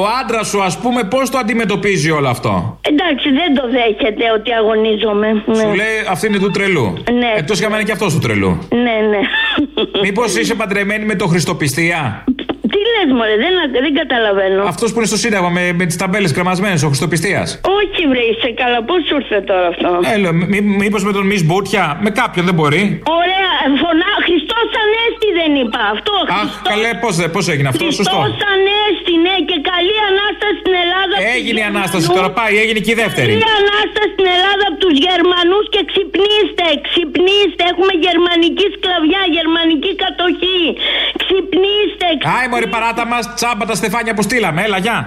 Ο 0.00 0.02
άντρας 0.20 0.46
σου, 0.50 0.60
ας 0.68 0.74
πούμε, 0.82 1.00
πώς 1.14 1.24
το 1.32 1.38
αντιμετωπίζει 1.44 2.10
όλο 2.18 2.28
αυτό; 2.36 2.52
Εντάξει, 2.92 3.28
δεν 3.40 3.50
το 3.58 3.64
δέχεται 3.76 4.24
ότι 4.36 4.50
αγωνίζομαι. 4.60 5.28
Ναι. 5.46 5.54
Σου 5.62 5.70
λέει 5.80 5.94
αυτή 6.14 6.24
είναι 6.26 6.38
του 6.44 6.50
τρελού. 6.56 6.86
Ναι. 7.22 7.32
Εκτός 7.40 7.58
για 7.58 7.70
μένα 7.72 7.82
και 7.82 7.92
αυτός 7.92 8.10
του 8.14 8.20
τρελού. 8.24 8.52
Ναι, 8.84 8.96
ναι. 9.12 9.20
Μήπως 10.06 10.36
είσαι 10.36 10.54
παντρεμένη 10.54 11.04
με 11.04 11.14
το 11.14 11.26
Χριστοπιστία; 11.26 12.24
Τι 12.90 12.96
λες 12.96 13.10
μωρέ, 13.18 13.36
δεν, 13.44 13.54
δεν 13.84 13.94
καταλαβαίνω. 14.00 14.62
Αυτός 14.74 14.88
που 14.92 14.98
είναι 15.00 15.10
στο 15.12 15.20
Σύνταγμα 15.24 15.50
με, 15.56 15.62
με 15.80 15.84
τις 15.88 15.96
ταμπέλες 16.02 16.32
κρεμασμένε, 16.36 16.76
ο 16.86 16.88
Χριστοπιστίας. 16.92 17.48
Όχι 17.78 18.02
βρε, 18.10 18.22
είσαι 18.30 18.50
καλά, 18.62 18.78
πώς 18.88 19.00
σου 19.06 19.14
ήρθε 19.20 19.40
τώρα 19.50 19.66
αυτό; 19.72 19.88
Έλα, 20.14 20.30
μήπως 20.82 21.02
με 21.08 21.12
τον 21.16 21.24
Μη 21.30 21.38
Μπούτια, 21.46 21.84
με 22.04 22.10
κάποιον 22.20 22.44
δεν 22.48 22.54
μπορεί. 22.58 22.82
Ωραία, 23.20 23.50
φωνά, 23.82 24.12
Χριστός 24.26 24.68
Ανέστη 24.82 25.28
δεν 25.40 25.50
είπα 25.60 25.80
αυτό. 25.94 26.14
Αχ, 26.40 26.50
καλέ, 26.70 26.90
πώς 27.02 27.14
πώς 27.34 27.44
έγινε 27.52 27.68
αυτό, 27.72 27.84
σωστό. 28.00 28.18
Χριστός 28.20 28.46
Ανέστη, 28.54 28.99
ναι, 29.24 29.34
και 29.48 29.56
καλή 29.72 29.96
Ανάσταση 30.10 30.56
στην 30.62 30.74
Ελλάδα. 30.84 31.14
από 31.16 31.24
τους 31.26 31.34
Έγινε 31.38 31.60
η 31.64 31.66
Ανάσταση, 31.72 32.04
Γερμανούς. 32.04 32.18
τώρα 32.18 32.30
πάει, 32.38 32.54
έγινε 32.62 32.80
και 32.84 32.92
η 32.96 32.98
δεύτερη. 33.02 33.30
Καλή 33.32 33.48
Ανάσταση 33.62 34.08
στην 34.14 34.26
Ελλάδα 34.36 34.64
από 34.70 34.78
τους 34.84 34.94
Γερμανούς 35.06 35.64
και 35.74 35.80
ξυπνήστε, 35.90 36.66
ξυπνήστε. 36.88 37.62
Έχουμε 37.72 37.92
γερμανική 38.06 38.66
σκλαβιά, 38.76 39.22
γερμανική 39.36 39.92
κατοχή. 40.04 40.62
Ξυπνήστε, 41.22 42.08
Άι, 42.36 42.46
μωρή 42.52 42.68
παράτα 42.74 43.04
μας, 43.12 43.24
τσάμπα 43.38 43.64
τα 43.70 43.76
στεφάνια 43.80 44.12
που 44.16 44.22
στείλαμε, 44.28 44.60
έλα, 44.66 44.78
γεια. 44.86 44.98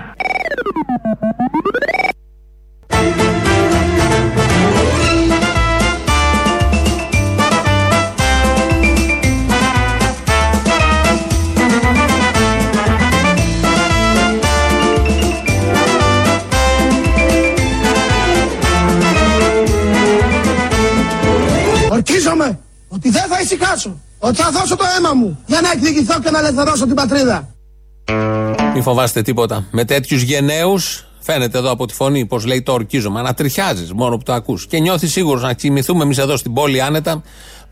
Ορκίζομαι 22.14 22.60
ότι 22.88 23.10
δεν 23.10 23.24
θα 23.30 23.40
ησυχάσω. 23.42 24.00
Ότι 24.20 24.36
θα 24.36 24.52
δώσω 24.52 24.76
το 24.76 24.84
αίμα 24.98 25.14
μου 25.14 25.40
για 25.46 25.62
να 25.62 25.72
εκδικηθώ 25.72 26.20
και 26.20 26.30
να 26.30 26.40
ελευθερώσω 26.40 26.86
την 26.86 26.96
πατρίδα. 26.96 27.50
Μην 28.74 28.84
φοβάστε 28.84 29.22
τίποτα. 29.22 29.66
Με 29.72 29.86
τέτοιους 29.86 30.22
γενναίους, 30.22 31.08
φαίνεται 31.20 31.58
εδώ 31.58 31.72
από 31.72 31.86
τη 31.86 31.94
φωνή, 31.94 32.26
πώ 32.26 32.40
λέει 32.40 32.62
το 32.62 32.74
ορκίζομαι, 32.74 33.20
ανατριχιάζεις 33.20 33.94
μόνο 33.94 34.18
που 34.18 34.24
το 34.24 34.34
ακούς. 34.34 34.68
Και 34.68 34.80
νιώθεις 34.80 35.12
σίγουρος 35.12 35.42
να 35.42 35.54
κοιμηθούμε 35.54 36.04
εμείς 36.04 36.18
εδώ 36.18 36.38
στην 36.38 36.54
πόλη 36.54 36.82
άνετα, 36.82 37.22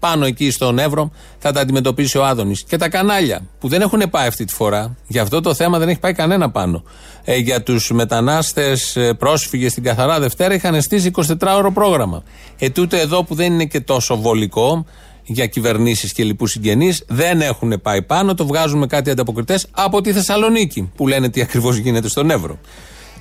πάνω 0.02 0.26
εκεί 0.26 0.52
στον 0.52 0.80
Εύρο, 0.80 1.12
θα 1.38 1.52
τα 1.52 1.62
αντιμετωπίσει 1.62 2.18
ο 2.18 2.26
Άδωνης. 2.26 2.64
Και 2.64 2.78
τα 2.78 2.90
κανάλια 2.90 3.42
που 3.60 3.68
δεν 3.68 3.82
έχουν 3.82 4.04
πάει 4.10 4.28
αυτή 4.28 4.46
τη 4.46 4.54
φορά, 4.54 4.96
για 5.08 5.22
αυτό 5.22 5.42
το 5.42 5.54
θέμα 5.54 5.80
δεν 5.80 5.90
έχει 5.90 6.00
πάει 6.00 6.14
κανένα 6.14 6.50
πάνω. 6.52 6.84
Ε, 7.24 7.36
για 7.36 7.64
τους 7.64 7.92
μετανάστες 7.92 8.98
πρόσφυγες 9.18 9.72
στην 9.72 9.84
Καθαρά 9.84 10.20
Δευτέρα 10.20 10.54
είχαν 10.54 10.82
στήσει 10.82 11.12
24ωρο 11.40 11.70
πρόγραμμα. 11.74 12.24
Ε, 12.58 12.70
τούτε 12.70 13.00
εδώ 13.00 13.24
που 13.24 13.36
δεν 13.36 13.54
είναι 13.54 13.66
και 13.66 13.80
τόσο 13.80 14.18
βολικό, 14.18 14.86
για 15.24 15.46
κυβερνήσεις 15.46 16.14
και 16.14 16.24
λοιπούς 16.24 16.52
συγγενείς 16.52 17.04
δεν 17.08 17.42
έχουν 17.42 17.82
πάει 17.82 18.02
πάνω. 18.02 18.34
Το 18.34 18.46
βγάζουμε 18.46 18.88
κάτι 18.88 19.10
ανταποκριτές 19.10 19.68
από 19.72 20.02
τη 20.02 20.14
Θεσσαλονίκη 20.14 20.92
που 20.96 21.08
λένε 21.08 21.30
τι 21.30 21.42
ακριβώς 21.42 21.78
γίνεται 21.78 22.08
στον 22.08 22.30
Εύρο. 22.30 22.60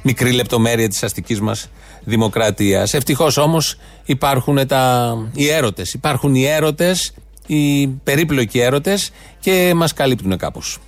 Μικρή 0.02 0.32
λεπτομέρεια 0.32 0.88
της 0.88 1.02
αστικής 1.02 1.40
μας 1.40 1.68
δημοκρατίας. 2.04 2.94
Ευτυχώς 2.94 3.36
όμως 3.36 3.76
υπάρχουν 4.04 4.66
τα... 4.66 5.14
οι 5.34 5.48
έρωτες. 5.48 5.92
Υπάρχουν 5.92 6.34
οι 6.34 6.44
έρωτες, 6.46 7.14
οι 7.46 7.86
περίπλοκοι 7.86 8.58
έρωτες 8.58 9.10
και 9.40 9.72
μας 9.76 9.92
καλύπτουν 9.92 10.36
κάπως. 10.36 10.78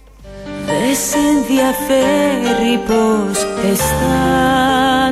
Δεν 0.67 0.97
σε 1.11 1.17
ενδιαφέρει 1.17 2.79
πως 2.87 3.47
αισθάνομαι 3.71 5.03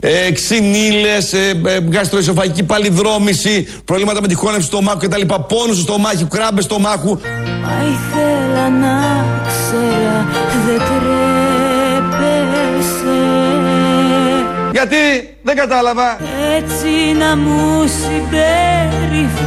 ε, 0.00 0.32
ξυνήλες, 0.32 1.32
ε, 1.32 1.60
ε, 1.66 1.78
γαστροεσοφαγική 1.92 2.62
παλιδρόμηση, 2.62 3.66
προβλήματα 3.84 4.20
με 4.20 4.28
τη 4.28 4.34
χώνευση 4.34 4.70
του 4.70 4.76
στομάχου 4.76 4.98
κτλ. 4.98 5.20
Πόνους 5.48 5.76
στο 5.76 5.82
στομάχι, 5.82 6.24
κράμπες 6.24 6.64
στομάχου. 6.64 7.18
Μα 7.62 7.76
ήθελα 7.92 8.68
να 8.68 9.24
ξέρα 9.46 10.26
δεν 10.66 10.78
τρέπεσαι 10.78 11.47
Γιατί, 14.72 15.36
δεν 15.42 15.56
κατάλαβα. 15.56 16.18
Έτσι 16.56 17.12
να 17.18 17.36
μου 17.36 17.86
συμπεριφέρεσαι 17.86 19.38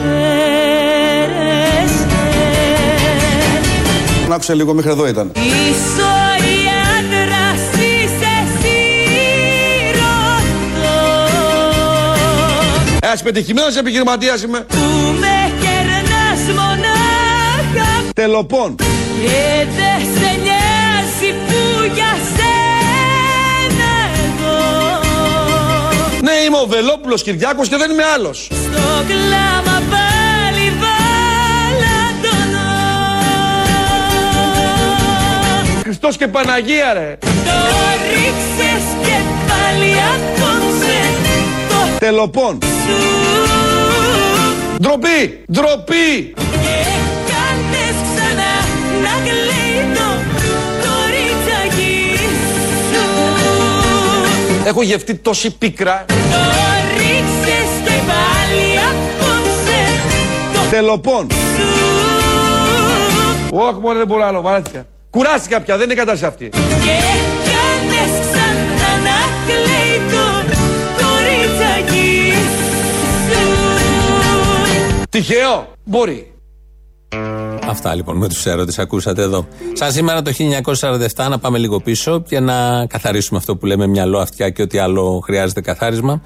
Να 4.28 4.36
άκουσα 4.36 4.54
λίγο, 4.54 4.74
μέχρι 4.74 4.92
εδώ 4.92 5.08
ήταν. 5.08 5.32
Ίσο 5.36 6.12
η 6.38 6.58
άντρας 6.98 7.62
είσαι 7.74 8.34
σύρωτο 8.62 10.14
Ένας 13.02 13.22
πετυχημένος 13.24 13.76
επιχειρηματίας 13.76 14.44
είμαι. 14.44 14.60
Που 14.68 14.78
με 15.20 15.52
κερνάς 15.62 16.42
μονάχα 16.48 18.12
Τελοπών. 18.14 18.76
Και 18.76 19.66
δεν 19.76 20.00
σε 20.14 20.30
νοιάζει 20.44 21.34
που 21.48 21.84
για 21.94 22.18
σένα 22.36 22.41
είμαι 26.46 26.58
ο 26.58 26.66
Βελόπουλος 26.68 27.24
Κυριάκος 27.24 27.68
και 27.68 27.78
δεν 27.78 27.92
είμαι 27.92 28.04
άλλος. 28.04 28.48
Στο 28.52 29.04
κλάμα 29.08 29.82
πάλι 29.90 30.74
βαλαντωνώ 30.82 32.70
Χριστός 35.82 36.18
και 36.18 36.28
Παναγία 36.28 36.94
ρε. 36.94 37.18
Το 37.22 37.28
ρίξες 38.10 38.84
και 39.04 39.18
πάλι 39.48 39.94
ακόμψε 40.16 41.00
το 41.70 42.00
Τελοπών. 42.00 42.60
σου 42.62 42.96
Ντροπή, 44.82 45.44
ντροπή. 45.52 46.34
Και 46.36 46.91
Έχω 54.66 54.82
γευτεί 54.82 55.16
τόση 55.16 55.58
πίκρα. 55.58 56.06
Το 56.08 56.14
ρίξες 56.98 57.72
και 57.84 57.92
πάλι 58.08 58.64
ακόμψε 58.90 59.80
το 60.54 60.60
Τελοπών. 60.70 61.28
σου 61.32 61.66
Όχι 63.52 63.80
μόνο 63.80 63.98
δεν 63.98 64.08
μπορώ 64.08 64.26
άλλο, 64.26 64.42
βαρέθηκα. 64.42 64.86
Κουράστηκα 65.10 65.62
πια, 65.62 65.78
δεν 65.78 65.86
είναι 65.86 65.94
κατάσταση 65.94 66.26
αυτή. 66.26 66.50
Και 66.50 66.98
κάνες 67.52 68.28
ξανά 68.28 68.92
να 69.04 69.20
κλαίει 69.46 69.98
το 70.12 70.56
κοριτσάκι 70.98 72.34
σου 72.34 73.48
Τυχαίο, 75.10 75.72
μπορεί. 75.84 76.32
Αυτά 77.72 77.96
λοιπόν 77.96 78.18
με 78.18 78.28
τους 78.28 78.46
έρωτε, 78.46 78.82
ακούσατε 78.82 79.22
εδώ. 79.22 79.48
Σαν 79.74 79.92
σήμερα 79.92 80.22
το 80.22 80.32
1947, 81.16 81.28
να 81.30 81.40
πάμε 81.40 81.58
λίγο 81.58 81.80
πίσω 81.80 82.22
και 82.22 82.40
να 82.40 82.86
καθαρίσουμε 82.86 83.40
αυτό 83.40 83.56
που 83.56 83.66
λέμε 83.66 83.88
μυαλό, 83.88 84.20
αυτιά 84.20 84.50
και 84.50 84.62
ό,τι 84.62 84.78
άλλο 84.78 85.22
χρειάζεται 85.24 85.62
καθάρισμα. 85.62 86.22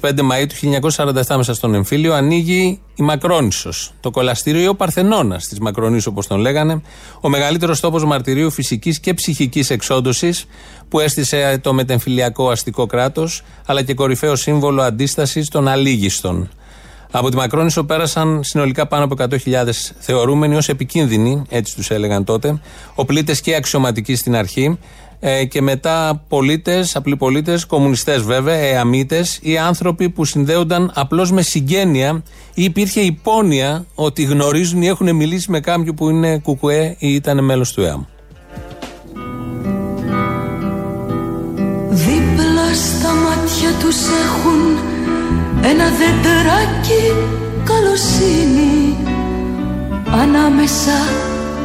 25 0.00 0.20
Μαου 0.22 0.46
του 0.46 0.54
1947, 0.96 1.36
μέσα 1.36 1.54
στον 1.54 1.74
εμφύλιο, 1.74 2.14
ανοίγει 2.14 2.80
η 2.94 3.02
Μακρόνισος. 3.02 3.92
Το 4.00 4.10
κολαστήριο 4.10 4.74
Παρθενώνας 4.74 5.48
της 5.48 5.58
Μακρονήσου, 5.58 6.10
όπως 6.12 6.26
τον 6.26 6.40
λέγανε. 6.40 6.82
Ο 7.20 7.28
μεγαλύτερος 7.28 7.80
τόπος 7.80 8.04
μαρτυρίου 8.04 8.50
φυσικής 8.50 9.00
και 9.00 9.14
ψυχικής 9.14 9.70
εξόντωσης 9.70 10.46
που 10.88 11.00
έστησε 11.00 11.58
το 11.62 11.72
μετεμφυλιακό 11.72 12.50
αστικό 12.50 12.86
κράτος, 12.86 13.42
αλλά 13.66 13.82
και 13.82 13.94
κορυφαίο 13.94 14.36
σύμβολο 14.36 14.82
αντίστασης 14.82 15.48
των 15.48 15.68
αλήγιστων. 15.68 16.48
Από 17.16 17.28
τη 17.28 17.36
Μακρόνισο 17.36 17.84
πέρασαν 17.84 18.40
συνολικά 18.44 18.86
πάνω 18.86 19.04
από 19.04 19.14
100.000 19.18 19.36
θεωρούμενοι 19.98 20.56
ως 20.56 20.68
επικίνδυνοι, 20.68 21.42
έτσι 21.48 21.74
τους 21.74 21.90
έλεγαν 21.90 22.24
τότε, 22.24 22.60
οπλίτες 22.94 23.40
και 23.40 23.54
αξιωματικοί 23.54 24.14
στην 24.16 24.36
αρχή, 24.36 24.78
ε, 25.20 25.44
και 25.44 25.62
μετά 25.62 26.24
πολίτες, 26.28 26.96
απλοί 26.96 27.16
πολίτες, 27.16 27.64
κομμουνιστές 27.64 28.22
βέβαια, 28.22 28.54
εαμίτες 28.54 29.38
ή 29.42 29.58
άνθρωποι 29.58 30.10
που 30.10 30.24
συνδέονταν 30.24 30.90
απλώς 30.94 31.32
με 31.32 31.42
συγγένεια 31.42 32.22
ή 32.54 32.64
υπήρχε 32.64 33.00
υπόνοια 33.00 33.84
ότι 33.94 34.22
γνωρίζουν 34.22 34.82
ή 34.82 34.86
έχουν 34.86 35.16
μιλήσει 35.16 35.50
με 35.50 35.60
κάποιον 35.60 35.94
που 35.94 36.08
είναι 36.08 36.38
κουκουέ 36.38 36.96
ή 36.98 37.14
ήταν 37.14 37.44
μέλος 37.44 37.72
του 37.72 37.82
ΕΑΜ. 37.82 38.02
Δίπλα 41.90 42.74
στα 42.74 43.12
μάτια 43.12 43.70
τους 43.80 43.96
έχουν 43.96 44.83
ένα 45.70 45.84
δεντράκι 45.98 47.02
καλοσύνη 47.64 48.96
Ανάμεσα 50.22 50.96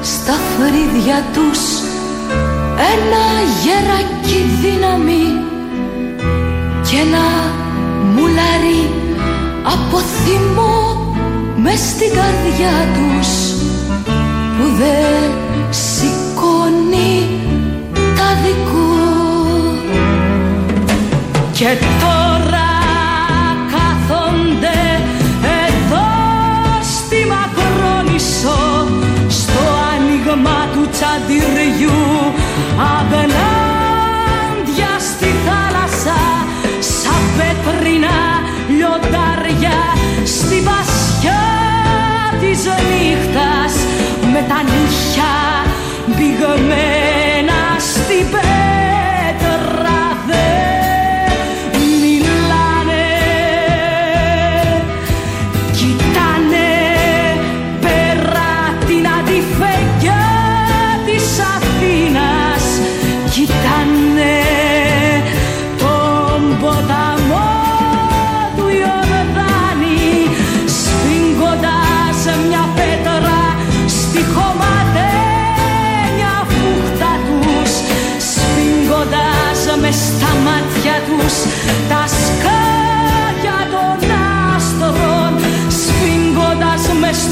στα 0.02 0.34
φρύδια 0.34 1.24
τους. 1.34 1.60
Ένα 2.94 3.26
γεράκι 3.64 4.40
δύναμη 4.62 5.26
και 6.90 6.98
ένα 6.98 7.26
μουλάρι 8.16 8.90
από 9.64 9.98
θυμό 9.98 11.16
μες 11.56 11.80
στην 11.80 12.10
καρδιά 12.10 12.76
τους 12.94 13.28
που 14.58 14.66
δεν 14.78 15.32
σηκώνει 15.70 17.30
τα 18.16 18.30
δικό. 18.44 18.90
Και 21.52 21.66
τώρα 22.02 22.19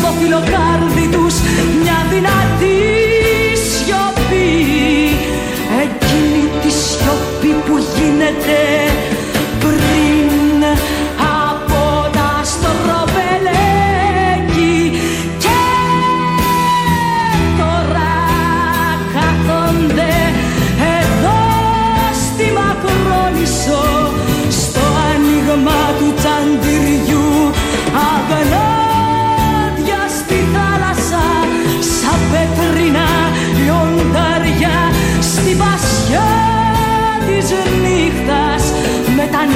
στο 0.07 0.15
φιλοκάρδι 0.19 1.07
τους 1.11 1.35
μια 1.81 2.05
δυνατή 2.09 2.79
σιωπή. 3.69 4.51
Εκείνη 5.83 6.43
τη 6.61 6.71
σιωπή 6.71 7.51
που 7.65 7.77
γίνεται 7.95 8.86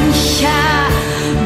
νύχια 0.07 0.61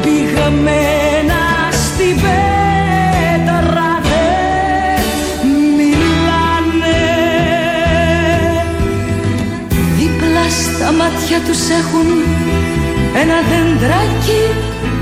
πηγμένα 0.02 1.42
στη 1.84 2.08
πέτρα 2.22 3.90
δεν 4.08 5.48
μιλάνε. 5.76 7.02
Δίπλα 9.96 10.44
στα 10.62 10.92
μάτια 10.92 11.38
τους 11.46 11.62
έχουν 11.80 12.08
ένα 13.22 13.38
δεντράκι 13.50 14.42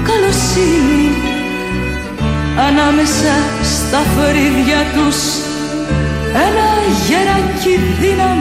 καλοσύνη. 0.08 1.08
Ανάμεσα 2.68 3.34
στα 3.62 4.00
φρύδια 4.14 4.80
τους 4.94 5.18
ένα 6.46 6.68
γεράκι 7.06 7.74
δύναμη 8.00 8.33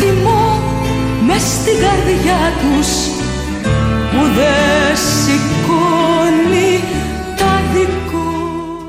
θυμό 0.00 0.62
μες 1.26 1.42
στην 1.42 1.74
καρδιά 1.80 2.40
τους 2.60 2.88
που 4.10 4.22
δεν 4.36 4.96
σηκώνει 4.96 6.80
τα 7.36 7.60
δικό 7.72 8.28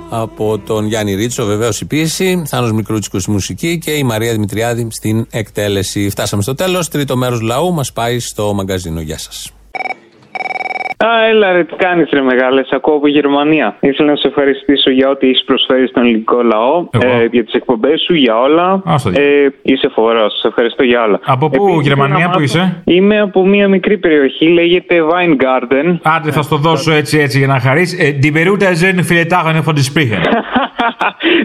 Από 0.09 0.57
τον 0.57 0.85
Γιάννη 0.85 1.13
Ρίτσο, 1.13 1.45
βεβαίως 1.45 1.81
η 1.81 1.85
πίεση, 1.85 2.43
Θάνος 2.45 2.71
Μικρούτσικος 2.71 3.21
στη 3.21 3.31
μουσική 3.31 3.77
και 3.77 3.91
η 3.91 4.03
Μαρία 4.03 4.31
Δημητριάδη 4.31 4.87
στην 4.91 5.27
εκτέλεση. 5.29 6.09
Φτάσαμε 6.09 6.41
στο 6.41 6.55
τέλος. 6.55 6.87
Τρίτο 6.87 7.17
μέρος 7.17 7.41
λαού 7.41 7.73
μας 7.73 7.93
πάει 7.93 8.19
στο 8.19 8.53
μαγκαζίνο. 8.53 9.01
Γεια 9.01 9.17
σας. 9.17 9.51
Α, 11.05 11.27
έλα 11.29 11.51
ρε, 11.51 11.63
τι 11.63 11.75
κάνεις 11.75 12.09
ρε 12.13 12.21
μεγάλε. 12.21 12.61
Ακούω 12.71 12.95
από 12.95 13.07
Γερμανία. 13.07 13.75
Ήθελα 13.79 14.09
να 14.09 14.15
σε 14.15 14.27
ευχαριστήσω 14.27 14.89
για 14.91 15.09
ό,τι 15.09 15.27
έχεις 15.27 15.43
προσφέρει 15.43 15.87
στον 15.87 16.03
ελληνικό 16.03 16.41
λαό, 16.41 16.87
ε, 16.91 17.25
για 17.31 17.43
τις 17.43 17.53
εκπομπές 17.53 18.01
σου, 18.01 18.13
για 18.13 18.39
όλα. 18.39 18.81
Άστο, 18.85 19.09
Ε, 19.09 19.47
είσαι 19.61 19.89
φοβερός. 19.95 20.39
Σε 20.39 20.47
ευχαριστώ 20.47 20.83
για 20.83 21.03
όλα. 21.03 21.19
Από 21.25 21.49
πού, 21.49 21.63
Επίσης, 21.67 21.87
Γερμανία, 21.87 22.15
ήθελα 22.15 22.29
να 22.29 22.33
πού 22.33 22.41
μάθω- 22.41 22.55
είσαι; 22.61 22.81
Είμαι 22.97 23.19
από 23.19 23.45
μια 23.47 23.67
μικρή 23.67 23.97
περιοχή, 23.97 24.47
λέγεται 24.47 24.95
Weingarten. 25.11 25.97
Άντε, 26.03 26.31
θα 26.31 26.41
στο 26.41 26.55
δώσω 26.55 26.91
έτσι 26.91 27.19
έτσι 27.19 27.37
για 27.37 27.47
να 27.47 27.59
χαρείς. 27.59 27.97
Die 28.23 28.33
Beruta 28.37 28.67
sind 28.81 28.99
viele 29.09 29.25
Tage 29.33 29.61
von 29.65 29.73
die 29.73 29.87
Sprechen. 29.93 30.21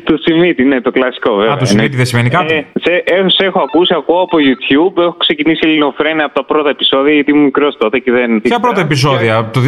το 0.05 0.17
Σιμίτι, 0.17 0.65
ναι, 0.65 0.81
το 0.81 0.91
κλασικό 0.91 1.35
βέβαια. 1.35 1.53
Α, 1.53 1.57
το 1.57 1.65
Σιμίτι 1.65 1.97
δεν 1.97 2.07
σημαίνει 2.07 2.29
κάτι. 2.29 2.55
Ε, 2.55 2.65
σε, 2.81 2.93
ε, 2.93 3.25
σε 3.29 3.45
έχω 3.47 3.61
ακούσει, 3.61 3.95
ακούω 3.97 4.21
από 4.21 4.37
YouTube. 4.41 4.99
Έχω 5.03 5.15
ξεκινήσει 5.19 5.61
ελληνοφρένια 5.69 6.25
από 6.25 6.35
τα 6.35 6.45
πρώτα 6.45 6.69
επεισόδια 6.71 7.13
γιατί 7.13 7.31
ήμουν 7.31 7.45
μικρός 7.45 7.77
τότε 7.79 7.99
και 7.99 8.11
δεν. 8.13 8.41
Ποια 8.41 8.59
πρώτα 8.61 8.81
επεισόδια, 8.81 9.46
το 9.53 9.61
2000? 9.61 9.65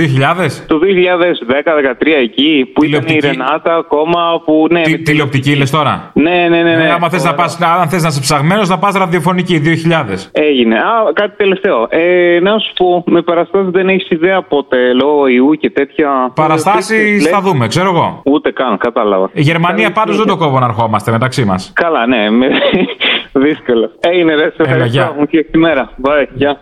Το 0.66 0.78
2010-2013 0.78 2.06
εκεί 2.22 2.70
που 2.74 2.84
ήταν 2.84 3.04
η 3.06 3.18
Ρενάτα 3.18 3.74
ακόμα 3.74 4.42
που. 4.44 4.66
Ναι, 4.70 4.82
Τι, 4.82 4.98
τηλεοπτική 4.98 5.56
λες 5.56 5.70
τώρα; 5.70 6.10
Ναι, 6.14 6.46
ναι, 6.50 6.62
ναι. 6.62 6.76
ναι. 6.76 6.84
Ε, 6.84 6.90
άμα 6.90 7.08
θες 7.08 7.24
να 7.24 7.34
πας, 7.34 7.60
αν 7.80 7.88
θες 7.88 8.02
να 8.02 8.08
είσαι 8.08 8.20
ψαγμένος, 8.20 8.68
να 8.68 8.78
πας 8.78 8.94
ραδιοφωνική 8.94 9.62
2000. 9.64 10.28
Έγινε. 10.32 10.76
Α, 10.78 11.12
κάτι 11.12 11.36
τελευταίο. 11.36 11.86
Ε, 11.88 12.38
να 12.42 12.58
σου 12.58 12.72
πω, 12.76 13.04
με 13.06 13.22
παραστάσεις 13.22 13.70
δεν 13.70 13.88
έχεις 13.88 14.08
ιδέα 14.10 14.42
πότε 14.42 14.92
λόγω 14.92 15.26
ιού 15.26 15.54
και 15.60 15.70
τέτοια. 15.70 16.32
Παραστάσεις 16.34 17.28
θα 17.28 17.40
δούμε, 17.40 17.66
ξέρω 17.66 17.88
εγώ. 17.88 18.22
Ούτε 18.24 18.50
καν, 18.50 18.78
κατάλαβα. 18.78 19.30
Η 19.32 19.40
Γερμανία 19.42 19.92
πάντως 19.92 20.16
δεν 20.16 20.26
το 20.26 20.36
κόβω 20.36 20.58
να 20.58 20.66
ερχόμαστε 20.66 21.10
μεταξύ 21.10 21.44
μας. 21.44 21.72
Καλά, 21.74 22.06
ναι, 22.06 22.30
με... 22.30 22.48
δύσκολο. 23.44 23.90
Έγινε 24.00 24.34
ρε, 24.34 24.42
σε 24.50 24.54
ευχαριστώ. 24.62 24.88
γεια. 24.90 25.14
Μου 25.18 25.26
φτιάξει 25.26 25.50
τη 25.50 25.58
μέρα. 25.58 25.90
Bye, 26.02 26.26
γεια. 26.34 26.60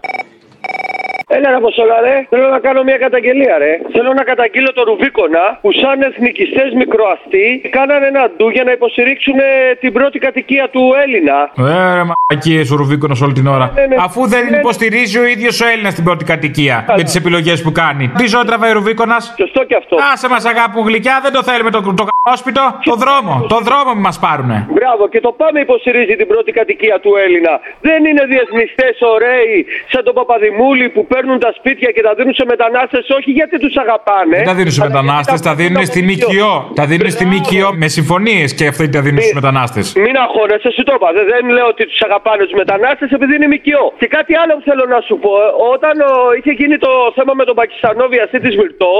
Έλα 1.29 1.51
ρε 1.51 1.57
Αποστολά 1.57 2.01
ρε, 2.01 2.27
θέλω 2.31 2.49
να 2.49 2.59
κάνω 2.59 2.83
μια 2.83 2.97
καταγγελία 2.99 3.59
ρε. 3.59 3.73
Θέλω 3.93 4.13
να 4.13 4.23
καταγγείλω 4.23 4.73
το 4.73 4.83
Ρουβίκονα 4.83 5.59
που 5.63 5.73
σαν 5.73 6.03
εθνικιστές 6.03 6.73
μικροαστοί 6.75 7.47
κάνανε 7.71 8.07
ένα 8.07 8.31
ντου 8.37 8.49
για 8.49 8.65
να 8.65 8.73
υποστηρίξουν 8.73 9.39
ε, 9.39 9.75
την 9.81 9.93
πρώτη 9.93 10.19
κατοικία 10.19 10.69
του 10.69 10.83
Έλληνα. 11.05 11.37
Ε, 11.59 11.95
ρε 11.97 12.03
μαλακίες 12.11 12.71
ο 12.71 12.77
Ρουβίκονας 12.77 13.21
όλη 13.21 13.33
την 13.33 13.47
ώρα. 13.47 13.73
Ναι, 13.75 13.87
ναι. 13.87 13.97
Αφού 13.99 14.27
δεν 14.29 14.45
Ναι. 14.51 14.57
υποστηρίζει 14.57 15.19
ο 15.19 15.25
ίδιος 15.25 15.61
ο 15.61 15.67
Έλληνας 15.73 15.95
την 15.95 16.05
πρώτη 16.05 16.25
κατοικία 16.25 16.85
με 16.97 17.03
τις 17.03 17.15
επιλογές 17.15 17.63
που 17.63 17.73
κάνει. 17.73 18.05
Τι 18.19 18.27
ζωή 18.27 18.45
τραβάει 18.45 18.71
ο 18.71 18.75
Ρουβίκονας; 18.75 19.35
Σωστό 19.39 19.65
και 19.65 19.77
αυτό. 19.77 19.97
Άσε 20.13 20.29
μας 20.29 20.45
αγάπη 20.45 20.73
μου 20.79 20.85
γλυκιά, 20.89 21.19
δεν 21.23 21.33
το 21.33 21.43
θέλουμε 21.43 21.71
το, 21.71 21.81
το 22.01 22.05
καπόσπιτο. 22.11 22.65
Το 22.85 22.95
δρόμο. 22.95 23.47
Το 23.49 23.59
δρόμο 23.69 23.91
μας 24.07 24.19
πάρουνε. 24.19 24.67
Μπράβο, 24.71 25.09
και 25.09 25.21
το 25.21 25.33
πάμε 25.33 25.61
υποστηρίζει 25.61 26.17
την 26.17 26.27
πρώτη 26.27 26.51
κατοικία 26.53 27.01
του 27.01 27.13
Έλληνα. 27.25 27.53
Δεν 27.81 28.05
είναι 28.05 28.25
διεθνιστές 28.33 28.97
ωραίοι 29.15 29.67
σαν 29.93 30.05
τον 30.05 30.15
Παπαδημούλη 30.15 30.89
που 30.89 31.07
παίρνουν 31.17 31.39
τα 31.47 31.53
σπίτια 31.59 31.89
και 31.95 32.03
τα 32.07 32.13
δίνουν 32.19 32.35
σε 32.41 32.45
μετανάστες, 32.53 33.05
όχι 33.19 33.31
γιατί 33.39 33.55
τους 33.65 33.75
αγαπάνε. 33.83 34.37
Δεν 34.41 34.49
τα 34.53 34.57
δίνουν 34.59 34.73
στου 34.75 34.83
αλλά 34.85 34.91
μετανάστες, 34.93 35.33
γιατί 35.35 35.49
τα 35.51 35.55
δίνουν 35.61 35.83
στη 35.91 36.01
ΜΚΟ. 36.09 36.53
Τα 36.81 36.85
δίνουν 36.91 37.11
στη 37.17 37.25
ΜΚΟ 37.33 37.69
με 37.83 37.87
συμφωνίες 37.97 38.49
και 38.59 38.65
αυτοί 38.73 38.85
τα 38.97 39.01
δίνουν 39.05 39.21
στους 39.25 39.37
μετανάστες. 39.41 39.85
Μην 40.05 40.17
αγχώνεσαι, 40.25 40.69
σου 40.77 40.83
το 40.89 40.93
είπα. 40.97 41.09
Δεν, 41.17 41.25
δεν 41.33 41.43
λέω 41.57 41.69
ότι 41.75 41.83
τους 41.91 42.01
αγαπάνε 42.09 42.43
τους 42.49 42.57
μετανάστες 42.63 43.09
επειδή 43.17 43.33
είναι 43.39 43.49
ΜΚΟ. 43.55 43.85
Και 44.01 44.09
κάτι 44.17 44.33
άλλο 44.41 44.53
που 44.59 44.65
θέλω 44.69 44.85
να 44.95 45.01
σου 45.07 45.15
πω. 45.23 45.33
Όταν 45.75 45.95
ο, 46.11 46.13
είχε 46.39 46.53
γίνει 46.61 46.77
το 46.87 46.93
θέμα 47.17 47.33
με 47.41 47.45
τον 47.49 47.57
Πακιστανό 47.61 48.05
βιαστή 48.15 48.39
της 48.47 48.55
Μυρτό, 48.61 48.95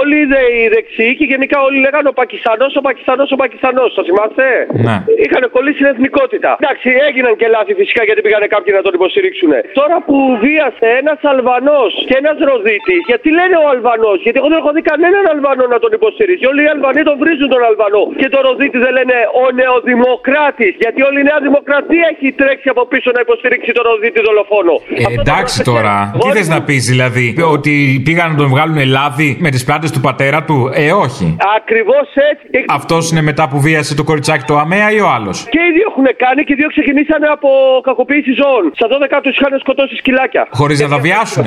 όλοι 0.00 0.16
οι, 0.22 0.26
δε, 0.32 0.42
οι 0.58 0.66
δεξιοί 0.74 1.12
και 1.18 1.26
γενικά 1.32 1.56
όλοι 1.66 1.78
λέγανε 1.86 2.08
ο 2.14 2.16
Πακιστανός, 2.20 2.72
ο 2.80 2.82
Πακιστανός, 2.88 3.28
ο 3.36 3.38
Πακιστανός. 3.42 3.88
Το 3.98 4.02
θυμάστε; 4.08 4.44
Ναι. 4.86 4.96
Είχαν 5.24 5.42
κολλήσει 5.56 5.78
την 5.82 5.88
εθνικότητα. 5.94 6.50
Εντάξει, 6.62 6.88
έγιναν 7.06 7.32
και 7.40 7.46
λάθη 7.54 7.72
φυσικά 7.80 8.02
γιατί 8.08 8.20
πήγανε 8.24 8.46
κάποιοι 8.54 8.70
να 8.78 8.82
τον 8.86 8.92
υποστηρίξουν. 8.98 9.50
Τώρα 9.80 9.96
που 10.06 10.16
βίασε 10.44 10.86
ένα 11.00 11.12
Αλβανό 11.32 11.57
και 12.08 12.14
ένας 12.22 12.36
Ροδίτη, 12.48 12.96
γιατί 13.10 13.28
λένε 13.38 13.56
ο 13.64 13.66
Αλβανός, 13.74 14.18
γιατί 14.24 14.36
εγώ 14.40 14.48
δεν 14.52 14.58
έχω 14.62 14.70
δει 14.76 14.82
κανέναν 14.90 15.22
Αλβανό 15.34 15.64
να 15.74 15.78
τον 15.84 15.92
υποστηρίζει. 15.98 16.44
Όλοι 16.50 16.60
οι 16.64 16.68
Αλβανοί 16.74 17.00
τον 17.08 17.16
βρίζουν 17.22 17.48
τον 17.54 17.62
Αλβανό. 17.70 18.02
Και 18.20 18.28
το 18.34 18.38
Ροδίτη 18.46 18.78
δεν 18.84 18.92
λένε 18.98 19.16
ο 19.42 19.44
νεοδημοκράτης, 19.60 20.72
γιατί 20.84 20.98
όλη 21.08 21.18
η 21.24 21.26
Νέα 21.30 21.40
Δημοκρατία 21.48 22.04
έχει 22.12 22.28
τρέξει 22.40 22.68
από 22.74 22.82
πίσω 22.92 23.08
να 23.16 23.20
υποστηρίξει 23.26 23.70
τον 23.78 23.84
Ροδίτη 23.90 24.20
δολοφόνο. 24.28 24.74
Ε, 25.02 25.04
εντάξει 25.20 25.56
τώρα. 25.70 25.94
Τι 26.20 26.28
θες 26.36 26.48
να 26.54 26.60
πεις 26.66 26.82
δηλαδή, 26.92 27.26
Ότι 27.56 27.72
πήγαν 28.06 28.26
να 28.32 28.36
τον 28.42 28.48
βγάλουν 28.54 28.78
λάδι 28.96 29.30
με 29.44 29.50
τις 29.54 29.62
πλάτες 29.68 29.90
του 29.94 30.00
πατέρα 30.06 30.38
του; 30.48 30.56
Ε, 30.74 30.92
όχι. 31.06 31.26
Ακριβώς 31.58 32.08
έτσι. 32.30 32.44
Και... 32.52 32.60
Αυτός 32.80 33.02
είναι 33.10 33.22
μετά 33.30 33.44
που 33.50 33.58
βίασε 33.66 33.92
το 34.00 34.04
κοριτσάκι 34.10 34.44
το 34.50 34.54
αμαία 34.64 34.88
ή 34.98 35.00
ο 35.06 35.08
άλλος; 35.16 35.36
Και 35.54 35.62
οι 35.68 35.72
δύο 35.76 35.86
έχουν 35.90 36.06
κάνει 36.24 36.40
και 36.46 36.52
οι 36.54 36.58
δύο 36.60 36.68
ξεκινήσανε 36.74 37.26
από 37.36 37.48
κακοποίηση 37.88 38.32
ζώων. 38.40 38.64
Στα 38.78 38.86
12 39.16 39.20
τους 39.22 39.34
είχαν 39.38 39.52
σκοτώσει 39.64 39.94
σκυλάκια. 39.96 40.42
Χωρίς 40.50 40.80
να 40.80 40.88
τα 40.88 40.98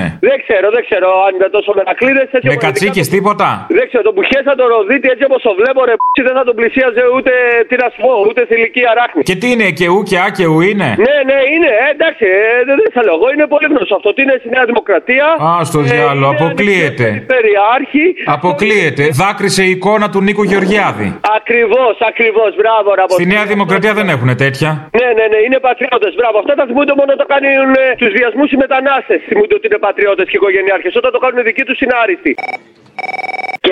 βιάσουνε. 0.02 0.28
Δεν 0.30 0.38
ξέρω, 0.46 0.68
δεν 0.76 0.84
ξέρω 0.88 1.08
αν 1.26 1.32
είναι 1.36 1.50
τόσο 1.58 1.70
μερακλείδε. 1.78 2.24
Με 2.52 2.56
κατσίκες 2.66 3.06
τίποτα. 3.16 3.50
Δεν 3.78 3.86
ξέρω, 3.90 4.04
τον 4.10 4.16
πουχέσα 4.18 4.52
τον 4.60 4.68
Ροδίτη 4.74 5.08
έτσι 5.14 5.24
όπως 5.30 5.42
το 5.48 5.52
βλέπω, 5.60 5.80
ρε 5.90 5.96
π***, 6.00 6.04
δεν 6.28 6.36
θα 6.40 6.44
τον 6.50 6.56
πλησίαζε 6.60 7.04
ούτε 7.16 7.32
τι 7.68 7.76
να 7.82 7.88
σου 7.92 8.00
πω, 8.06 8.14
ούτε 8.30 8.40
θηλυκή 8.50 8.84
αράχνη. 8.92 9.22
Και 9.30 9.36
τι 9.42 9.48
είναι, 9.54 9.68
και 9.80 9.88
ου 9.94 10.00
και 10.10 10.18
α 10.26 10.28
και 10.38 10.46
ου 10.52 10.58
είναι; 10.70 10.90
Ναι, 11.08 11.16
ναι, 11.30 11.40
είναι, 11.54 11.70
ε, 11.86 11.88
εντάξει, 11.96 12.26
ε, 12.40 12.42
δεν, 12.68 12.76
δεν 12.84 12.92
θα 12.96 13.02
λέω 13.06 13.16
εγώ, 13.20 13.28
είναι 13.34 13.48
πολύ 13.54 13.68
γνωστό 13.74 13.94
αυτό. 14.00 14.10
Τι 14.16 14.22
είναι 14.26 14.36
στη 14.42 14.50
Νέα 14.56 14.66
Δημοκρατία. 14.72 15.26
Α, 15.48 15.50
στο 15.70 15.80
διάλογο, 15.90 16.30
αποκλείεται. 16.36 17.08
Περιάρχη. 17.34 18.06
Αποκλείεται. 18.36 19.04
Δάκρυσε 19.22 19.64
η 19.70 19.72
εικόνα 19.76 20.06
του 20.14 20.20
Νίκου 20.28 20.44
Γεωργιάδη. 20.52 21.08
Ακριβώς, 21.40 21.96
ακριβώς, 22.12 22.50
μπράβο, 22.60 22.90
να 23.00 23.04
Στη 23.18 23.26
Νέα 23.34 23.46
Δημοκρατία 23.54 23.94
δεν 24.00 24.08
έχουν 24.16 24.30
τέτοια. 24.44 24.70
Ναι, 25.00 25.08
ναι, 25.18 25.26
ναι, 25.34 25.40
είναι 25.46 25.60
πατριώτες. 25.68 26.12
Μπράβο. 26.20 26.36
Αυτά 26.44 26.54
τα 26.60 26.64
θυμούνται 26.70 26.96
μόνο 27.00 27.12
όταν 27.18 27.28
κάνουν 27.34 27.74
τους 28.00 28.12
βιασμούς 28.18 28.50
οι 28.54 28.58
μετανάστες. 28.66 29.20
Θυμούνται 29.30 29.56
ότι 29.60 29.66
είναι 29.70 29.82
πατριώτες 29.92 30.28
και 30.30 30.38
οικογενειάρχες. 30.40 30.96
Όταν 30.96 31.12
το 31.12 31.20
κάνουν 31.24 31.44
δικοί 31.44 31.64
τους 31.64 31.80
είναι 31.80 31.96
άριστοι. 32.04 32.34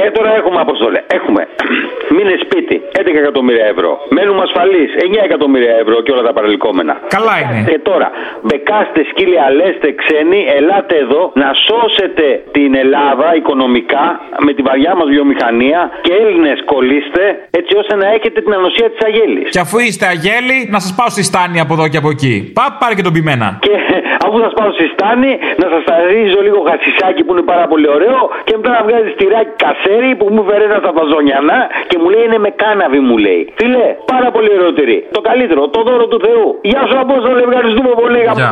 Και 0.04 0.12
τώρα 0.18 0.32
έχουμε 0.39 0.60
αποστολέ. 0.66 1.00
Έχουμε 1.18 1.41
μείνε 2.16 2.36
σπίτι 2.45 2.76
11 2.97 3.24
εκατομμύρια 3.24 3.66
ευρώ. 3.74 3.91
Μένουμε 4.16 4.41
ασφαλείς 4.47 4.89
9 5.22 5.24
εκατομμύρια 5.28 5.74
ευρώ 5.84 5.97
και 6.06 6.12
όλα 6.12 6.24
τα 6.30 6.34
παρελκόμενα. 6.38 6.93
Καλά 7.16 7.36
είναι. 7.41 7.62
Και 7.70 7.80
τώρα 7.89 8.08
μπεκάστε, 8.45 9.02
σκύλια, 9.10 9.45
λέστε 9.60 9.88
ξένοι, 10.02 10.39
ελάτε 10.58 10.95
εδώ 11.06 11.22
να 11.41 11.50
σώσετε 11.68 12.26
την 12.52 12.72
Ελλάδα 12.84 13.28
οικονομικά 13.39 14.06
με 14.45 14.52
τη 14.54 14.62
βαριά 14.62 14.95
μας 15.00 15.08
βιομηχανία 15.16 15.80
και 16.06 16.14
Έλληνες 16.22 16.58
κολλήστε 16.72 17.24
έτσι 17.60 17.74
ώστε 17.82 17.95
να 17.95 18.08
έχετε 18.16 18.38
την 18.45 18.54
ανοσία 18.54 18.88
της 18.91 19.02
Αγέλης. 19.08 19.50
Και 19.50 19.60
αφού 19.60 19.78
είστε 19.80 20.06
αγέλοι, 20.16 20.58
να 20.74 20.80
σας 20.84 20.91
πάω 20.97 21.10
στη 21.16 21.24
στάνη 21.30 21.60
από 21.60 21.74
εδώ 21.78 21.86
και 21.91 21.97
από 22.02 22.10
εκεί. 22.16 22.36
Πά, 22.58 22.66
πάρε 22.80 22.93
και 22.97 23.06
τον 23.08 23.14
πιμένα. 23.14 23.47
Και 23.68 23.76
αφού 24.26 24.38
σας 24.45 24.54
πάω 24.58 24.72
στη 24.78 24.86
στάνη, 24.93 25.32
να 25.62 25.68
σας 25.74 25.82
ταρίζω 25.89 26.39
λίγο 26.47 26.60
χασισάκι 26.70 27.22
που 27.24 27.32
είναι 27.34 27.45
πάρα 27.54 27.66
πολύ 27.72 27.88
ωραίο 27.95 28.20
και 28.43 28.54
μετά 28.58 28.70
να 28.78 28.82
βγάζεις 28.88 29.14
τυράκι 29.20 29.54
κασέρι 29.90 30.16
που 30.16 30.28
μου 30.34 30.44
φέρε 30.48 30.64
ένα 30.64 30.78
στα 30.84 30.92
Βαζόνιανα 30.92 31.68
και 31.88 31.98
μου 32.02 32.10
λέει 32.10 32.24
είναι 32.24 32.38
με 32.38 32.50
κάναβι 32.50 33.00
μου 33.00 33.18
λέει. 33.18 33.54
Φίλε, 33.56 33.96
πάρα 34.06 34.32
πολύ 34.32 34.50
ωραίο 34.58 34.74
τυρί. 34.74 35.08
Το 35.12 35.22
καλύτερο, 35.22 35.68
το 35.68 35.82
δώρο 35.84 36.08
του 36.08 36.20
Θεού. 36.26 36.60
Γεια 36.62 36.82
σου 36.88 37.00
Απόστολε, 37.00 37.42
ευχαριστούμε 37.44 37.90
πολύ. 38.02 38.20
Γεια. 38.36 38.52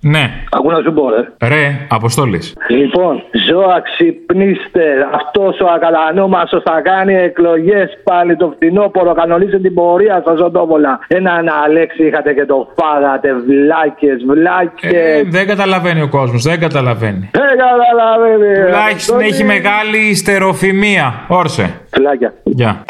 Ναι. 0.00 0.30
Ακού 0.50 0.70
να 0.70 0.80
σου 0.84 0.92
πω, 0.92 1.10
ρε. 1.10 1.48
Ρε, 1.48 1.86
Αποστόλης. 1.88 2.54
Λοιπόν, 2.68 3.22
ζώα 3.48 3.80
ξυπνήστε. 3.80 4.84
Αυτός 5.14 5.60
ο 5.60 5.66
ακατανόμαστο 5.74 6.60
θα 6.64 6.80
κάνει 6.80 7.14
εκλογές 7.14 7.98
πάλι 8.04 8.36
το 8.36 8.52
φθινόπωρο. 8.54 9.14
Κανονίστε 9.14 9.58
την 9.58 9.74
πορεία 9.74 10.18
στα 10.20 10.34
Ζωτόπολα. 10.34 10.98
Έναν 11.06 11.48
Αλέξη 11.64 12.06
είχατε 12.06 12.32
και 12.32 12.44
το 12.44 12.68
φάγατε. 12.76 13.34
Βλάκες, 13.34 14.24
βλάκες. 14.26 14.92
Ε, 14.92 15.22
δεν 15.26 15.46
καταλαβαίνει 15.46 16.00
ο 16.02 16.08
κόσμος, 16.08 16.42
δεν 16.42 16.60
καταλαβαίνει. 16.60 17.30
Δεν 17.32 17.56
καταλαβαίνει. 17.58 18.64
Τουλάχιστον 18.64 19.20
έχει 19.20 19.44
μεγάλη 19.44 19.98
ιστεροφημία. 20.10 21.14
Όρσε. 21.28 21.80
Φυλάκια. 21.90 22.32
Γεια. 22.42 22.84